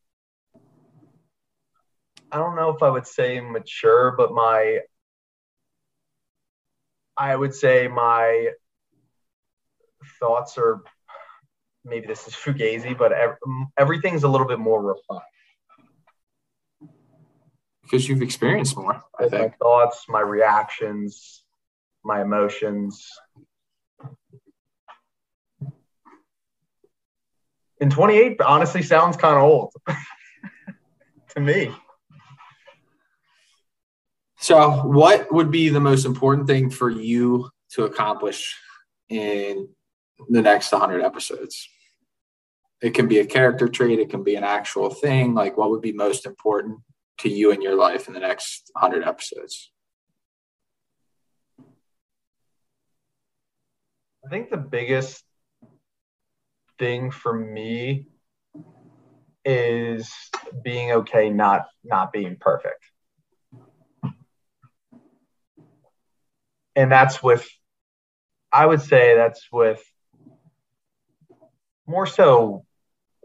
I 2.31 2.37
don't 2.37 2.55
know 2.55 2.69
if 2.69 2.83
I 2.83 2.89
would 2.89 3.07
say 3.07 3.41
mature, 3.41 4.13
but 4.17 4.31
my 4.31 4.79
I 7.17 7.35
would 7.35 7.53
say 7.53 7.87
my 7.87 8.49
thoughts 10.19 10.57
are 10.57 10.81
maybe 11.83 12.07
this 12.07 12.27
is 12.27 12.33
fugazi, 12.33 12.97
but 12.97 13.11
everything's 13.77 14.23
a 14.23 14.27
little 14.27 14.47
bit 14.47 14.59
more 14.59 14.81
refined. 14.81 15.21
Because 17.81 18.07
you've 18.07 18.21
experienced 18.21 18.77
more, 18.77 19.01
I 19.19 19.27
think. 19.27 19.51
My 19.51 19.57
thoughts, 19.57 20.05
my 20.07 20.21
reactions, 20.21 21.43
my 22.03 22.21
emotions, 22.21 23.09
in 27.79 27.89
28 27.89 28.41
honestly 28.41 28.81
sounds 28.83 29.17
kind 29.17 29.37
of 29.37 29.43
old 29.43 29.73
to 31.29 31.39
me. 31.39 31.71
So, 34.41 34.71
what 34.83 35.31
would 35.33 35.51
be 35.51 35.69
the 35.69 35.81
most 35.81 36.05
important 36.05 36.47
thing 36.47 36.69
for 36.69 36.89
you 36.89 37.49
to 37.71 37.83
accomplish 37.83 38.57
in 39.09 39.67
the 40.29 40.41
next 40.41 40.71
100 40.71 41.03
episodes? 41.03 41.67
It 42.81 42.93
can 42.93 43.07
be 43.07 43.19
a 43.19 43.25
character 43.25 43.67
trait, 43.67 43.99
it 43.99 44.09
can 44.09 44.23
be 44.23 44.35
an 44.35 44.45
actual 44.45 44.89
thing. 44.89 45.33
Like, 45.33 45.57
what 45.57 45.69
would 45.71 45.81
be 45.81 45.91
most 45.91 46.25
important 46.25 46.79
to 47.19 47.29
you 47.29 47.51
in 47.51 47.61
your 47.61 47.75
life 47.75 48.07
in 48.07 48.13
the 48.13 48.21
next 48.21 48.71
100 48.73 49.05
episodes? 49.05 49.71
I 54.25 54.29
think 54.29 54.49
the 54.49 54.57
biggest 54.57 55.23
thing 56.79 57.11
for 57.11 57.33
me 57.33 58.05
is 59.45 60.11
being 60.63 60.91
okay 60.91 61.29
not 61.29 61.65
not 61.83 62.11
being 62.11 62.37
perfect. 62.39 62.83
And 66.75 66.91
that's 66.91 67.21
with 67.21 67.47
i 68.51 68.65
would 68.65 68.81
say 68.81 69.15
that's 69.15 69.47
with 69.51 69.83
more 71.85 72.07
so 72.07 72.65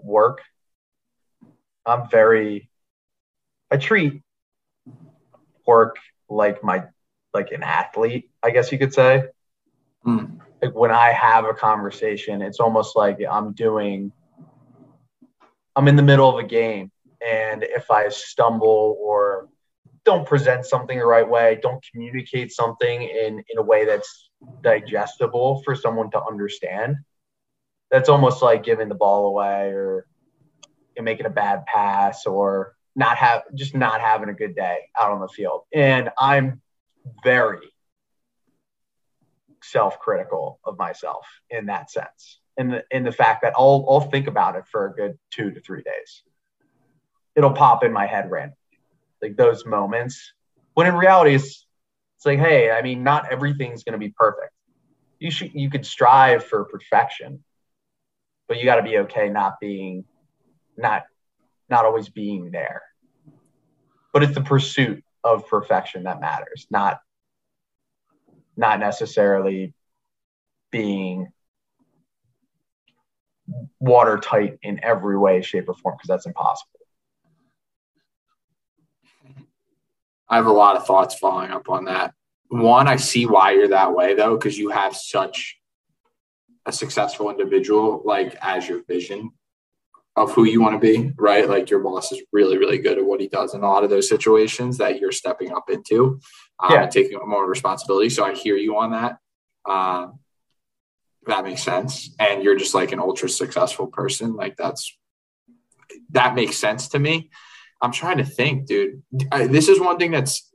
work. 0.03 0.41
I'm 1.87 2.09
very 2.11 2.69
i 3.71 3.77
treat 3.77 4.23
work 5.67 5.97
like 6.29 6.63
my 6.63 6.85
like 7.33 7.51
an 7.53 7.63
athlete 7.63 8.31
i 8.43 8.51
guess 8.51 8.73
you 8.73 8.79
could 8.79 8.95
say. 8.95 9.25
Mm 10.07 10.34
like 10.65 10.75
when 10.75 10.91
I 10.91 11.13
have 11.13 11.45
a 11.45 11.53
conversation, 11.53 12.43
it's 12.43 12.61
almost 12.61 12.97
like 12.97 13.19
I'm 13.31 13.53
doing, 13.53 14.13
I'm 15.77 15.89
in 15.89 15.97
the 15.97 16.03
middle 16.03 16.29
of 16.29 16.43
a 16.43 16.47
game 16.49 16.91
And 17.27 17.63
if 17.63 17.91
I 17.91 18.09
stumble 18.09 18.97
or 19.01 19.49
don't 20.05 20.27
present 20.27 20.67
something 20.67 20.99
the 20.99 21.07
right 21.07 21.29
way, 21.29 21.59
don't 21.63 21.85
communicate 21.93 22.53
something 22.53 23.03
in, 23.03 23.43
in 23.49 23.59
a 23.59 23.63
way 23.63 23.85
that's 23.85 24.31
digestible 24.63 25.63
for 25.65 25.75
someone 25.75 26.11
to 26.11 26.23
understand, 26.23 26.97
that's 27.91 28.09
almost 28.09 28.43
like 28.43 28.65
giving 28.65 28.89
the 28.89 28.95
ball 28.95 29.27
away 29.27 29.71
or 29.71 30.07
making 31.01 31.27
a 31.27 31.31
bad 31.31 31.65
pass 31.67 32.27
or 32.27 32.75
not 32.97 33.17
have 33.17 33.43
just 33.55 33.75
not 33.75 34.01
having 34.01 34.29
a 34.29 34.35
good 34.35 34.55
day 34.55 34.79
out 34.99 35.11
on 35.11 35.21
the 35.21 35.29
field. 35.29 35.63
And 35.73 36.11
I'm 36.19 36.61
very 37.23 37.74
self-critical 39.71 40.61
of 40.65 40.79
myself 40.79 41.27
in 41.51 41.67
that 41.67 41.91
sense. 41.91 42.41
In 42.57 42.71
the 42.71 42.85
in 42.91 43.03
the 43.03 43.13
fact 43.13 43.43
that 43.43 43.55
I'll 43.57 43.85
I'll 43.89 44.01
think 44.01 44.27
about 44.29 44.57
it 44.57 44.65
for 44.71 44.87
a 44.87 44.95
good 44.95 45.19
two 45.31 45.51
to 45.51 45.61
three 45.61 45.83
days. 45.83 46.23
It'll 47.35 47.53
pop 47.53 47.83
in 47.83 47.93
my 47.93 48.07
head 48.07 48.31
randomly. 48.31 48.57
Like 49.21 49.37
those 49.37 49.67
moments. 49.67 50.33
When 50.75 50.87
in 50.87 50.95
reality 50.95 51.35
it's 51.35 51.67
it's 52.17 52.27
like, 52.27 52.39
hey, 52.39 52.71
I 52.71 52.83
mean, 52.83 53.03
not 53.03 53.31
everything's 53.33 53.85
gonna 53.85 53.99
be 53.99 54.11
perfect. 54.11 54.53
You 55.19 55.31
should 55.31 55.53
you 55.55 55.71
could 55.71 55.85
strive 55.85 56.45
for 56.45 56.65
perfection, 56.65 57.43
but 58.49 58.59
you 58.59 58.65
gotta 58.65 58.83
be 58.83 58.99
okay 58.99 59.29
not 59.29 59.59
being 59.61 60.05
not 60.77 61.05
not 61.69 61.85
always 61.85 62.09
being 62.09 62.51
there. 62.51 62.83
But 64.13 64.23
it's 64.23 64.35
the 64.35 64.43
pursuit 64.43 65.03
of 65.25 65.49
perfection 65.49 66.05
that 66.05 66.21
matters, 66.21 66.67
not 66.71 67.01
not 68.57 68.81
necessarily 68.81 69.75
being 70.71 71.29
watertight 73.79 74.59
in 74.63 74.81
every 74.83 75.19
way, 75.19 75.43
shape, 75.43 75.69
or 75.69 75.75
form, 75.75 75.97
because 75.97 76.09
that's 76.09 76.27
impossible. 76.27 76.71
I 80.29 80.37
have 80.37 80.47
a 80.47 80.53
lot 80.53 80.77
of 80.77 80.87
thoughts 80.87 81.17
following 81.17 81.51
up 81.51 81.69
on 81.69 81.85
that. 81.85 82.15
One, 82.49 82.89
I 82.89 82.97
see 82.97 83.27
why 83.27 83.53
you're 83.53 83.69
that 83.69 83.95
way 83.95 84.15
though, 84.15 84.37
because 84.37 84.59
you 84.59 84.71
have 84.71 84.97
such 84.97 85.59
a 86.67 86.73
successful 86.73 87.31
individual 87.31 88.03
like 88.05 88.37
as 88.41 88.69
your 88.69 88.83
vision 88.85 89.31
of 90.17 90.33
who 90.33 90.45
you 90.45 90.61
want 90.61 90.75
to 90.75 90.79
be, 90.79 91.13
right? 91.17 91.49
Like 91.49 91.71
your 91.71 91.81
boss 91.81 92.13
is 92.13 92.23
really, 92.33 92.57
really 92.57 92.79
good 92.79 92.99
at 92.99 93.05
what 93.05 93.21
he 93.21 93.27
does 93.27 93.53
in 93.55 93.63
a 93.63 93.69
lot 93.69 93.83
of 93.83 93.91
those 93.91 94.09
situations 94.09 94.79
that 94.79 95.01
you're 95.01 95.11
stepping 95.11 95.53
up 95.53 95.69
into 95.69 96.21
um, 96.63 96.73
yeah. 96.73 96.83
and 96.85 96.93
taking 96.93 97.19
more 97.27 97.49
responsibility. 97.49 98.11
So 98.11 98.25
I 98.25 98.35
hear 98.35 98.57
you 98.57 98.77
on 98.77 98.93
that. 98.93 99.19
Um, 99.69 100.21
that 101.27 101.43
makes 101.43 101.63
sense. 101.63 102.15
And 102.21 102.45
you're 102.45 102.55
just 102.57 102.75
like 102.75 102.93
an 102.93 103.01
ultra 103.01 103.29
successful 103.29 103.89
person. 103.89 104.37
Like 104.37 104.57
that's, 104.57 104.97
that 106.11 106.37
makes 106.37 106.59
sense 106.59 106.89
to 106.89 106.99
me. 106.99 107.31
I'm 107.83 107.93
trying 107.93 108.19
to 108.19 108.25
think, 108.25 108.67
dude. 108.67 109.03
I, 109.33 109.49
this 109.49 109.69
is 109.69 109.81
one 109.81 109.99
thing 109.99 110.13
that's, 110.13 110.49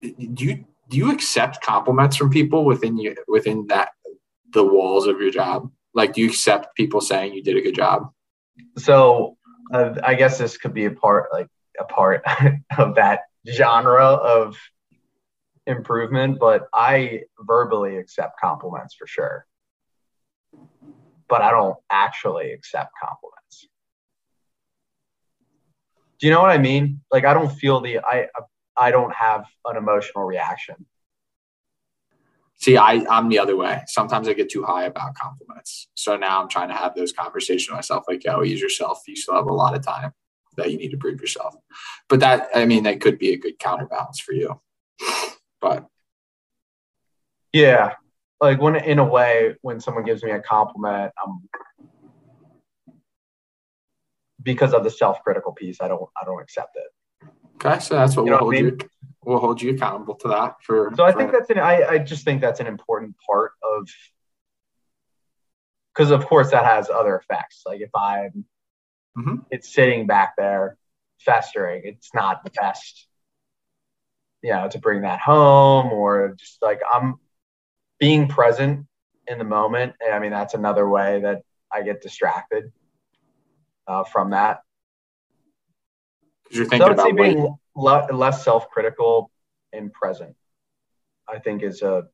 do 0.00 0.44
you, 0.44 0.64
do 0.88 0.96
you 0.96 1.12
accept 1.12 1.60
compliments 1.60 2.16
from 2.16 2.30
people 2.30 2.64
within 2.64 2.96
you, 2.96 3.14
within 3.28 3.66
that, 3.68 3.90
the 4.52 4.64
walls 4.64 5.06
of 5.06 5.20
your 5.20 5.30
job? 5.30 5.70
Like, 5.94 6.14
do 6.14 6.22
you 6.22 6.28
accept 6.28 6.74
people 6.74 7.00
saying 7.02 7.34
you 7.34 7.42
did 7.42 7.56
a 7.56 7.60
good 7.60 7.74
job? 7.74 8.10
So 8.78 9.36
uh, 9.72 9.94
I 10.02 10.14
guess 10.14 10.38
this 10.38 10.56
could 10.56 10.74
be 10.74 10.86
a 10.86 10.90
part, 10.90 11.28
like 11.32 11.48
a 11.78 11.84
part 11.84 12.22
of 12.78 12.96
that 12.96 13.20
genre 13.50 14.04
of 14.04 14.56
improvement, 15.66 16.38
but 16.38 16.68
I 16.72 17.22
verbally 17.40 17.96
accept 17.96 18.40
compliments 18.40 18.94
for 18.94 19.06
sure. 19.06 19.46
But 21.28 21.42
I 21.42 21.50
don't 21.50 21.76
actually 21.90 22.52
accept 22.52 22.90
compliments. 23.02 23.68
Do 26.18 26.26
you 26.26 26.32
know 26.32 26.40
what 26.40 26.50
I 26.50 26.58
mean? 26.58 27.00
Like 27.10 27.24
I 27.24 27.34
don't 27.34 27.50
feel 27.50 27.80
the 27.80 27.98
I 27.98 28.28
I 28.76 28.90
don't 28.90 29.14
have 29.14 29.44
an 29.64 29.76
emotional 29.76 30.24
reaction. 30.24 30.86
See, 32.62 32.76
I, 32.76 33.04
I'm 33.10 33.28
the 33.28 33.40
other 33.40 33.56
way. 33.56 33.82
Sometimes 33.88 34.28
I 34.28 34.34
get 34.34 34.48
too 34.48 34.62
high 34.62 34.84
about 34.84 35.16
compliments. 35.16 35.88
So 35.94 36.16
now 36.16 36.40
I'm 36.40 36.48
trying 36.48 36.68
to 36.68 36.76
have 36.76 36.94
those 36.94 37.12
conversations 37.12 37.68
with 37.68 37.74
myself, 37.74 38.04
like, 38.06 38.24
yo, 38.24 38.44
ease 38.44 38.60
yourself. 38.60 39.02
You 39.08 39.16
still 39.16 39.34
have 39.34 39.46
a 39.46 39.52
lot 39.52 39.74
of 39.74 39.84
time 39.84 40.12
that 40.56 40.70
you 40.70 40.78
need 40.78 40.92
to 40.92 40.96
prove 40.96 41.20
yourself. 41.20 41.56
But 42.08 42.20
that, 42.20 42.50
I 42.54 42.66
mean, 42.66 42.84
that 42.84 43.00
could 43.00 43.18
be 43.18 43.32
a 43.32 43.36
good 43.36 43.58
counterbalance 43.58 44.20
for 44.20 44.32
you. 44.32 44.60
But 45.60 45.88
yeah, 47.52 47.94
like 48.40 48.60
when 48.60 48.76
in 48.76 49.00
a 49.00 49.04
way, 49.04 49.56
when 49.62 49.80
someone 49.80 50.04
gives 50.04 50.22
me 50.22 50.30
a 50.30 50.40
compliment, 50.40 51.12
um, 51.24 51.42
because 54.40 54.72
of 54.72 54.84
the 54.84 54.90
self-critical 54.90 55.52
piece, 55.52 55.80
I 55.80 55.88
don't, 55.88 56.08
I 56.20 56.24
don't 56.24 56.40
accept 56.40 56.76
it. 56.76 56.86
Okay, 57.64 57.78
so 57.80 57.94
that's 57.94 58.16
what 58.16 58.26
you 58.26 58.32
we'll 58.32 58.40
hold 58.40 58.54
I 58.54 58.60
mean? 58.60 58.64
you. 58.64 58.78
We'll 59.24 59.38
hold 59.38 59.62
you 59.62 59.70
accountable 59.74 60.16
to 60.16 60.28
that. 60.28 60.56
For 60.62 60.90
so, 60.96 61.04
I 61.04 61.12
for 61.12 61.18
think 61.18 61.32
that's 61.32 61.50
an. 61.50 61.58
I, 61.58 61.84
I 61.84 61.98
just 61.98 62.24
think 62.24 62.40
that's 62.40 62.60
an 62.60 62.66
important 62.66 63.14
part 63.24 63.52
of 63.62 63.88
because 65.94 66.10
of 66.10 66.26
course 66.26 66.50
that 66.50 66.64
has 66.64 66.90
other 66.90 67.16
effects. 67.16 67.62
Like 67.64 67.80
if 67.80 67.90
I'm, 67.94 68.44
mm-hmm. 69.16 69.36
it's 69.50 69.72
sitting 69.72 70.06
back 70.06 70.34
there 70.36 70.76
festering. 71.24 71.82
It's 71.84 72.12
not 72.14 72.44
the 72.44 72.50
best, 72.50 73.06
you 74.42 74.50
know, 74.52 74.68
to 74.68 74.78
bring 74.78 75.02
that 75.02 75.20
home 75.20 75.92
or 75.92 76.34
just 76.38 76.60
like 76.62 76.80
I'm 76.92 77.16
being 77.98 78.28
present 78.28 78.86
in 79.26 79.38
the 79.38 79.44
moment. 79.44 79.94
I 80.12 80.18
mean, 80.18 80.32
that's 80.32 80.54
another 80.54 80.88
way 80.88 81.20
that 81.20 81.42
I 81.72 81.82
get 81.82 82.02
distracted 82.02 82.72
uh, 83.86 84.04
from 84.04 84.30
that. 84.30 84.60
You're 86.52 86.66
thinking 86.66 86.86
so 86.86 86.92
about 86.92 87.16
being 87.16 87.56
le- 87.74 88.08
less 88.12 88.44
self-critical 88.44 89.30
and 89.72 89.92
present. 89.92 90.36
I 91.28 91.38
think 91.38 91.62
is 91.62 91.80
a 91.82 92.04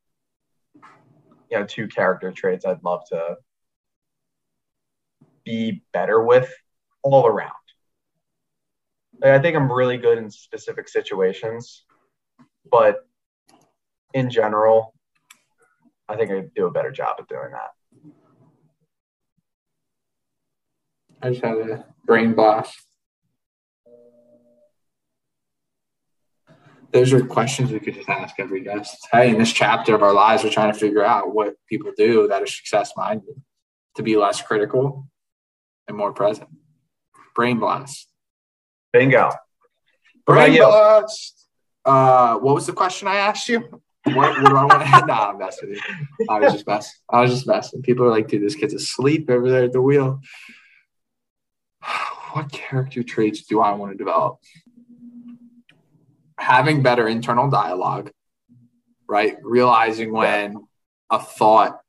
you 1.50 1.58
know 1.58 1.64
two 1.64 1.88
character 1.88 2.30
traits 2.30 2.64
I'd 2.64 2.82
love 2.84 3.02
to 3.08 3.36
be 5.44 5.82
better 5.92 6.22
with 6.22 6.52
all 7.02 7.26
around. 7.26 7.52
Like, 9.20 9.32
I 9.32 9.38
think 9.40 9.56
I'm 9.56 9.72
really 9.72 9.96
good 9.96 10.18
in 10.18 10.30
specific 10.30 10.88
situations, 10.88 11.84
but 12.70 12.98
in 14.14 14.30
general, 14.30 14.94
I 16.08 16.16
think 16.16 16.30
I 16.30 16.44
do 16.54 16.66
a 16.66 16.70
better 16.70 16.92
job 16.92 17.16
of 17.18 17.26
doing 17.26 17.50
that. 17.52 18.12
I 21.20 21.30
just 21.30 21.42
had 21.42 21.56
a 21.56 21.84
brain 22.04 22.34
blast. 22.34 22.87
Those 26.90 27.12
are 27.12 27.24
questions 27.24 27.70
we 27.70 27.80
could 27.80 27.94
just 27.94 28.08
ask 28.08 28.36
every 28.38 28.62
guest. 28.62 29.08
Hey, 29.12 29.30
in 29.30 29.38
this 29.38 29.52
chapter 29.52 29.94
of 29.94 30.02
our 30.02 30.14
lives, 30.14 30.42
we're 30.42 30.50
trying 30.50 30.72
to 30.72 30.78
figure 30.78 31.04
out 31.04 31.34
what 31.34 31.54
people 31.68 31.92
do 31.96 32.28
that 32.28 32.42
are 32.42 32.46
success 32.46 32.92
minded 32.96 33.42
to 33.96 34.02
be 34.02 34.16
less 34.16 34.40
critical 34.40 35.06
and 35.86 35.96
more 35.96 36.12
present. 36.12 36.48
Brain 37.34 37.58
blast. 37.58 38.08
Bingo. 38.92 39.30
Brain 40.26 40.56
blast. 40.56 41.46
Uh, 41.84 42.36
what 42.38 42.54
was 42.54 42.66
the 42.66 42.72
question 42.72 43.06
I 43.06 43.16
asked 43.16 43.48
you? 43.48 43.60
What, 44.04 44.42
what 44.42 44.48
do 44.48 44.56
I 44.56 44.64
want 44.64 44.82
to? 44.82 45.06
nah, 45.06 45.30
I'm 45.30 45.38
messing 45.38 45.70
with 45.70 45.78
you. 45.78 46.26
I 46.30 46.40
was 46.40 46.52
just 46.52 46.66
messing. 46.66 46.94
I 47.10 47.20
was 47.20 47.30
just 47.30 47.46
messing. 47.46 47.82
People 47.82 48.06
are 48.06 48.10
like, 48.10 48.28
dude, 48.28 48.42
this 48.42 48.54
kid's 48.54 48.74
asleep 48.74 49.28
over 49.28 49.48
there 49.50 49.64
at 49.64 49.72
the 49.72 49.82
wheel. 49.82 50.20
What 52.32 52.52
character 52.52 53.02
traits 53.02 53.44
do 53.44 53.60
I 53.60 53.72
want 53.72 53.90
to 53.92 53.96
develop? 53.96 54.38
Having 56.48 56.82
better 56.82 57.06
internal 57.06 57.50
dialogue, 57.50 58.10
right? 59.08 59.36
Realizing 59.42 60.12
when 60.12 60.56
a 61.10 61.20
thought 61.20 61.80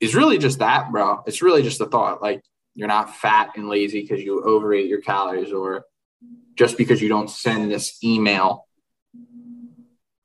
is 0.00 0.14
really 0.14 0.38
just 0.38 0.58
that, 0.58 0.92
bro. 0.92 1.22
It's 1.26 1.42
really 1.42 1.62
just 1.62 1.80
a 1.80 1.86
thought. 1.86 2.20
Like 2.20 2.42
you're 2.74 2.88
not 2.88 3.16
fat 3.16 3.52
and 3.56 3.68
lazy 3.68 4.02
because 4.02 4.22
you 4.22 4.42
overate 4.42 4.86
your 4.86 5.00
calories 5.00 5.52
or 5.52 5.84
just 6.54 6.76
because 6.76 7.00
you 7.00 7.08
don't 7.08 7.30
send 7.30 7.70
this 7.70 8.02
email 8.04 8.66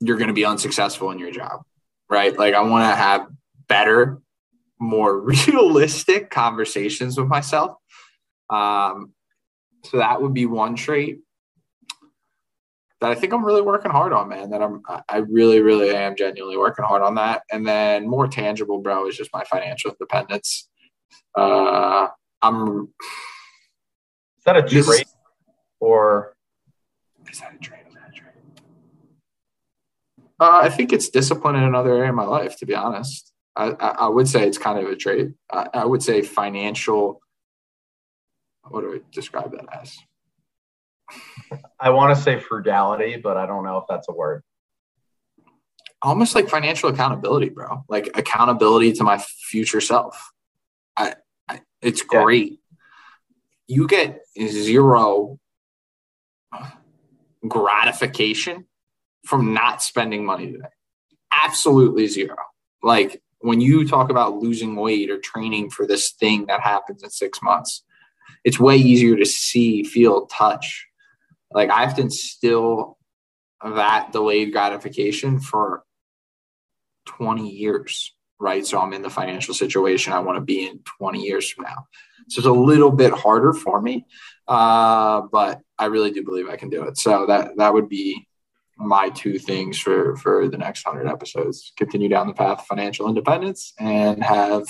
you're 0.01 0.17
going 0.17 0.28
to 0.28 0.34
be 0.34 0.45
unsuccessful 0.45 1.11
in 1.11 1.19
your 1.19 1.32
job, 1.32 1.61
right? 2.09 2.38
Like 2.38 2.55
I 2.55 2.61
want 2.61 2.91
to 2.91 2.95
have 2.95 3.28
better, 3.67 4.19
more 4.80 5.17
realistic 5.47 6.30
conversations 6.30 7.17
with 7.17 7.28
myself. 7.28 7.76
Um, 8.49 9.13
so 9.86 9.97
that 9.97 10.22
would 10.22 10.34
be 10.34 10.45
one 10.45 10.76
trait 10.76 11.19
that 13.02 13.12
I 13.12 13.16
think 13.16 13.34
I'm 13.34 13.43
really 13.43 13.62
working 13.62 13.91
hard 13.91 14.14
on, 14.14 14.30
man. 14.30 14.52
That 14.52 14.62
I'm, 14.62 14.82
I 14.88 15.18
really, 15.18 15.60
really 15.60 15.93
am 15.93 16.16
genuinely 16.16 16.58
working 16.58 16.86
hard 16.86 17.02
on 17.02 17.16
that. 17.16 17.43
And 17.52 17.68
then 17.68 18.08
more 18.08 18.28
tangible, 18.28 18.80
bro, 18.80 19.08
is 19.08 19.18
just 19.18 19.32
my 19.34 19.43
financial 19.43 19.91
independence. 19.91 20.70
Uh, 21.36 22.08
I'm. 22.41 22.93
Is 24.38 24.43
that 24.45 24.58
a 24.58 24.64
trait 24.64 25.08
or? 25.80 26.36
Is 27.30 27.39
that 27.39 27.54
a 27.56 27.58
trait? 27.58 27.82
Uh, 30.41 30.60
I 30.64 30.70
think 30.70 30.91
it's 30.91 31.10
discipline 31.10 31.56
in 31.56 31.64
another 31.64 31.91
area 31.93 32.10
of 32.10 32.16
my 32.16 32.24
life, 32.26 32.58
to 32.58 32.66
be 32.66 32.74
honest. 32.74 33.32
I, 33.56 33.76
I, 33.80 33.88
I 33.89 34.08
would 34.08 34.28
say 34.28 34.47
it's 34.47 34.58
kind 34.58 34.80
of 34.80 34.91
a 34.91 34.95
trait. 34.95 35.30
I, 35.52 35.68
I, 35.72 35.86
would 35.86 36.02
say 36.02 36.24
financial. 36.24 37.22
What 38.68 38.82
do 38.82 38.95
I 38.95 38.99
describe 39.12 39.52
that 39.52 39.66
as? 39.80 39.95
I 41.80 41.89
want 41.89 42.16
to 42.16 42.22
say 42.22 42.39
frugality, 42.39 43.18
but 43.18 43.38
I 43.38 43.45
don't 43.45 43.64
know 43.64 43.78
if 43.78 43.86
that's 43.89 44.07
a 44.09 44.14
word. 44.14 44.43
almost 46.03 46.34
like 46.34 46.49
financial 46.49 46.89
accountability, 46.89 47.49
bro. 47.49 47.84
Like 47.88 48.09
accountability 48.18 48.93
to 48.93 49.03
my 49.03 49.18
future 49.20 49.82
self. 49.82 50.32
I, 50.97 51.14
I 51.47 51.62
it's 51.82 52.03
Yeah. 52.12 52.24
great. 52.24 52.59
You 53.68 53.88
get 53.88 54.22
zero 54.39 55.39
gratification 57.47 58.66
from 59.26 59.53
not 59.53 59.82
spending 59.82 60.26
money 60.26 60.51
today. 60.51 60.66
Absolutely 61.32 62.07
zero. 62.07 62.36
Like 62.84 63.22
when 63.39 63.62
you 63.62 63.88
talk 63.88 64.09
about 64.09 64.38
losing 64.38 64.76
weight 64.76 65.09
or 65.09 65.20
training 65.20 65.70
for 65.70 65.86
this 65.88 66.12
thing 66.12 66.45
that 66.47 66.62
happens 66.62 67.03
in 67.03 67.09
six 67.09 67.41
months, 67.41 67.84
it's 68.43 68.59
way 68.59 68.76
easier 68.78 69.16
to 69.16 69.26
see, 69.26 69.84
feel, 69.84 70.26
touch. 70.28 70.88
Like 71.54 71.70
I 71.70 71.82
have 71.82 71.95
to 71.95 72.02
instill 72.02 72.97
that 73.64 74.12
delayed 74.12 74.52
gratification 74.52 75.39
for 75.39 75.84
20 77.06 77.49
years, 77.49 78.14
right? 78.39 78.66
So 78.66 78.80
I'm 78.80 78.93
in 78.93 79.02
the 79.02 79.10
financial 79.10 79.54
situation 79.54 80.14
I 80.14 80.20
want 80.20 80.38
to 80.38 80.41
be 80.41 80.68
in 80.68 80.80
20 80.97 81.22
years 81.22 81.49
from 81.49 81.66
now. 81.66 81.88
So 82.30 82.39
it's 82.39 82.47
a 82.47 82.52
little 82.52 82.91
bit 82.91 83.14
harder 83.14 83.54
for 83.54 83.82
me, 83.82 84.06
uh, 84.47 85.22
but 85.32 85.60
I 85.78 85.86
really 85.86 86.12
do 86.12 86.24
believe 86.24 86.49
I 86.49 86.56
can 86.56 86.70
do 86.70 86.84
it. 86.84 86.97
So 86.97 87.26
that 87.28 87.58
that 87.58 87.74
would 87.74 87.89
be 87.89 88.28
my 88.78 89.10
two 89.10 89.38
things 89.38 89.80
for 89.80 90.16
for 90.18 90.47
the 90.47 90.58
next 90.58 90.84
hundred 90.84 91.08
episodes: 91.08 91.74
continue 91.78 92.10
down 92.10 92.28
the 92.28 92.34
path 92.34 92.60
of 92.60 92.66
financial 92.68 93.10
independence 93.10 93.74
and 93.80 94.24
have 94.24 94.64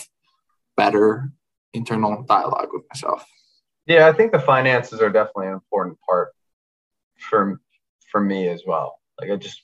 better 0.76 1.32
internal 1.74 2.24
dialogue 2.24 2.70
with 2.72 2.84
myself. 2.90 3.26
Yeah, 3.86 4.08
I 4.08 4.14
think 4.14 4.32
the 4.32 4.40
finances 4.40 5.02
are 5.02 5.10
definitely 5.10 5.48
an 5.48 5.54
important 5.54 5.98
part 6.08 6.30
for 7.22 7.60
for 8.12 8.22
me 8.22 8.48
as 8.48 8.64
well. 8.66 9.00
Like 9.20 9.32
I 9.32 9.36
just 9.36 9.62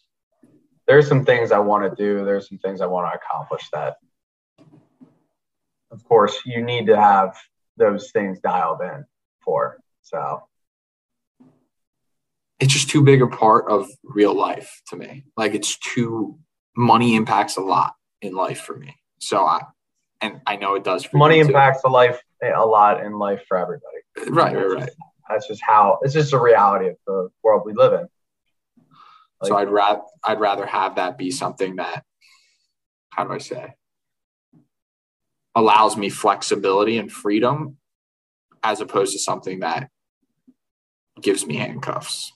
there's 0.87 1.07
some 1.07 1.25
things 1.25 1.51
I 1.51 1.59
want 1.59 1.83
to 1.83 2.03
do, 2.03 2.23
there's 2.23 2.47
some 2.47 2.57
things 2.59 2.81
I 2.81 2.85
want 2.85 3.11
to 3.11 3.17
accomplish 3.17 3.69
that 3.73 3.97
of 5.91 6.03
course 6.03 6.39
you 6.45 6.61
need 6.61 6.87
to 6.87 6.97
have 6.97 7.35
those 7.77 8.11
things 8.11 8.39
dialed 8.39 8.81
in 8.81 9.05
for. 9.43 9.79
So 10.01 10.43
It's 12.59 12.73
just 12.73 12.89
too 12.89 13.03
big 13.03 13.21
a 13.21 13.27
part 13.27 13.69
of 13.69 13.87
real 14.03 14.33
life 14.33 14.81
to 14.89 14.95
me. 14.95 15.25
Like 15.35 15.53
it's 15.53 15.77
too 15.77 16.39
money 16.75 17.15
impacts 17.15 17.57
a 17.57 17.61
lot 17.61 17.93
in 18.21 18.33
life 18.33 18.61
for 18.61 18.75
me. 18.77 18.95
So 19.19 19.45
I 19.45 19.61
and 20.21 20.41
I 20.47 20.55
know 20.55 20.75
it 20.75 20.83
does 20.83 21.03
for 21.03 21.17
money 21.17 21.39
impacts 21.39 21.83
a 21.83 21.89
life 21.89 22.19
a 22.41 22.65
lot 22.65 23.03
in 23.03 23.13
life 23.13 23.43
for 23.47 23.57
everybody. 23.57 24.31
Right, 24.31 24.55
right, 24.55 24.69
right. 24.69 24.89
That's 25.29 25.47
just 25.47 25.61
how 25.65 25.99
it's 26.01 26.13
just 26.13 26.33
a 26.33 26.39
reality 26.39 26.87
of 26.89 26.95
the 27.05 27.29
world 27.43 27.63
we 27.65 27.73
live 27.73 27.93
in. 27.93 28.07
so 29.43 29.55
I'd 29.55 29.69
rather 29.69 30.01
I'd 30.23 30.39
rather 30.39 30.65
have 30.65 30.95
that 30.95 31.17
be 31.17 31.31
something 31.31 31.77
that 31.77 32.03
how 33.09 33.25
do 33.25 33.33
I 33.33 33.37
say 33.39 33.73
allows 35.55 35.97
me 35.97 36.09
flexibility 36.09 36.99
and 36.99 37.11
freedom 37.11 37.77
as 38.63 38.79
opposed 38.79 39.13
to 39.13 39.19
something 39.19 39.61
that 39.61 39.89
gives 41.19 41.47
me 41.47 41.55
handcuffs. 41.55 42.31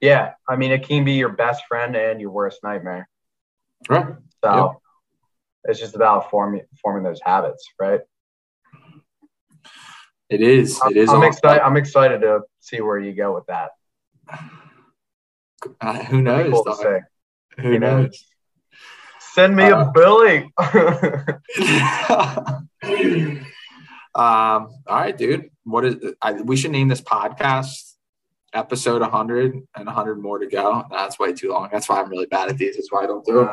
Yeah, 0.00 0.32
I 0.48 0.56
mean, 0.56 0.72
it 0.72 0.86
can 0.86 1.04
be 1.04 1.12
your 1.12 1.30
best 1.30 1.64
friend 1.68 1.94
and 1.94 2.20
your 2.20 2.30
worst 2.30 2.60
nightmare. 2.62 3.08
Right. 3.88 4.14
So 4.44 4.80
it's 5.64 5.78
just 5.78 5.94
about 5.94 6.30
forming 6.30 6.62
forming 6.82 7.02
those 7.02 7.20
habits, 7.24 7.64
right? 7.78 8.00
It 10.28 10.42
is. 10.42 10.80
It 10.90 10.96
is. 10.96 11.08
I'm 11.08 11.22
excited. 11.22 11.62
I'm 11.62 11.76
excited 11.76 12.20
to 12.22 12.40
see 12.60 12.80
where 12.80 12.98
you 12.98 13.12
go 13.14 13.34
with 13.34 13.46
that. 13.46 13.70
Uh, 15.80 16.02
who 16.04 16.20
knows? 16.22 16.52
cool. 16.52 17.00
Who 17.58 17.72
You 17.72 17.78
know? 17.78 18.02
knows? 18.02 18.24
Send 19.20 19.54
me 19.54 19.64
Uh, 19.64 19.86
a 19.86 19.92
Billy. 19.92 20.50
um. 24.14 24.14
All 24.14 24.68
right, 24.88 25.16
dude. 25.16 25.50
What 25.64 25.84
is? 25.84 25.96
I, 26.22 26.32
we 26.32 26.56
should 26.56 26.70
name 26.70 26.88
this 26.88 27.00
podcast 27.00 27.92
episode 28.52 29.02
100 29.02 29.52
and 29.76 29.86
100 29.86 30.22
more 30.22 30.38
to 30.38 30.46
go. 30.46 30.84
That's 30.90 31.18
way 31.18 31.32
too 31.34 31.50
long. 31.50 31.68
That's 31.70 31.88
why 31.88 32.00
I'm 32.00 32.08
really 32.08 32.26
bad 32.26 32.48
at 32.48 32.56
these. 32.56 32.76
That's 32.76 32.90
why 32.90 33.02
I 33.02 33.06
don't 33.06 33.24
do 33.24 33.40
it. 33.40 33.48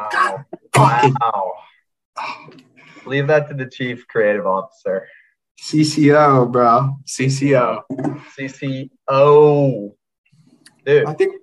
wow. 0.76 0.76
Wow. 0.76 1.52
Leave 3.06 3.28
that 3.28 3.50
to 3.50 3.54
the 3.54 3.66
chief 3.66 4.08
creative 4.08 4.46
officer. 4.48 5.08
CCO, 5.64 6.52
bro. 6.52 6.98
CCO. 7.08 7.84
CCO. 8.38 9.94
Dude, 10.86 11.06
I 11.06 11.14
think. 11.14 11.42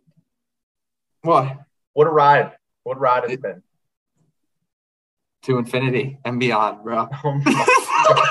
What? 1.22 1.56
what 1.94 2.06
a 2.06 2.10
ride. 2.10 2.52
What 2.82 2.98
a 2.98 3.00
ride 3.00 3.24
it's 3.30 3.40
been. 3.40 3.62
To 5.44 5.56
infinity 5.56 6.18
and 6.24 6.38
beyond, 6.38 6.84
bro. 6.84 7.08
Oh 7.24 7.32
my 7.32 7.52
God. 8.08 8.28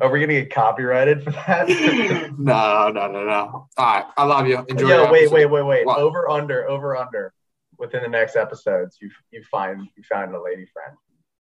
Are 0.00 0.10
we 0.10 0.18
going 0.18 0.30
to 0.30 0.40
get 0.40 0.52
copyrighted 0.52 1.22
for 1.22 1.30
that? 1.30 1.68
no, 2.38 2.90
no, 2.90 3.06
no, 3.06 3.24
no. 3.24 3.68
All 3.76 3.86
right. 3.86 4.04
I 4.16 4.24
love 4.24 4.48
you. 4.48 4.64
Enjoy. 4.68 4.88
yeah, 4.88 5.02
your 5.02 5.12
wait, 5.12 5.18
episode. 5.20 5.34
wait, 5.34 5.46
wait, 5.46 5.62
wait. 5.62 5.86
What? 5.86 5.98
Over 6.00 6.28
under, 6.28 6.68
over 6.68 6.96
under. 6.96 7.32
Within 7.78 8.02
the 8.02 8.08
next 8.08 8.34
episodes, 8.34 8.98
you 9.00 9.08
you 9.30 9.44
find 9.48 9.86
you 9.96 10.02
found 10.02 10.34
a 10.34 10.42
lady 10.42 10.66
friend. 10.72 10.96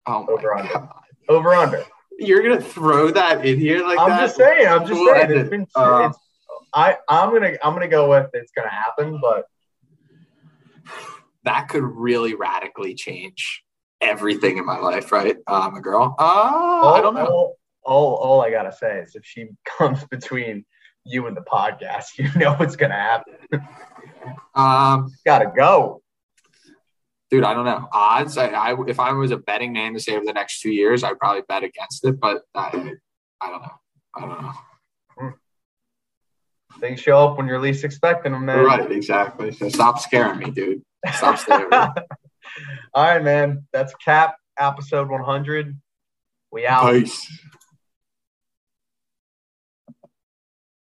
Oh 0.05 0.23
my 0.23 0.31
Over 0.31 0.55
under. 0.55 0.73
God. 0.73 0.89
Over 1.27 1.53
under. 1.53 1.83
You're 2.22 2.43
gonna 2.43 2.61
throw 2.61 3.11
that 3.11 3.45
in 3.45 3.59
here 3.59 3.84
like 3.86 3.99
I'm 3.99 4.09
that? 4.09 4.19
just 4.22 4.36
saying. 4.38 4.67
I'm 4.67 4.82
just 4.82 4.93
We'll 4.93 5.13
saying. 5.13 5.32
It's 5.32 5.47
it. 5.47 5.49
been. 5.49 5.67
Uh, 5.76 6.09
it's, 6.09 6.19
I 6.74 6.97
I'm 7.09 7.32
gonna 7.34 7.57
I'm 7.63 7.74
gonna 7.74 7.88
go 7.88 8.09
with 8.09 8.30
it's 8.34 8.51
gonna 8.51 8.69
happen, 8.69 9.19
but 9.22 9.45
that 11.43 11.67
could 11.69 11.84
really 11.84 12.36
radically 12.36 12.93
change 12.93 13.63
everything 13.99 14.57
in 14.57 14.65
my 14.65 14.78
life, 14.78 15.11
right? 15.11 15.38
Um, 15.47 15.76
a 15.76 15.82
girl. 15.82 16.15
Uh, 16.19 16.93
I 16.93 17.01
don't 17.01 17.15
know. 17.15 17.26
All, 17.26 17.57
all 17.84 18.15
all 18.15 18.41
I 18.41 18.51
gotta 18.51 18.72
say 18.72 18.99
is 18.99 19.15
if 19.15 19.26
she 19.26 19.47
comes 19.65 20.03
between 20.05 20.65
you 21.03 21.28
and 21.28 21.36
the 21.36 21.41
podcast, 21.41 22.05
you 22.17 22.30
know 22.39 22.53
what's 22.53 22.76
gonna 22.76 22.93
happen. 22.93 23.36
Um, 24.53 25.11
Gotta 25.26 25.51
go. 25.55 26.01
Dude, 27.32 27.43
I 27.43 27.53
don't 27.53 27.65
know. 27.65 27.88
Odds. 27.91 28.38
I, 28.38 28.47
I 28.47 28.75
if 28.88 28.99
I 28.99 29.13
was 29.13 29.32
a 29.32 29.38
betting 29.38 29.73
man 29.73 29.93
to 29.93 29.99
say 29.99 30.15
over 30.15 30.25
the 30.25 30.34
next 30.34 30.61
two 30.61 30.71
years, 30.71 31.03
I'd 31.03 31.17
probably 31.17 31.41
bet 31.47 31.63
against 31.63 32.05
it, 32.05 32.19
but 32.19 32.43
I, 32.53 32.67
I 33.39 33.49
don't 33.49 33.61
know. 33.61 33.71
I 34.15 34.19
don't 34.19 34.41
know. 34.41 34.53
Things 36.79 37.01
show 37.01 37.27
up 37.27 37.38
when 37.38 37.47
you're 37.47 37.59
least 37.59 37.84
expecting 37.84 38.32
them, 38.32 38.45
man. 38.45 38.65
Right, 38.65 38.91
exactly. 38.91 39.51
So 39.51 39.69
stop 39.69 39.99
scaring 39.99 40.39
me, 40.39 40.51
dude. 40.51 40.82
Stop 41.13 41.38
scaring 41.38 41.69
me. 41.69 41.77
All 42.93 43.03
right, 43.03 43.23
man. 43.23 43.67
That's 43.73 43.93
cap 43.95 44.36
episode 44.57 45.09
100. 45.09 45.77
We 46.51 46.65
out. 46.65 46.91
Peace. 46.91 47.39